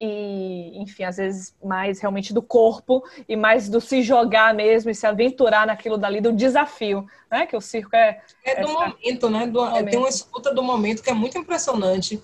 e, 0.00 0.78
enfim, 0.80 1.04
às 1.04 1.18
vezes 1.18 1.54
mais 1.62 2.00
realmente 2.00 2.32
do 2.32 2.40
corpo 2.40 3.04
e 3.28 3.36
mais 3.36 3.68
do 3.68 3.80
se 3.80 4.02
jogar 4.02 4.54
mesmo 4.54 4.90
e 4.90 4.94
se 4.94 5.06
aventurar 5.06 5.66
naquilo 5.66 5.98
dali, 5.98 6.22
do 6.22 6.32
desafio, 6.32 7.06
né? 7.30 7.46
Que 7.46 7.54
o 7.54 7.60
circo 7.60 7.94
é. 7.94 8.22
É 8.42 8.62
do 8.62 8.68
essa... 8.68 8.72
momento, 8.72 9.28
né? 9.28 9.46
Do, 9.46 9.62
momento. 9.62 9.90
Tem 9.90 9.98
uma 9.98 10.08
escuta 10.08 10.54
do 10.54 10.62
momento 10.62 11.02
que 11.02 11.10
é 11.10 11.14
muito 11.14 11.36
impressionante. 11.36 12.22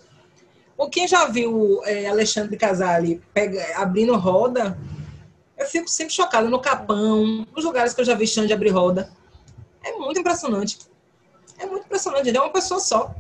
O 0.78 0.88
quem 0.88 1.06
já 1.06 1.26
viu 1.26 1.82
é, 1.84 2.06
Alexandre 2.06 2.56
Casale 2.56 3.22
pega, 3.34 3.62
abrindo 3.76 4.16
roda, 4.16 4.78
eu 5.58 5.66
fico 5.66 5.88
sempre 5.88 6.14
chocada 6.14 6.48
no 6.48 6.60
Capão, 6.60 7.46
nos 7.54 7.64
lugares 7.64 7.92
que 7.92 8.00
eu 8.00 8.04
já 8.04 8.14
vi 8.14 8.26
Xande 8.26 8.54
abrir 8.54 8.70
roda. 8.70 9.10
É 9.84 9.92
muito 9.92 10.18
impressionante. 10.20 10.78
É 11.58 11.66
muito 11.66 11.84
impressionante. 11.84 12.28
Ele 12.28 12.38
é 12.38 12.40
uma 12.40 12.52
pessoa 12.52 12.80
só 12.80 13.14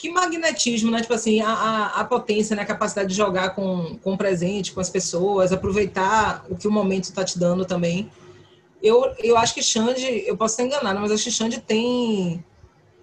que 0.00 0.08
magnetismo, 0.08 0.90
né? 0.90 1.02
Tipo 1.02 1.12
assim, 1.12 1.42
a, 1.42 1.52
a, 1.52 2.00
a, 2.00 2.04
potência, 2.04 2.56
né? 2.56 2.62
A 2.62 2.66
capacidade 2.66 3.10
de 3.10 3.14
jogar 3.14 3.50
com, 3.50 3.98
com 4.02 4.14
o 4.14 4.16
presente, 4.16 4.72
com 4.72 4.80
as 4.80 4.88
pessoas, 4.88 5.52
aproveitar 5.52 6.42
o 6.48 6.56
que 6.56 6.66
o 6.66 6.72
momento 6.72 7.04
está 7.04 7.22
te 7.22 7.38
dando 7.38 7.66
também. 7.66 8.10
Eu, 8.82 9.14
eu 9.18 9.36
acho 9.36 9.52
que 9.52 9.62
Xande, 9.62 10.24
eu 10.26 10.38
posso 10.38 10.54
estar 10.54 10.64
enganada, 10.64 10.98
mas 10.98 11.12
acho 11.12 11.24
que 11.24 11.30
Xande 11.30 11.60
tem. 11.60 12.42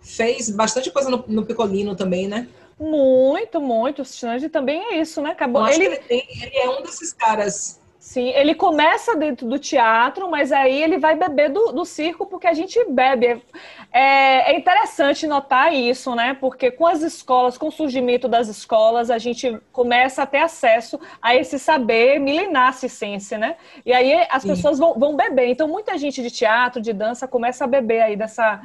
fez 0.02 0.50
bastante 0.50 0.90
coisa 0.90 1.08
no, 1.08 1.24
no 1.28 1.46
Picolino 1.46 1.96
também, 1.96 2.28
né? 2.28 2.48
Muito, 2.80 3.62
muito. 3.62 4.02
O 4.02 4.06
Xande 4.06 4.50
também 4.50 4.82
é 4.94 5.00
isso, 5.00 5.22
né? 5.22 5.30
Acabou. 5.30 5.68
Ele... 5.68 5.86
ele, 5.86 5.98
tem, 5.98 6.26
ele 6.42 6.58
é 6.58 6.68
um 6.68 6.82
desses 6.82 7.14
caras 7.14 7.80
Sim, 8.08 8.30
ele 8.30 8.56
começa 8.56 9.18
dentro 9.18 9.46
do 9.46 9.60
teatro, 9.60 10.32
mas 10.32 10.54
aí 10.54 10.82
ele 10.82 10.98
vai 10.98 11.14
beber 11.14 11.50
do, 11.50 11.74
do 11.74 11.84
circo, 11.84 12.26
porque 12.26 12.48
a 12.48 12.54
gente 12.54 12.82
bebe. 12.90 13.44
É, 13.92 14.50
é, 14.50 14.58
interessante 14.58 15.28
notar 15.28 15.74
isso, 15.74 16.16
né? 16.16 16.34
Porque 16.34 16.72
com 16.72 16.88
as 16.88 17.02
escolas, 17.02 17.58
com 17.58 17.68
o 17.68 17.72
surgimento 17.72 18.30
das 18.30 18.48
escolas, 18.48 19.12
a 19.12 19.18
gente 19.18 19.60
começa 19.74 20.24
a 20.24 20.26
ter 20.26 20.38
acesso 20.38 20.98
a 21.22 21.36
esse 21.36 21.60
saber 21.60 22.18
milenar 22.18 22.74
ciência, 22.76 23.38
né? 23.38 23.58
E 23.86 23.92
aí 23.92 24.26
as 24.32 24.42
Sim. 24.44 24.48
pessoas 24.52 24.80
vão, 24.80 24.94
vão 24.94 25.14
beber. 25.14 25.50
Então, 25.50 25.68
muita 25.68 25.98
gente 25.98 26.22
de 26.22 26.32
teatro, 26.32 26.82
de 26.82 26.94
dança, 26.94 27.28
começa 27.28 27.66
a 27.66 27.68
beber 27.68 28.00
aí 28.04 28.16
dessa, 28.16 28.62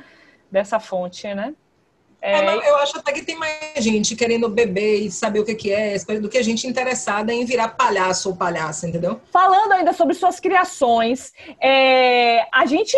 dessa 0.52 0.78
fonte, 0.78 1.26
né? 1.34 1.52
É... 2.22 2.46
Não, 2.46 2.62
eu 2.62 2.76
acho 2.76 2.96
até 2.96 3.12
que 3.12 3.22
tem 3.22 3.36
mais 3.36 3.84
gente 3.84 4.14
querendo 4.14 4.48
beber 4.48 5.00
e 5.00 5.10
saber 5.10 5.40
o 5.40 5.44
que, 5.44 5.56
que 5.56 5.72
é, 5.72 5.98
do 5.98 6.28
que 6.28 6.38
a 6.38 6.42
gente 6.42 6.68
interessada 6.68 7.34
em 7.34 7.44
virar 7.44 7.70
palhaço 7.70 8.30
ou 8.30 8.36
palhaça, 8.36 8.88
entendeu? 8.88 9.20
Falando 9.32 9.72
ainda 9.72 9.92
sobre 9.92 10.14
suas 10.14 10.38
criações, 10.38 11.32
é... 11.60 12.46
a 12.52 12.64
gente 12.64 12.96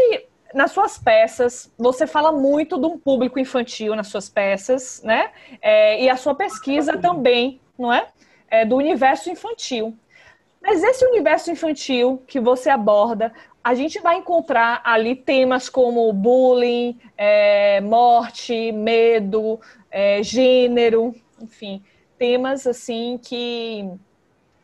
nas 0.55 0.71
suas 0.71 0.97
peças, 0.97 1.73
você 1.77 2.07
fala 2.07 2.31
muito 2.31 2.79
de 2.79 2.87
um 2.87 2.97
público 2.97 3.41
infantil 3.41 3.97
nas 3.97 4.07
suas 4.07 4.29
peças, 4.29 5.03
né? 5.03 5.33
É, 5.61 6.01
e 6.01 6.09
a 6.09 6.17
sua 6.17 6.35
pesquisa 6.35 6.97
também, 6.97 7.61
não 7.77 7.93
é? 7.93 8.07
é? 8.49 8.65
Do 8.65 8.77
universo 8.77 9.29
infantil. 9.29 9.99
Mas 10.63 10.83
esse 10.83 11.05
universo 11.05 11.51
infantil 11.51 12.23
que 12.27 12.39
você 12.39 12.71
aborda, 12.71 13.33
a 13.65 13.75
gente 13.75 13.99
vai 13.99 14.19
encontrar 14.19 14.83
ali 14.85 15.17
temas 15.17 15.71
como 15.71 16.13
bullying, 16.13 17.01
é, 17.17 17.81
morte, 17.81 18.71
medo, 18.71 19.59
é, 19.91 20.23
gênero, 20.23 21.15
enfim, 21.41 21.83
temas 22.19 22.67
assim 22.67 23.19
que 23.19 23.91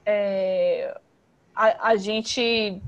é, 0.04 0.94
a, 1.54 1.88
a, 1.88 1.96
gente 1.96 2.82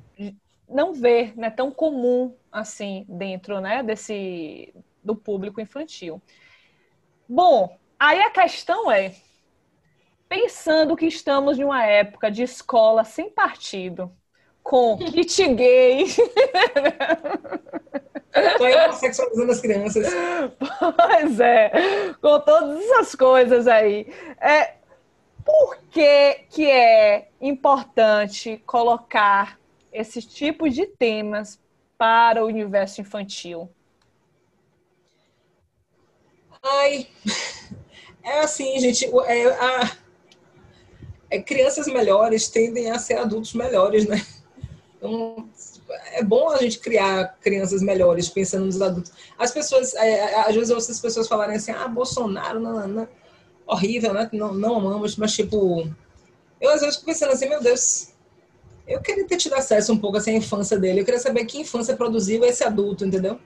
não 0.68 0.92
vê, 0.92 1.32
né, 1.34 1.48
tão 1.48 1.70
comum 1.70 2.36
assim 2.52 3.06
dentro, 3.08 3.58
né, 3.58 3.82
desse 3.82 4.70
do 5.02 5.16
público 5.16 5.62
infantil. 5.62 6.20
Bom, 7.26 7.74
aí 7.98 8.20
a 8.20 8.30
questão 8.30 8.92
é, 8.92 9.14
pensando 10.28 10.94
que 10.94 11.06
estamos 11.06 11.58
em 11.58 11.64
uma 11.64 11.84
época 11.84 12.30
de 12.30 12.42
escola 12.42 13.02
sem 13.02 13.30
partido, 13.30 14.14
com 14.62 14.96
kit 14.98 15.48
gay. 15.54 16.04
Estou 18.34 18.66
aí 18.66 18.92
sexualizando 18.94 19.52
as 19.52 19.60
crianças. 19.60 20.06
Pois 20.96 21.40
é, 21.40 21.70
com 22.20 22.40
todas 22.40 22.82
essas 22.82 23.14
coisas 23.14 23.66
aí. 23.66 24.06
É, 24.40 24.74
por 25.44 25.76
que, 25.90 26.46
que 26.50 26.70
é 26.70 27.28
importante 27.40 28.62
colocar 28.64 29.58
esse 29.92 30.22
tipo 30.22 30.70
de 30.70 30.86
temas 30.86 31.60
para 31.98 32.42
o 32.42 32.46
universo 32.46 33.00
infantil? 33.00 33.68
Ai, 36.62 37.08
é 38.22 38.38
assim, 38.40 38.78
gente, 38.78 39.04
é, 39.26 39.46
a, 39.48 39.96
é, 41.30 41.42
crianças 41.42 41.86
melhores 41.88 42.48
tendem 42.48 42.90
a 42.90 42.98
ser 42.98 43.18
adultos 43.18 43.52
melhores, 43.52 44.06
né? 44.06 44.24
Então, 45.02 45.48
é 46.12 46.22
bom 46.22 46.48
a 46.50 46.58
gente 46.58 46.78
criar 46.78 47.36
crianças 47.40 47.82
melhores, 47.82 48.28
pensando 48.28 48.66
nos 48.66 48.80
adultos. 48.80 49.10
As 49.36 49.50
pessoas, 49.50 49.94
é, 49.96 50.10
é 50.10 50.40
às 50.42 50.54
vezes 50.54 50.70
eu 50.70 50.76
ouço 50.76 50.92
as 50.92 51.00
pessoas 51.00 51.26
falarem 51.26 51.56
assim, 51.56 51.72
ah, 51.72 51.88
Bolsonaro, 51.88 52.60
não. 52.60 53.08
horrível, 53.66 54.14
né? 54.14 54.30
Não, 54.32 54.54
não 54.54 54.76
amamos, 54.76 55.16
mas 55.16 55.32
tipo, 55.32 55.88
eu 56.60 56.70
às 56.70 56.80
vezes 56.80 56.94
fico 56.94 57.06
pensando 57.06 57.32
assim, 57.32 57.48
meu 57.48 57.60
Deus, 57.60 58.12
eu 58.86 59.00
queria 59.00 59.26
ter 59.26 59.38
tido 59.38 59.54
acesso 59.54 59.92
um 59.92 59.98
pouco 59.98 60.18
assim, 60.18 60.30
à 60.30 60.36
infância 60.36 60.78
dele, 60.78 61.00
eu 61.00 61.04
queria 61.04 61.18
saber 61.20 61.46
que 61.46 61.58
infância 61.58 61.96
produziu 61.96 62.44
esse 62.44 62.62
adulto, 62.62 63.04
entendeu? 63.04 63.40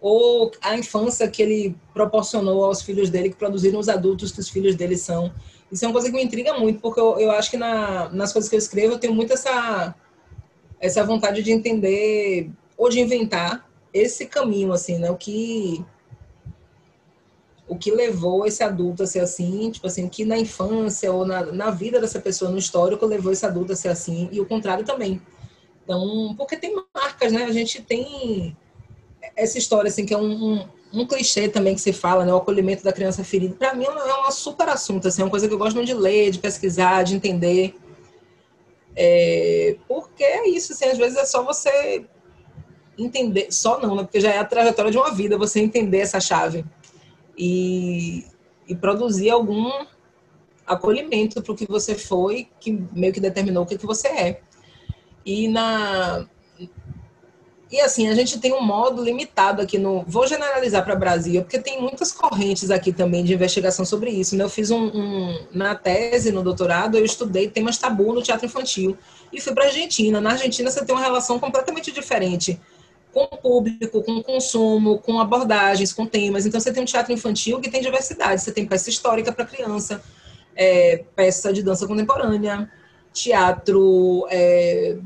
Ou 0.00 0.50
a 0.60 0.76
infância 0.76 1.28
que 1.28 1.40
ele 1.40 1.76
proporcionou 1.94 2.64
aos 2.64 2.82
filhos 2.82 3.10
dele, 3.10 3.30
que 3.30 3.36
produziram 3.36 3.78
os 3.78 3.88
adultos 3.88 4.32
que 4.32 4.40
os 4.40 4.48
filhos 4.48 4.74
dele 4.74 4.96
são. 4.96 5.32
Isso 5.70 5.84
é 5.84 5.88
uma 5.88 5.94
coisa 5.94 6.10
que 6.10 6.16
me 6.16 6.22
intriga 6.24 6.52
muito, 6.54 6.80
porque 6.80 6.98
eu, 6.98 7.18
eu 7.20 7.30
acho 7.30 7.48
que 7.48 7.56
na, 7.56 8.08
nas 8.08 8.32
coisas 8.32 8.48
que 8.48 8.56
eu 8.56 8.58
escrevo 8.58 8.94
eu 8.94 8.98
tenho 8.98 9.14
muito 9.14 9.32
essa 9.32 9.94
essa 10.80 11.04
vontade 11.04 11.42
de 11.42 11.52
entender 11.52 12.50
ou 12.76 12.88
de 12.88 13.00
inventar 13.00 13.68
esse 13.92 14.26
caminho, 14.26 14.72
assim, 14.72 14.98
né? 14.98 15.10
O 15.10 15.16
que 15.16 15.84
o 17.68 17.76
que 17.76 17.90
levou 17.90 18.46
esse 18.46 18.62
adulto 18.62 19.02
a 19.02 19.06
ser 19.06 19.20
assim, 19.20 19.70
tipo 19.70 19.86
assim, 19.86 20.08
que 20.08 20.24
na 20.24 20.38
infância 20.38 21.12
ou 21.12 21.26
na, 21.26 21.46
na 21.46 21.70
vida 21.70 22.00
dessa 22.00 22.20
pessoa, 22.20 22.50
no 22.50 22.58
histórico, 22.58 23.04
levou 23.04 23.32
esse 23.32 23.44
adulto 23.44 23.72
a 23.72 23.76
ser 23.76 23.88
assim, 23.88 24.28
e 24.30 24.40
o 24.40 24.46
contrário 24.46 24.84
também. 24.84 25.20
Então, 25.82 26.34
porque 26.36 26.56
tem 26.56 26.74
marcas, 26.94 27.32
né? 27.32 27.44
A 27.44 27.52
gente 27.52 27.82
tem 27.82 28.56
essa 29.34 29.58
história, 29.58 29.88
assim, 29.88 30.06
que 30.06 30.14
é 30.14 30.18
um, 30.18 30.52
um, 30.54 30.68
um 30.92 31.06
clichê 31.06 31.48
também 31.48 31.74
que 31.74 31.80
se 31.80 31.92
fala, 31.92 32.24
né? 32.24 32.32
O 32.32 32.36
acolhimento 32.36 32.84
da 32.84 32.92
criança 32.92 33.24
ferida. 33.24 33.54
Para 33.56 33.74
mim 33.74 33.84
é 33.84 34.28
um 34.28 34.30
super 34.30 34.68
assunto, 34.68 35.08
assim, 35.08 35.22
é 35.22 35.24
uma 35.24 35.30
coisa 35.30 35.48
que 35.48 35.54
eu 35.54 35.58
gosto 35.58 35.76
muito 35.76 35.88
de 35.88 35.94
ler, 35.94 36.30
de 36.30 36.38
pesquisar, 36.38 37.02
de 37.02 37.16
entender. 37.16 37.74
É, 38.96 39.76
porque 39.86 40.24
é 40.24 40.48
isso, 40.48 40.72
assim, 40.72 40.86
às 40.86 40.96
vezes 40.96 41.18
é 41.18 41.26
só 41.26 41.44
você 41.44 42.06
entender, 42.98 43.48
só 43.52 43.78
não, 43.78 43.94
né? 43.94 44.02
Porque 44.02 44.20
já 44.20 44.32
é 44.32 44.38
a 44.38 44.44
trajetória 44.44 44.90
de 44.90 44.96
uma 44.96 45.12
vida, 45.12 45.36
você 45.36 45.60
entender 45.60 45.98
essa 45.98 46.18
chave 46.18 46.64
e, 47.36 48.24
e 48.66 48.74
produzir 48.74 49.28
algum 49.28 49.70
acolhimento 50.66 51.42
para 51.42 51.52
o 51.52 51.56
que 51.56 51.66
você 51.66 51.94
foi, 51.94 52.48
que 52.58 52.72
meio 52.92 53.12
que 53.12 53.20
determinou 53.20 53.64
o 53.64 53.66
que, 53.66 53.76
que 53.76 53.86
você 53.86 54.08
é. 54.08 54.40
E 55.24 55.46
na, 55.46 56.26
e 57.70 57.80
assim, 57.80 58.08
a 58.08 58.14
gente 58.14 58.38
tem 58.38 58.52
um 58.52 58.62
modo 58.62 59.02
limitado 59.02 59.60
aqui 59.60 59.76
no. 59.76 60.04
Vou 60.06 60.24
generalizar 60.26 60.84
para 60.84 60.94
Brasil, 60.94 61.42
porque 61.42 61.58
tem 61.58 61.80
muitas 61.80 62.12
correntes 62.12 62.70
aqui 62.70 62.92
também 62.92 63.24
de 63.24 63.34
investigação 63.34 63.84
sobre 63.84 64.10
isso. 64.10 64.36
Né? 64.36 64.44
Eu 64.44 64.48
fiz 64.48 64.70
um, 64.70 64.84
um, 64.84 65.46
Na 65.52 65.74
tese, 65.74 66.30
no 66.30 66.44
doutorado, 66.44 66.96
eu 66.96 67.04
estudei 67.04 67.48
temas 67.48 67.76
tabu 67.76 68.12
no 68.12 68.22
teatro 68.22 68.46
infantil. 68.46 68.96
E 69.32 69.40
fui 69.40 69.52
para 69.52 69.64
a 69.64 69.66
Argentina. 69.66 70.20
Na 70.20 70.30
Argentina, 70.30 70.70
você 70.70 70.84
tem 70.84 70.94
uma 70.94 71.02
relação 71.02 71.40
completamente 71.40 71.90
diferente 71.90 72.60
com 73.12 73.24
o 73.24 73.36
público, 73.36 74.00
com 74.04 74.12
o 74.12 74.22
consumo, 74.22 74.98
com 74.98 75.18
abordagens, 75.18 75.92
com 75.92 76.06
temas. 76.06 76.46
Então, 76.46 76.60
você 76.60 76.72
tem 76.72 76.84
um 76.84 76.86
teatro 76.86 77.12
infantil 77.12 77.60
que 77.60 77.68
tem 77.68 77.82
diversidade. 77.82 78.42
Você 78.42 78.52
tem 78.52 78.64
peça 78.64 78.90
histórica 78.90 79.32
para 79.32 79.44
criança, 79.44 80.00
é, 80.54 81.02
peça 81.16 81.52
de 81.52 81.64
dança 81.64 81.84
contemporânea, 81.84 82.70
teatro 83.12 84.24
é, 84.30 84.98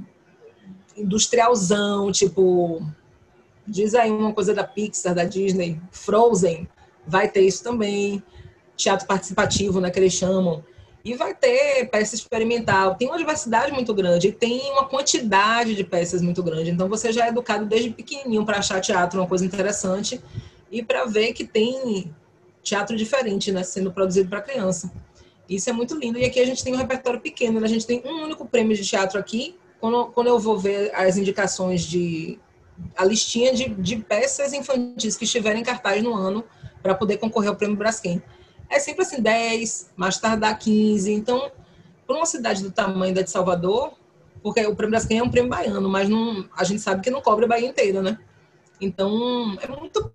industrialzão, 0.97 2.11
tipo, 2.13 2.83
diz 3.67 3.95
aí 3.95 4.11
uma 4.11 4.33
coisa 4.33 4.55
da 4.55 4.65
Pixar, 4.65 5.15
da 5.15 5.25
Disney, 5.25 5.81
Frozen, 5.91 6.69
vai 7.07 7.29
ter 7.29 7.43
isso 7.43 7.63
também. 7.63 8.23
Teatro 8.77 9.07
participativo, 9.07 9.81
né, 9.81 9.91
que 9.91 9.99
eles 9.99 10.13
chamam. 10.13 10.65
E 11.05 11.15
vai 11.15 11.35
ter 11.35 11.89
peça 11.91 12.15
experimental. 12.15 12.95
Tem 12.95 13.09
uma 13.09 13.19
diversidade 13.19 13.73
muito 13.73 13.93
grande 13.95 14.29
e 14.29 14.33
tem 14.33 14.71
uma 14.73 14.87
quantidade 14.87 15.75
de 15.75 15.85
peças 15.85 16.21
muito 16.21 16.43
grande. 16.43 16.71
Então 16.71 16.89
você 16.89 17.13
já 17.13 17.27
é 17.27 17.29
educado 17.29 17.65
desde 17.67 17.91
pequenininho 17.91 18.45
para 18.45 18.59
achar 18.59 18.81
teatro 18.81 19.21
uma 19.21 19.27
coisa 19.27 19.45
interessante 19.45 20.21
e 20.71 20.83
para 20.83 21.05
ver 21.05 21.33
que 21.33 21.45
tem 21.45 22.15
teatro 22.63 22.97
diferente, 22.97 23.51
né, 23.51 23.63
sendo 23.63 23.91
produzido 23.91 24.29
para 24.29 24.43
criança. 24.43 24.91
Isso 25.49 25.69
é 25.69 25.73
muito 25.73 25.97
lindo. 25.97 26.19
E 26.19 26.25
aqui 26.25 26.39
a 26.39 26.47
gente 26.47 26.63
tem 26.63 26.73
um 26.73 26.77
repertório 26.77 27.21
pequeno. 27.21 27.59
Né? 27.59 27.67
A 27.67 27.69
gente 27.69 27.87
tem 27.87 28.01
um 28.05 28.23
único 28.23 28.47
prêmio 28.47 28.77
de 28.77 28.87
teatro 28.87 29.19
aqui. 29.19 29.57
Quando, 29.81 30.07
quando 30.07 30.27
eu 30.27 30.39
vou 30.39 30.59
ver 30.59 30.95
as 30.95 31.17
indicações 31.17 31.83
de 31.83 32.39
a 32.97 33.05
listinha 33.05 33.53
de, 33.53 33.69
de 33.69 33.97
peças 33.97 34.53
infantis 34.53 35.17
que 35.17 35.25
estiverem 35.25 35.61
em 35.61 35.65
cartaz 35.65 36.03
no 36.03 36.15
ano 36.15 36.45
para 36.83 36.95
poder 36.95 37.19
concorrer 37.19 37.51
ao 37.51 37.57
prêmio 37.57 37.77
Braskem 37.77 38.23
é 38.71 38.79
sempre 38.79 39.03
assim, 39.03 39.21
10, 39.21 39.91
mais 39.97 40.17
tardar 40.19 40.57
15. 40.57 41.13
Então, 41.13 41.51
para 42.07 42.17
uma 42.17 42.25
cidade 42.25 42.63
do 42.63 42.71
tamanho 42.71 43.13
da 43.13 43.23
de 43.23 43.31
Salvador, 43.31 43.93
porque 44.43 44.65
o 44.65 44.77
prêmio 44.77 44.93
Braskem 44.93 45.19
é 45.19 45.23
um 45.23 45.31
prêmio 45.31 45.51
baiano, 45.51 45.89
mas 45.89 46.09
não, 46.09 46.49
a 46.57 46.63
gente 46.63 46.81
sabe 46.81 47.03
que 47.03 47.11
não 47.11 47.21
cobre 47.21 47.45
a 47.45 47.49
Bahia 47.49 47.69
inteira, 47.69 48.01
né? 48.01 48.19
Então, 48.81 49.59
é 49.61 49.67
muito 49.67 50.15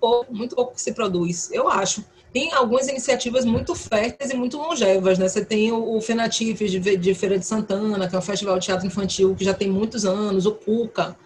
pouco, 0.00 0.34
muito 0.34 0.56
pouco 0.56 0.74
que 0.74 0.80
se 0.80 0.92
produz, 0.92 1.52
eu 1.52 1.68
acho. 1.68 2.04
Tem 2.32 2.52
algumas 2.52 2.86
iniciativas 2.88 3.44
muito 3.44 3.74
férteis 3.74 4.30
e 4.30 4.36
muito 4.36 4.56
longevas, 4.56 5.18
né? 5.18 5.28
Você 5.28 5.44
tem 5.44 5.72
o, 5.72 6.00
Fenatif 6.00 6.60
de, 6.60 7.14
Feira 7.14 7.38
de 7.38 7.44
Santana, 7.44 8.08
que 8.08 8.14
é 8.14 8.18
um 8.18 8.22
festival 8.22 8.58
de 8.58 8.66
teatro 8.66 8.86
infantil 8.86 9.34
que 9.34 9.44
já 9.44 9.52
tem 9.52 9.68
muitos 9.68 10.04
anos, 10.04 10.46
o 10.46 10.52
Cuca. 10.52 11.16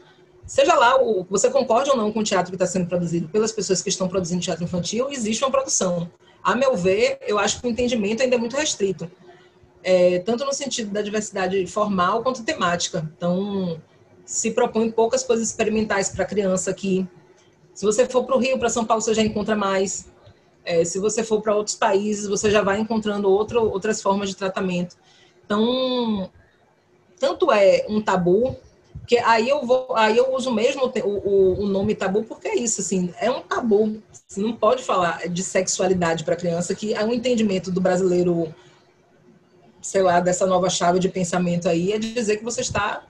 Seja 0.46 0.74
lá, 0.74 1.00
o, 1.02 1.26
você 1.28 1.50
concorde 1.50 1.90
ou 1.90 1.96
não 1.96 2.10
com 2.10 2.20
o 2.20 2.24
teatro 2.24 2.50
que 2.50 2.56
está 2.56 2.66
sendo 2.66 2.86
produzido 2.86 3.28
pelas 3.28 3.52
pessoas 3.52 3.82
que 3.82 3.90
estão 3.90 4.08
produzindo 4.08 4.40
teatro 4.40 4.64
infantil, 4.64 5.08
existe 5.10 5.44
uma 5.44 5.50
produção 5.50 6.10
a 6.44 6.54
meu 6.54 6.76
ver, 6.76 7.18
eu 7.26 7.38
acho 7.38 7.58
que 7.58 7.66
o 7.66 7.70
entendimento 7.70 8.22
ainda 8.22 8.36
é 8.36 8.38
muito 8.38 8.54
restrito, 8.54 9.10
é, 9.82 10.18
tanto 10.18 10.44
no 10.44 10.52
sentido 10.52 10.90
da 10.90 11.00
diversidade 11.00 11.66
formal 11.66 12.22
quanto 12.22 12.44
temática. 12.44 13.10
Então, 13.16 13.80
se 14.26 14.50
propõe 14.50 14.90
poucas 14.90 15.24
coisas 15.24 15.48
experimentais 15.48 16.10
para 16.10 16.24
a 16.24 16.26
criança 16.26 16.70
aqui. 16.70 17.08
Se 17.72 17.86
você 17.86 18.06
for 18.06 18.24
para 18.24 18.36
o 18.36 18.38
Rio, 18.38 18.58
para 18.58 18.68
São 18.68 18.84
Paulo, 18.84 19.00
você 19.00 19.14
já 19.14 19.22
encontra 19.22 19.56
mais. 19.56 20.12
É, 20.64 20.84
se 20.84 20.98
você 20.98 21.22
for 21.22 21.42
para 21.42 21.54
outros 21.54 21.76
países, 21.76 22.26
você 22.26 22.50
já 22.50 22.62
vai 22.62 22.80
encontrando 22.80 23.28
outro, 23.28 23.62
outras 23.62 24.00
formas 24.00 24.28
de 24.28 24.36
tratamento. 24.36 24.96
Então, 25.44 26.30
tanto 27.18 27.52
é 27.52 27.84
um 27.88 28.00
tabu 28.00 28.56
porque 29.04 29.18
aí 29.18 29.50
eu 29.50 29.66
vou, 29.66 29.94
aí 29.94 30.16
eu 30.16 30.34
uso 30.34 30.50
mesmo 30.50 30.86
o, 30.86 31.08
o, 31.08 31.60
o, 31.64 31.66
nome 31.66 31.94
tabu 31.94 32.22
porque 32.22 32.48
é 32.48 32.56
isso, 32.56 32.80
assim, 32.80 33.12
é 33.20 33.30
um 33.30 33.42
tabu. 33.42 34.02
Você 34.26 34.40
não 34.40 34.54
pode 34.56 34.82
falar 34.82 35.28
de 35.28 35.42
sexualidade 35.42 36.24
para 36.24 36.34
criança, 36.34 36.74
que 36.74 36.94
é 36.94 37.04
um 37.04 37.12
entendimento 37.12 37.70
do 37.70 37.82
brasileiro, 37.82 38.54
sei 39.82 40.00
lá, 40.00 40.20
dessa 40.20 40.46
nova 40.46 40.70
chave 40.70 40.98
de 40.98 41.10
pensamento 41.10 41.68
aí, 41.68 41.92
é 41.92 41.98
dizer 41.98 42.38
que 42.38 42.44
você 42.44 42.62
está 42.62 43.04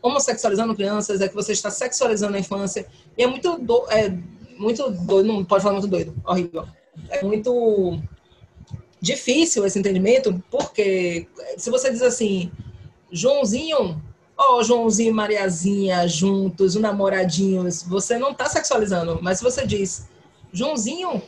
homossexualizando 0.00 0.74
crianças, 0.74 1.20
é 1.20 1.28
que 1.28 1.34
você 1.34 1.52
está 1.52 1.70
sexualizando 1.70 2.36
a 2.36 2.40
infância. 2.40 2.86
E 3.18 3.22
é 3.22 3.26
muito, 3.26 3.58
do, 3.58 3.84
é 3.90 4.16
muito 4.60 4.90
doido, 4.90 5.26
não 5.26 5.44
pode 5.44 5.62
falar 5.62 5.74
muito 5.74 5.88
doido, 5.88 6.14
horrível. 6.24 6.66
É 7.08 7.24
muito 7.24 7.98
difícil 9.00 9.64
esse 9.64 9.78
entendimento, 9.78 10.42
porque 10.50 11.26
se 11.56 11.70
você 11.70 11.90
diz 11.90 12.02
assim, 12.02 12.52
Joãozinho 13.10 14.00
ó, 14.36 14.58
oh, 14.58 14.62
Joãozinho 14.62 15.10
e 15.10 15.12
Mariazinha 15.12 16.08
juntos, 16.08 16.74
os 16.74 16.80
namoradinhos, 16.80 17.82
você 17.82 18.18
não 18.18 18.32
está 18.32 18.46
sexualizando, 18.46 19.18
mas 19.22 19.38
se 19.38 19.44
você 19.44 19.66
diz 19.66 20.08
Joãozinho, 20.52 21.22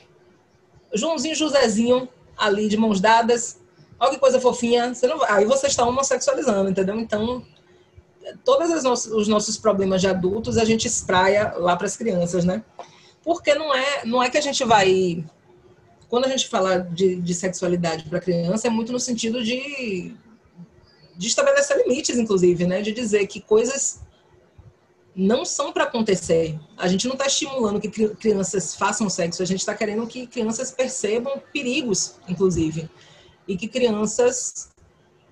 Joãozinho 0.95 1.35
Josézinho 1.35 2.09
ali 2.37 2.69
de 2.69 2.77
mãos 2.77 3.01
dadas, 3.01 3.59
olha 4.01 4.13
que 4.13 4.19
coisa 4.19 4.41
fofinha, 4.41 4.95
você 4.95 5.07
não, 5.07 5.23
aí 5.25 5.45
você 5.45 5.67
está 5.67 5.87
homossexualizando, 5.87 6.71
entendeu? 6.71 6.99
Então, 6.99 7.45
todos 8.45 8.71
os 9.07 9.29
nossos 9.29 9.59
problemas 9.59 10.01
de 10.01 10.09
adultos 10.09 10.57
a 10.57 10.65
gente 10.65 10.87
espraia 10.87 11.53
lá 11.57 11.77
para 11.77 11.87
as 11.87 11.97
crianças, 11.97 12.45
né? 12.45 12.63
Porque 13.23 13.55
não 13.55 13.75
é, 13.75 14.05
não 14.05 14.23
é 14.23 14.29
que 14.29 14.39
a 14.39 14.41
gente 14.41 14.65
vai. 14.65 15.25
Quando 16.09 16.27
a 16.27 16.29
gente 16.29 16.49
fala 16.49 16.79
de, 16.79 17.17
de 17.17 17.35
sexualidade 17.35 18.05
para 18.05 18.21
criança, 18.21 18.67
é 18.67 18.71
muito 18.71 18.93
no 18.93 19.01
sentido 19.01 19.43
de 19.43 20.15
de 21.17 21.29
estabelecer 21.29 21.77
limites, 21.77 22.19
inclusive, 22.19 22.67
né? 22.67 22.83
De 22.83 22.93
dizer 22.93 23.27
que 23.27 23.41
coisas 23.41 24.01
não 25.15 25.45
são 25.45 25.73
para 25.73 25.85
acontecer. 25.85 26.59
A 26.77 26.89
gente 26.89 27.07
não 27.07 27.13
está 27.15 27.27
estimulando 27.27 27.81
que 27.81 27.89
crianças 27.89 28.75
façam 28.75 29.09
sexo, 29.09 29.43
a 29.43 29.47
gente 29.47 29.61
está 29.61 29.75
querendo 29.75 30.07
que 30.07 30.27
crianças 30.27 30.71
percebam 30.71 31.41
perigos, 31.53 32.17
inclusive. 32.29 32.89
E 33.47 33.57
que 33.57 33.69
crianças 33.69 34.71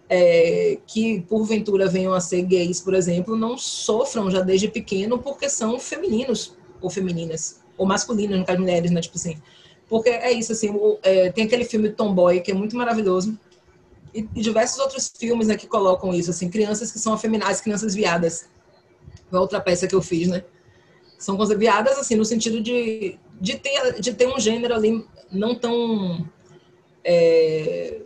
é, 0.09 0.79
que 0.87 1.23
porventura 1.23 1.89
venham 1.89 2.13
a 2.13 2.21
ser 2.21 2.43
gays, 2.43 2.81
por 2.81 2.95
exemplo, 2.95 3.37
não 3.37 3.57
sofram 3.57 4.31
já 4.31 4.41
desde 4.41 4.69
pequeno 4.69 5.19
porque 5.19 5.49
são 5.49 5.79
femininos 5.79 6.57
ou 6.81 6.91
femininas, 6.91 7.61
ou 7.81 7.87
masculinos, 7.87 8.39
no 8.39 8.45
caso 8.45 8.59
de 8.59 8.63
mulheres, 8.63 8.91
né? 8.91 9.01
Tipo 9.01 9.17
assim. 9.17 9.39
Porque 9.89 10.11
é 10.11 10.31
isso, 10.31 10.53
assim, 10.53 10.71
é, 11.03 11.33
tem 11.33 11.45
aquele 11.45 11.65
filme 11.65 11.89
Tomboy, 11.89 12.41
que 12.41 12.51
é 12.51 12.55
muito 12.55 12.77
maravilhoso, 12.77 13.39
e, 14.15 14.29
e 14.37 14.43
diversos 14.43 14.79
outros 14.79 15.11
filmes 15.19 15.49
né, 15.49 15.57
que 15.57 15.67
colocam 15.67 16.15
isso, 16.15 16.31
assim, 16.31 16.51
crianças 16.51 16.93
que 16.93 16.99
são 16.99 17.15
afeminadas, 17.15 17.61
crianças 17.63 17.95
viadas. 17.95 18.49
Foi 19.31 19.39
outra 19.39 19.61
peça 19.61 19.89
que 19.89 19.95
eu 19.95 20.03
fiz, 20.03 20.29
né? 20.29 20.45
São 21.19 21.39
coisas 21.39 21.59
viadas, 21.59 21.99
assim, 21.99 22.17
no 22.17 22.25
sentido 22.25 22.61
de, 22.61 23.19
de, 23.41 23.57
ter, 23.57 23.99
de 23.99 24.13
ter 24.13 24.29
um 24.29 24.39
gênero 24.39 24.75
ali 24.75 25.05
não 25.33 25.55
tão 25.55 26.29
é, 27.03 28.03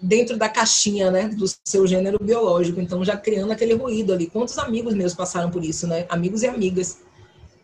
dentro 0.00 0.38
da 0.38 0.48
caixinha, 0.48 1.10
né, 1.10 1.28
do 1.28 1.44
seu 1.64 1.86
gênero 1.86 2.18
biológico. 2.20 2.80
Então, 2.80 3.04
já 3.04 3.16
criando 3.16 3.52
aquele 3.52 3.74
ruído 3.74 4.12
ali. 4.12 4.26
Quantos 4.26 4.56
amigos 4.58 4.94
meus 4.94 5.14
passaram 5.14 5.50
por 5.50 5.62
isso, 5.62 5.86
né? 5.86 6.06
Amigos 6.08 6.42
e 6.42 6.46
amigas. 6.46 6.98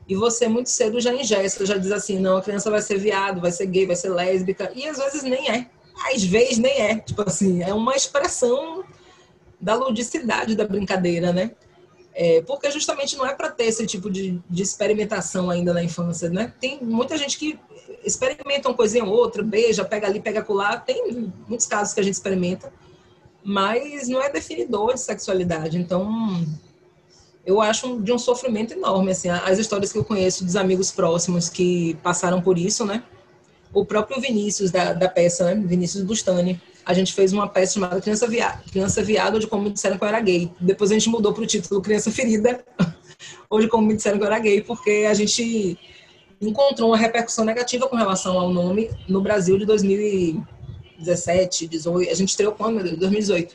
E 0.09 0.15
você 0.15 0.49
muito 0.49 0.71
cedo 0.71 1.01
já 1.01 1.15
ingesta, 1.15 1.65
já 1.65 1.77
diz 1.77 1.93
assim, 1.93 2.19
não, 2.19 2.37
a 2.37 2.43
criança 2.43 2.71
vai 2.71 2.83
ser 2.83 2.99
viado, 2.99 3.41
vai 3.41 3.53
ser 3.53 3.67
gay, 3.67 3.87
vai 3.87 3.97
ser 3.97 4.09
lésbica. 4.09 4.73
E 4.75 4.87
às 4.87 4.99
vezes 4.99 5.23
nem 5.23 5.49
é 5.51 5.67
às 6.09 6.23
vezes 6.25 6.59
nem 6.59 6.73
é. 6.81 6.97
Tipo 6.97 7.23
assim, 7.23 7.63
é 7.63 7.75
uma 7.75 7.95
expressão 7.95 8.85
da 9.61 9.75
ludicidade 9.75 10.55
da 10.55 10.67
brincadeira, 10.67 11.33
né? 11.33 11.53
É, 12.13 12.43
porque 12.43 12.71
justamente 12.71 13.17
não 13.17 13.27
é 13.27 13.35
para 13.35 13.51
ter 13.51 13.65
esse 13.65 13.87
tipo 13.87 14.11
de, 14.11 14.41
de, 14.49 14.63
experimentação 14.63 15.49
ainda 15.49 15.73
na 15.73 15.83
infância, 15.83 16.29
né? 16.29 16.53
Tem 16.61 16.83
muita 16.83 17.17
gente 17.17 17.39
que 17.39 17.59
experimenta 18.05 18.69
uma 18.69 18.75
coisinha 18.75 19.05
ou 19.05 19.13
outra, 19.13 19.43
beija, 19.43 19.85
pega 19.85 20.07
ali, 20.07 20.21
pega 20.21 20.43
colar. 20.43 20.85
Tem 20.85 21.33
muitos 21.47 21.67
casos 21.67 21.95
que 21.95 22.01
a 22.01 22.03
gente 22.03 22.15
experimenta, 22.15 22.73
mas 23.45 24.09
não 24.09 24.21
é 24.21 24.29
definidor 24.29 24.95
de 24.95 25.01
sexualidade. 25.01 25.79
Então, 25.79 26.45
eu 27.45 27.61
acho 27.61 28.01
de 28.01 28.13
um 28.13 28.19
sofrimento 28.19 28.75
enorme, 28.75 29.13
assim, 29.13 29.29
as 29.29 29.59
histórias 29.59 29.93
que 29.93 29.99
eu 29.99 30.05
conheço 30.05 30.45
dos 30.45 30.57
amigos 30.57 30.91
próximos 30.91 31.49
que 31.49 31.95
passaram 32.03 32.41
por 32.41 32.59
isso, 32.59 32.85
né? 32.85 33.03
o 33.73 33.85
próprio 33.85 34.21
Vinícius 34.21 34.71
da, 34.71 34.93
da 34.93 35.09
peça, 35.09 35.45
né? 35.45 35.55
Vinícius 35.55 36.05
Bustani. 36.05 36.61
A 36.85 36.93
gente 36.93 37.13
fez 37.13 37.33
uma 37.33 37.49
peça 37.49 37.75
chamada 37.75 38.01
Criança, 38.01 38.27
Via... 38.27 38.61
Criança 38.71 39.03
Viada, 39.03 39.39
de 39.39 39.47
como 39.47 39.63
me 39.65 39.71
disseram 39.71 39.97
que 39.97 40.05
eu 40.05 40.09
era 40.09 40.21
gay. 40.21 40.51
Depois 40.61 40.91
a 40.91 40.95
gente 40.95 41.09
mudou 41.09 41.33
para 41.33 41.45
o 41.45 41.47
título 41.47 41.81
Criança 41.81 42.11
Ferida, 42.11 42.65
de 43.61 43.69
como 43.69 43.87
me 43.87 43.95
disseram 43.95 44.19
que 44.19 44.25
eu 44.25 44.27
era 44.27 44.41
gay, 44.41 44.63
porque 44.63 45.07
a 45.09 45.15
gente 45.15 45.79
encontrou 46.41 46.91
uma 46.91 46.97
repercussão 46.97 47.45
negativa 47.45 47.87
com 47.87 47.95
relação 47.97 48.37
ao 48.39 48.53
nome 48.53 48.91
no 49.09 49.21
Brasil 49.21 49.57
de 49.59 49.67
2017, 49.67 51.69
18. 51.69 52.11
A 52.11 52.15
gente 52.15 52.31
estreou 52.31 52.53
quando, 52.53 52.77
meu 52.77 52.85
Deus? 52.85 52.99
2018. 52.99 53.55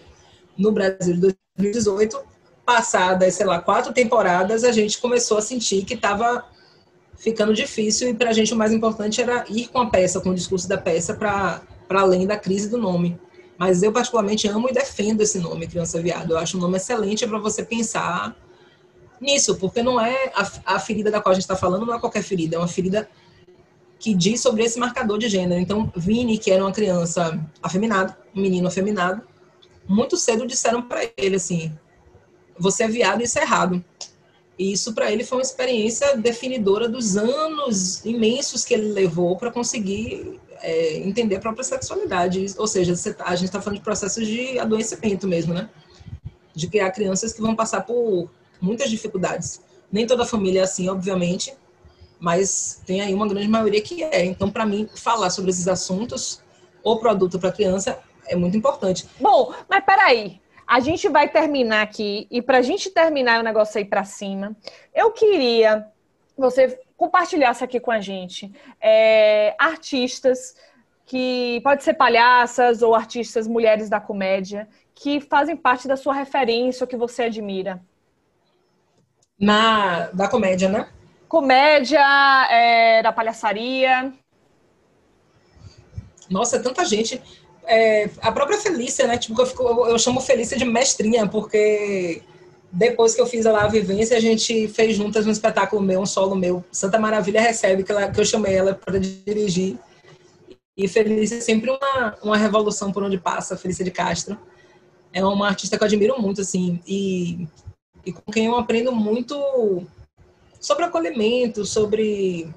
No 0.58 0.72
Brasil 0.72 1.16
de 1.16 1.36
2018, 1.58 2.20
passadas, 2.66 3.36
sei 3.36 3.46
lá, 3.46 3.60
quatro 3.60 3.94
temporadas, 3.94 4.64
a 4.64 4.72
gente 4.72 4.98
começou 5.00 5.38
a 5.38 5.42
sentir 5.42 5.86
que 5.86 5.94
estava 5.94 6.46
ficando 7.16 7.54
difícil 7.54 8.10
e 8.10 8.14
para 8.14 8.32
a 8.32 8.34
gente 8.34 8.54
o 8.54 8.58
mais 8.58 8.72
importante 8.72 9.22
era 9.22 9.46
ir 9.50 9.68
com 9.68 9.80
a 9.80 9.90
peça, 9.90 10.20
com 10.20 10.30
o 10.30 10.36
discurso 10.36 10.68
da 10.68 10.78
peça 10.78 11.14
para 11.14 11.62
além 11.90 12.26
da 12.26 12.38
crise 12.38 12.70
do 12.70 12.78
nome. 12.78 13.20
Mas 13.58 13.84
eu 13.84 13.92
particularmente 13.92 14.48
amo 14.48 14.70
e 14.70 14.74
defendo 14.74 15.22
esse 15.22 15.40
nome, 15.40 15.68
Criança 15.68 16.02
Viado. 16.02 16.32
Eu 16.32 16.38
acho 16.38 16.58
um 16.58 16.60
nome 16.60 16.78
excelente 16.78 17.26
para 17.26 17.38
você 17.40 17.64
pensar 17.64 18.36
nisso, 19.22 19.56
porque 19.56 19.82
não 19.82 20.00
é 20.00 20.32
a, 20.36 20.76
a 20.76 20.80
ferida 20.80 21.10
da 21.10 21.22
qual 21.22 21.32
a 21.32 21.36
gente 21.36 21.44
está 21.44 21.56
falando, 21.56 21.86
não 21.86 21.94
é 21.94 22.00
qualquer 22.00 22.22
ferida, 22.22 22.58
é 22.58 22.60
uma 22.60 22.68
ferida 22.68 23.08
que 23.98 24.14
diz 24.14 24.42
sobre 24.42 24.64
esse 24.64 24.78
marcador 24.78 25.18
de 25.18 25.30
gênero. 25.30 25.62
Então, 25.62 25.92
Vini, 25.96 26.38
que 26.38 26.52
era 26.52 26.64
uma 26.64 26.72
criança 26.72 27.40
afeminada, 27.64 28.18
um 28.36 28.42
menino 28.42 28.68
afeminado, 28.68 29.22
muito 29.88 30.18
cedo 30.18 30.46
disseram 30.46 30.82
para 30.82 31.02
ele 31.16 31.38
assim: 31.38 31.72
você 32.58 32.84
é 32.84 32.88
viado 32.88 33.22
e 33.22 33.24
isso 33.24 33.40
é 33.40 33.42
errado. 33.42 33.84
E 34.58 34.72
isso 34.72 34.94
para 34.94 35.12
ele 35.12 35.24
foi 35.24 35.40
uma 35.40 35.44
experiência 35.44 36.16
definidora 36.16 36.88
dos 36.88 37.18
anos 37.18 38.04
imensos 38.06 38.64
que 38.64 38.74
ele 38.74 38.92
levou 38.94 39.36
para 39.36 39.52
conseguir 39.52 40.40
é, 40.62 40.98
entender 41.00 41.36
a 41.36 41.40
própria 41.40 41.64
sexualidade. 41.64 42.46
Ou 42.58 42.68
seja, 42.68 42.96
tá, 43.14 43.26
a 43.26 43.36
gente 43.36 43.48
está 43.48 43.62
falando 43.62 43.80
de 43.80 43.84
processos 43.84 44.26
de 44.26 44.58
adoecimento 44.58 45.28
mesmo, 45.28 45.54
né? 45.54 45.70
De 46.54 46.68
criar 46.68 46.92
crianças 46.92 47.34
que 47.34 47.42
vão 47.42 47.56
passar 47.56 47.82
por 47.82 48.30
muitas 48.62 48.90
dificuldades. 48.90 49.62
Nem 49.92 50.08
toda 50.08 50.26
família 50.26 50.62
é 50.62 50.64
assim, 50.64 50.88
obviamente, 50.90 51.54
mas 52.20 52.82
tem 52.86 53.02
aí 53.02 53.14
uma 53.14 53.28
grande 53.28 53.50
maioria 53.50 53.82
que 53.82 54.04
é. 54.04 54.24
Então, 54.24 54.50
para 54.50 54.66
mim, 54.66 54.88
falar 54.96 55.30
sobre 55.30 55.52
esses 55.52 55.68
assuntos, 55.68 56.42
o 56.82 56.98
produto 56.98 57.38
para 57.38 57.52
criança, 57.52 58.00
é 58.26 58.36
muito 58.36 58.56
importante. 58.56 59.06
Bom, 59.20 59.54
mas 59.70 59.84
peraí. 59.84 60.40
A 60.68 60.80
gente 60.80 61.08
vai 61.08 61.30
terminar 61.30 61.82
aqui, 61.82 62.28
e 62.32 62.42
para 62.42 62.58
a 62.58 62.62
gente 62.62 62.90
terminar 62.90 63.40
o 63.40 63.44
negócio 63.44 63.78
aí 63.78 63.86
para 63.86 64.04
cima, 64.04 64.56
eu 64.94 65.12
queria 65.12 65.88
você 66.38 66.80
compartilhasse 66.98 67.64
aqui 67.64 67.80
com 67.80 67.92
a 67.92 68.00
gente 68.00 68.52
é, 68.82 69.56
artistas 69.58 70.56
que 71.06 71.62
pode 71.64 71.84
ser 71.84 71.94
palhaças 71.94 72.82
ou 72.82 72.96
artistas 72.96 73.48
mulheres 73.48 73.90
da 73.90 74.00
comédia 74.00 74.68
que 74.94 75.20
fazem 75.20 75.56
parte 75.56 75.88
da 75.88 75.96
sua 75.96 76.14
referência 76.14 76.84
ou 76.84 76.88
que 76.88 76.98
você 76.98 77.24
admira. 77.24 77.82
Na 79.40 80.08
da 80.08 80.28
comédia, 80.28 80.70
né? 80.70 80.90
Comédia, 81.28 82.00
é, 82.50 83.04
da 83.04 83.12
palhaçaria. 83.12 84.14
Nossa, 86.30 86.56
é 86.56 86.60
tanta 86.60 86.86
gente 86.86 87.22
é, 87.68 88.10
a 88.22 88.32
própria 88.32 88.60
Felícia, 88.60 89.08
né? 89.08 89.18
Tipo, 89.18 89.42
eu, 89.42 89.46
fico, 89.46 89.64
eu, 89.64 89.98
chamo 90.00 90.22
Felícia 90.22 90.58
de 90.58 90.66
mestrinha, 90.66 91.28
porque 91.28 92.22
depois 92.72 93.16
que 93.16 93.22
eu 93.22 93.26
fiz 93.26 93.46
lá 93.46 93.64
a 93.64 93.68
vivência, 93.68 94.18
a 94.18 94.20
gente 94.20 94.68
fez 94.68 94.96
juntas 94.96 95.26
um 95.26 95.32
espetáculo 95.32 95.82
meu, 95.82 96.02
um 96.02 96.06
solo 96.06 96.36
meu, 96.36 96.64
Santa 96.72 97.00
Maravilha 97.00 97.42
Recebe, 97.42 97.84
que, 97.84 97.92
ela, 97.92 98.10
que 98.10 98.20
eu 98.20 98.26
chamei 98.26 98.54
ela 98.54 98.74
para 98.74 99.00
dirigir. 99.00 99.78
E 100.78 100.88
Felícia 100.88 101.38
é 101.38 101.42
sempre 101.42 101.70
uma, 101.70 102.16
uma 102.22 102.38
revolução 102.38 102.92
por 102.92 103.04
onde 103.04 103.18
passa, 103.18 103.58
Felícia 103.58 103.86
de 103.86 103.92
Castro. 103.92 104.38
É 105.14 105.24
uma 105.26 105.48
artista 105.48 105.78
que 105.78 105.84
eu 105.84 105.88
admiro 105.88 106.22
muito, 106.22 106.42
assim, 106.42 106.82
e, 106.86 107.48
e 108.06 108.12
com 108.12 108.32
quem 108.32 108.48
eu 108.48 108.58
aprendo 108.58 108.92
muito 108.92 109.86
sobre 110.60 110.84
acolhimento, 110.84 111.64
sobre 111.64 112.50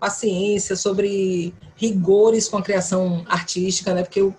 paciência, 0.00 0.76
sobre 0.76 1.52
rigores 1.76 2.48
com 2.48 2.56
a 2.56 2.62
criação 2.62 3.24
artística, 3.28 3.92
né? 3.92 4.02
Porque 4.02 4.20
eu 4.20 4.34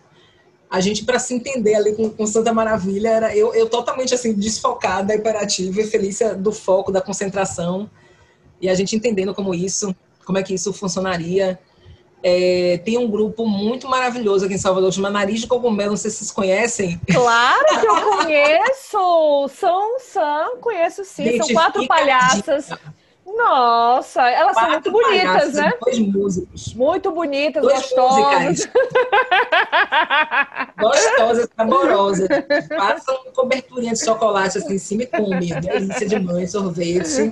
a 0.69 0.79
gente 0.81 1.05
para 1.05 1.17
se 1.17 1.33
entender 1.33 1.75
ali 1.75 1.95
com, 1.95 2.09
com, 2.09 2.27
Santa 2.27 2.53
Maravilha 2.53 3.09
era 3.09 3.35
eu, 3.35 3.53
eu 3.53 3.69
totalmente 3.69 4.13
assim 4.13 4.33
desfocada, 4.33 5.15
hiperativa 5.15 5.81
e 5.81 5.87
Felícia 5.87 6.35
do 6.35 6.51
foco, 6.51 6.91
da 6.91 7.01
concentração 7.01 7.89
e 8.61 8.69
a 8.69 8.75
gente 8.75 8.95
entendendo 8.95 9.33
como 9.33 9.53
isso, 9.53 9.95
como 10.25 10.37
é 10.37 10.43
que 10.43 10.53
isso 10.53 10.73
funcionaria. 10.73 11.59
É, 12.23 12.81
tem 12.83 12.97
um 12.97 13.09
grupo 13.09 13.45
muito 13.45 13.87
maravilhoso 13.87 14.45
aqui 14.45 14.55
em 14.55 14.57
Salvador, 14.57 14.91
chama 14.91 15.09
Nariz 15.09 15.41
de 15.41 15.47
Cogumelo, 15.47 15.91
não 15.91 15.97
sei 15.97 16.09
se 16.09 16.17
vocês 16.17 16.31
conhecem. 16.31 16.99
Claro 17.11 17.79
que 17.79 17.87
eu 17.87 18.17
conheço! 18.17 19.49
São, 19.49 19.99
são, 19.99 20.57
conheço 20.57 21.05
sim, 21.05 21.23
gente, 21.23 21.45
são 21.45 21.53
quatro 21.53 21.87
palhaças. 21.87 22.69
Nossa, 23.37 24.27
elas 24.29 24.53
Quatro 24.53 24.71
são 24.71 24.71
muito 24.71 24.91
bonitas, 24.91 25.53
né? 25.53 25.73
Dois 25.79 25.99
músicos. 25.99 26.73
Muito 26.73 27.11
bonitas, 27.11 27.61
dois 27.61 27.79
gostosas. 27.81 28.69
gostosas, 30.79 31.49
saborosas. 31.55 32.27
Passam 32.67 33.15
coberturinha 33.35 33.93
de 33.93 34.03
chocolate 34.03 34.57
assim 34.57 34.73
em 34.73 34.79
cima 34.79 35.03
e 35.03 35.05
come. 35.05 35.53
Delícia 35.53 36.07
de 36.07 36.19
mãe, 36.19 36.47
sorvete. 36.47 37.31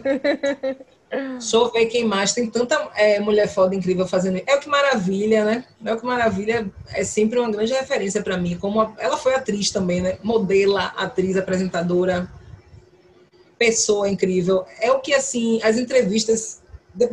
Deixa 1.09 1.57
eu 1.57 1.71
ver 1.71 1.85
quem 1.87 2.05
mais. 2.05 2.33
Tem 2.33 2.47
tanta 2.49 2.89
é, 2.95 3.19
mulher 3.19 3.47
foda 3.47 3.73
incrível 3.73 4.07
fazendo. 4.07 4.41
É 4.45 4.55
o 4.55 4.59
que 4.59 4.69
maravilha, 4.69 5.43
né? 5.43 5.65
É 5.83 5.93
o 5.93 5.97
que 5.97 6.05
maravilha. 6.05 6.69
É 6.93 7.03
sempre 7.03 7.39
uma 7.39 7.49
grande 7.49 7.73
referência 7.73 8.21
para 8.21 8.37
mim. 8.37 8.57
Como 8.57 8.79
a... 8.79 8.93
ela 8.99 9.17
foi 9.17 9.33
atriz 9.33 9.71
também, 9.71 10.01
né? 10.01 10.17
Modela, 10.21 10.93
atriz, 10.97 11.35
apresentadora 11.35 12.29
pessoa 13.57 14.09
incrível. 14.09 14.65
É 14.79 14.91
o 14.91 14.99
que, 14.99 15.13
assim, 15.13 15.59
as 15.63 15.77
entrevistas, 15.77 16.61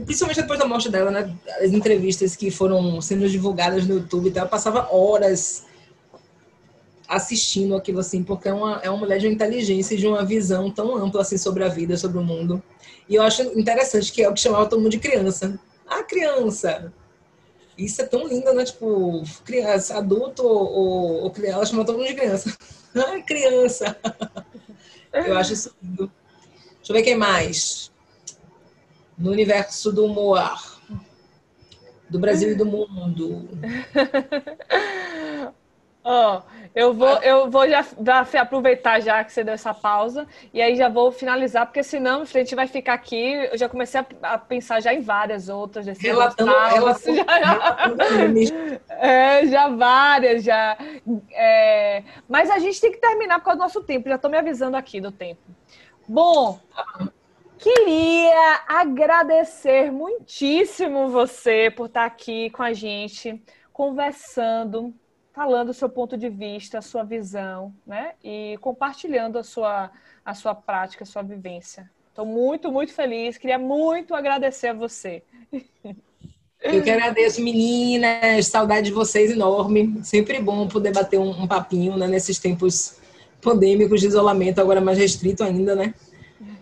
principalmente 0.05 0.41
depois 0.41 0.59
da 0.59 0.67
morte 0.67 0.91
dela, 0.91 1.11
né? 1.11 1.35
As 1.61 1.73
entrevistas 1.73 2.37
que 2.37 2.51
foram 2.51 3.01
sendo 3.01 3.29
divulgadas 3.29 3.87
no 3.87 3.97
YouTube 3.97 4.29
e 4.29 4.33
tal, 4.33 4.45
eu 4.45 4.51
passava 4.51 4.89
horas 4.93 5.65
assistindo 7.09 7.77
aquilo, 7.77 8.01
assim, 8.01 8.23
porque 8.23 8.49
é 8.49 8.55
uma, 8.55 8.81
é 8.83 8.89
uma 8.89 8.99
mulher 8.99 9.19
de 9.19 9.27
uma 9.27 9.35
inteligência 9.35 9.95
e 9.95 9.99
de 9.99 10.07
uma 10.07 10.25
visão 10.25 10.71
tão 10.71 10.97
ampla, 10.97 11.21
assim, 11.21 11.37
sobre 11.37 11.63
a 11.63 11.69
vida, 11.69 11.97
sobre 11.97 12.19
o 12.19 12.23
mundo. 12.23 12.63
E 13.09 13.17
eu 13.17 13.23
acho 13.23 13.43
interessante 13.59 14.11
que 14.11 14.23
é 14.23 14.29
o 14.29 14.33
que 14.33 14.41
chamava 14.41 14.67
todo 14.67 14.81
mundo 14.81 14.93
de 14.93 14.99
criança. 14.99 15.59
Ah, 15.87 16.03
criança! 16.03 16.93
Isso 17.77 18.01
é 18.01 18.07
tão 18.07 18.27
lindo, 18.27 18.53
né? 18.55 18.65
Tipo, 18.65 19.23
criança, 19.45 19.99
adulto 19.99 20.43
ou, 20.43 21.23
ou 21.25 21.31
criança, 21.31 21.57
ela 21.57 21.67
chamava 21.67 21.87
todo 21.87 21.99
mundo 21.99 22.09
de 22.09 22.15
criança. 22.15 22.57
Ah, 22.95 23.23
criança! 23.23 23.97
Eu 25.15 25.35
acho 25.39 25.55
isso 25.55 25.75
lindo. 25.83 26.13
Deixa 26.83 26.93
eu 26.93 26.97
ver 26.97 27.03
quem 27.03 27.17
mais. 27.17 27.93
No 29.17 29.31
universo 29.31 29.93
do 29.93 30.05
humor. 30.05 30.81
Do 32.11 32.19
Brasil 32.19 32.51
e 32.51 32.55
do 32.57 32.67
mundo. 32.67 33.49
Oh, 36.05 36.41
eu 36.75 36.93
vou, 36.93 37.23
eu 37.23 37.49
vou 37.49 37.69
já, 37.69 37.87
já, 38.05 38.41
aproveitar 38.41 38.99
já 38.99 39.23
que 39.23 39.33
você 39.33 39.45
deu 39.45 39.55
essa 39.55 39.73
pausa 39.73 40.27
e 40.53 40.61
aí 40.61 40.75
já 40.75 40.89
vou 40.89 41.13
finalizar, 41.13 41.65
porque 41.65 41.85
senão 41.85 42.23
a 42.23 42.25
gente 42.25 42.57
vai 42.57 42.67
ficar 42.67 42.95
aqui. 42.95 43.49
Eu 43.53 43.57
já 43.57 43.69
comecei 43.69 44.01
a, 44.01 44.35
a 44.35 44.39
pensar 44.39 44.81
já 44.81 44.93
em 44.93 45.01
várias 45.01 45.49
outras. 45.49 45.87
Desse 45.87 46.03
relatando, 46.03 46.51
relatando, 46.51 47.15
já, 47.15 47.23
relatando 47.23 48.41
é, 48.89 49.47
já 49.47 49.69
várias, 49.69 50.43
já. 50.43 50.77
É, 51.31 52.03
mas 52.29 52.51
a 52.51 52.59
gente 52.59 52.81
tem 52.81 52.91
que 52.91 52.99
terminar 52.99 53.39
por 53.39 53.45
causa 53.45 53.59
do 53.59 53.63
nosso 53.63 53.85
tempo. 53.85 54.09
Já 54.09 54.17
estou 54.17 54.31
me 54.31 54.39
avisando 54.39 54.77
aqui 54.77 55.01
do 55.01 55.13
tempo. 55.13 55.41
Bom, 56.13 56.61
queria 57.57 58.65
agradecer 58.69 59.91
muitíssimo 59.91 61.09
você 61.09 61.73
por 61.75 61.87
estar 61.87 62.05
aqui 62.05 62.51
com 62.51 62.63
a 62.63 62.75
gente, 62.75 63.43
conversando, 63.73 64.93
falando 65.33 65.71
o 65.71 65.73
seu 65.73 65.89
ponto 65.89 66.15
de 66.19 66.29
vista, 66.29 66.77
a 66.77 66.83
sua 66.83 67.03
visão, 67.03 67.75
né? 67.87 68.13
E 68.23 68.59
compartilhando 68.61 69.39
a 69.39 69.43
sua, 69.43 69.91
a 70.23 70.35
sua 70.35 70.55
prática, 70.55 71.03
a 71.03 71.07
sua 71.07 71.23
vivência. 71.23 71.91
Estou 72.11 72.27
muito, 72.27 72.71
muito 72.71 72.93
feliz. 72.93 73.39
Queria 73.39 73.59
muito 73.59 74.15
agradecer 74.15 74.69
a 74.69 74.75
você. 74.75 75.23
Eu 76.61 76.83
que 76.83 76.91
agradeço, 76.91 77.43
meninas. 77.43 78.49
Saudade 78.49 78.89
de 78.89 78.93
vocês 78.93 79.31
enorme. 79.31 80.05
Sempre 80.05 80.43
bom 80.43 80.69
poder 80.69 80.93
bater 80.93 81.19
um, 81.19 81.31
um 81.31 81.49
papinho 81.49 81.97
né, 81.97 82.07
nesses 82.07 82.39
tempos 82.39 83.01
pandêmicos 83.43 84.01
de 84.01 84.07
isolamento, 84.07 84.61
agora 84.61 84.81
mais 84.81 84.97
restrito 84.97 85.43
ainda, 85.43 85.75
né? 85.75 85.93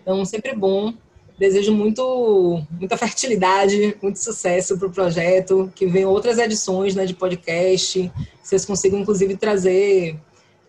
Então, 0.01 0.25
sempre 0.25 0.55
bom. 0.55 0.93
Desejo 1.37 1.73
muito, 1.73 2.61
muita 2.79 2.97
fertilidade, 2.97 3.97
muito 4.01 4.19
sucesso 4.19 4.77
para 4.77 4.87
o 4.87 4.91
projeto, 4.91 5.71
que 5.73 5.87
venham 5.87 6.11
outras 6.11 6.37
edições 6.37 6.93
né, 6.93 7.05
de 7.05 7.15
podcast, 7.15 8.11
vocês 8.43 8.65
consigam, 8.65 8.99
inclusive, 8.99 9.35
trazer 9.37 10.19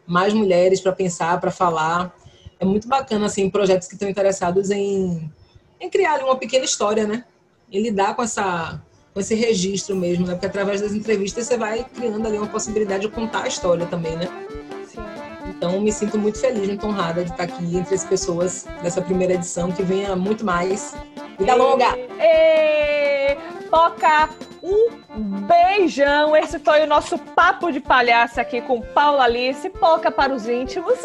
mais 0.07 0.33
mulheres 0.33 0.81
para 0.81 0.93
pensar, 0.93 1.39
para 1.41 1.51
falar. 1.51 2.17
É 2.59 2.65
muito 2.65 2.89
bacana, 2.89 3.27
assim, 3.27 3.51
projetos 3.51 3.89
que 3.89 3.95
estão 3.95 4.09
interessados 4.09 4.71
em, 4.71 5.31
em 5.81 5.91
criar 5.91 6.23
uma 6.23 6.37
pequena 6.37 6.65
história, 6.65 7.07
né? 7.07 7.25
Em 7.71 7.83
lidar 7.83 8.15
com 8.15 8.23
essa 8.23 8.81
com 9.13 9.21
esse 9.21 9.35
registro 9.35 9.95
mesmo, 9.95 10.27
né? 10.27 10.33
Porque 10.33 10.47
através 10.47 10.81
das 10.81 10.93
entrevistas 10.93 11.47
você 11.47 11.59
vai 11.59 11.85
criando 11.85 12.27
ali 12.27 12.39
uma 12.39 12.47
possibilidade 12.47 13.03
de 13.03 13.09
contar 13.13 13.43
a 13.43 13.49
história 13.49 13.85
também, 13.85 14.17
né? 14.17 14.27
Então, 15.63 15.81
me 15.81 15.93
sinto 15.93 16.19
muito 16.19 16.41
feliz, 16.41 16.67
muito 16.67 16.85
honrada 16.85 17.23
de 17.23 17.31
estar 17.31 17.45
aqui 17.45 17.77
entre 17.77 17.95
as 17.95 18.05
pessoas 18.05 18.67
dessa 18.83 19.01
primeira 19.01 19.35
edição, 19.35 19.71
que 19.71 19.81
venha 19.81 20.17
muito 20.17 20.45
mais. 20.45 20.93
Vida 21.39 21.55
longa! 21.55 21.97
E... 22.19 23.37
Poca, 23.71 24.29
um 24.61 24.89
beijão. 25.47 26.35
Esse 26.35 26.59
foi 26.59 26.83
o 26.83 26.87
nosso 26.89 27.17
papo 27.17 27.71
de 27.71 27.79
palhaça 27.79 28.41
aqui 28.41 28.61
com 28.61 28.81
Paula 28.81 29.23
Alice. 29.23 29.71
Poca 29.71 30.11
para 30.11 30.35
os 30.35 30.49
íntimos. 30.49 30.99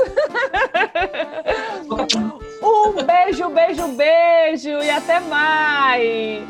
um 2.64 2.93
beijo, 3.03 3.49
beijo, 3.49 3.88
beijo 3.89 4.70
e 4.70 4.89
até 4.89 5.20
mais. 5.20 6.43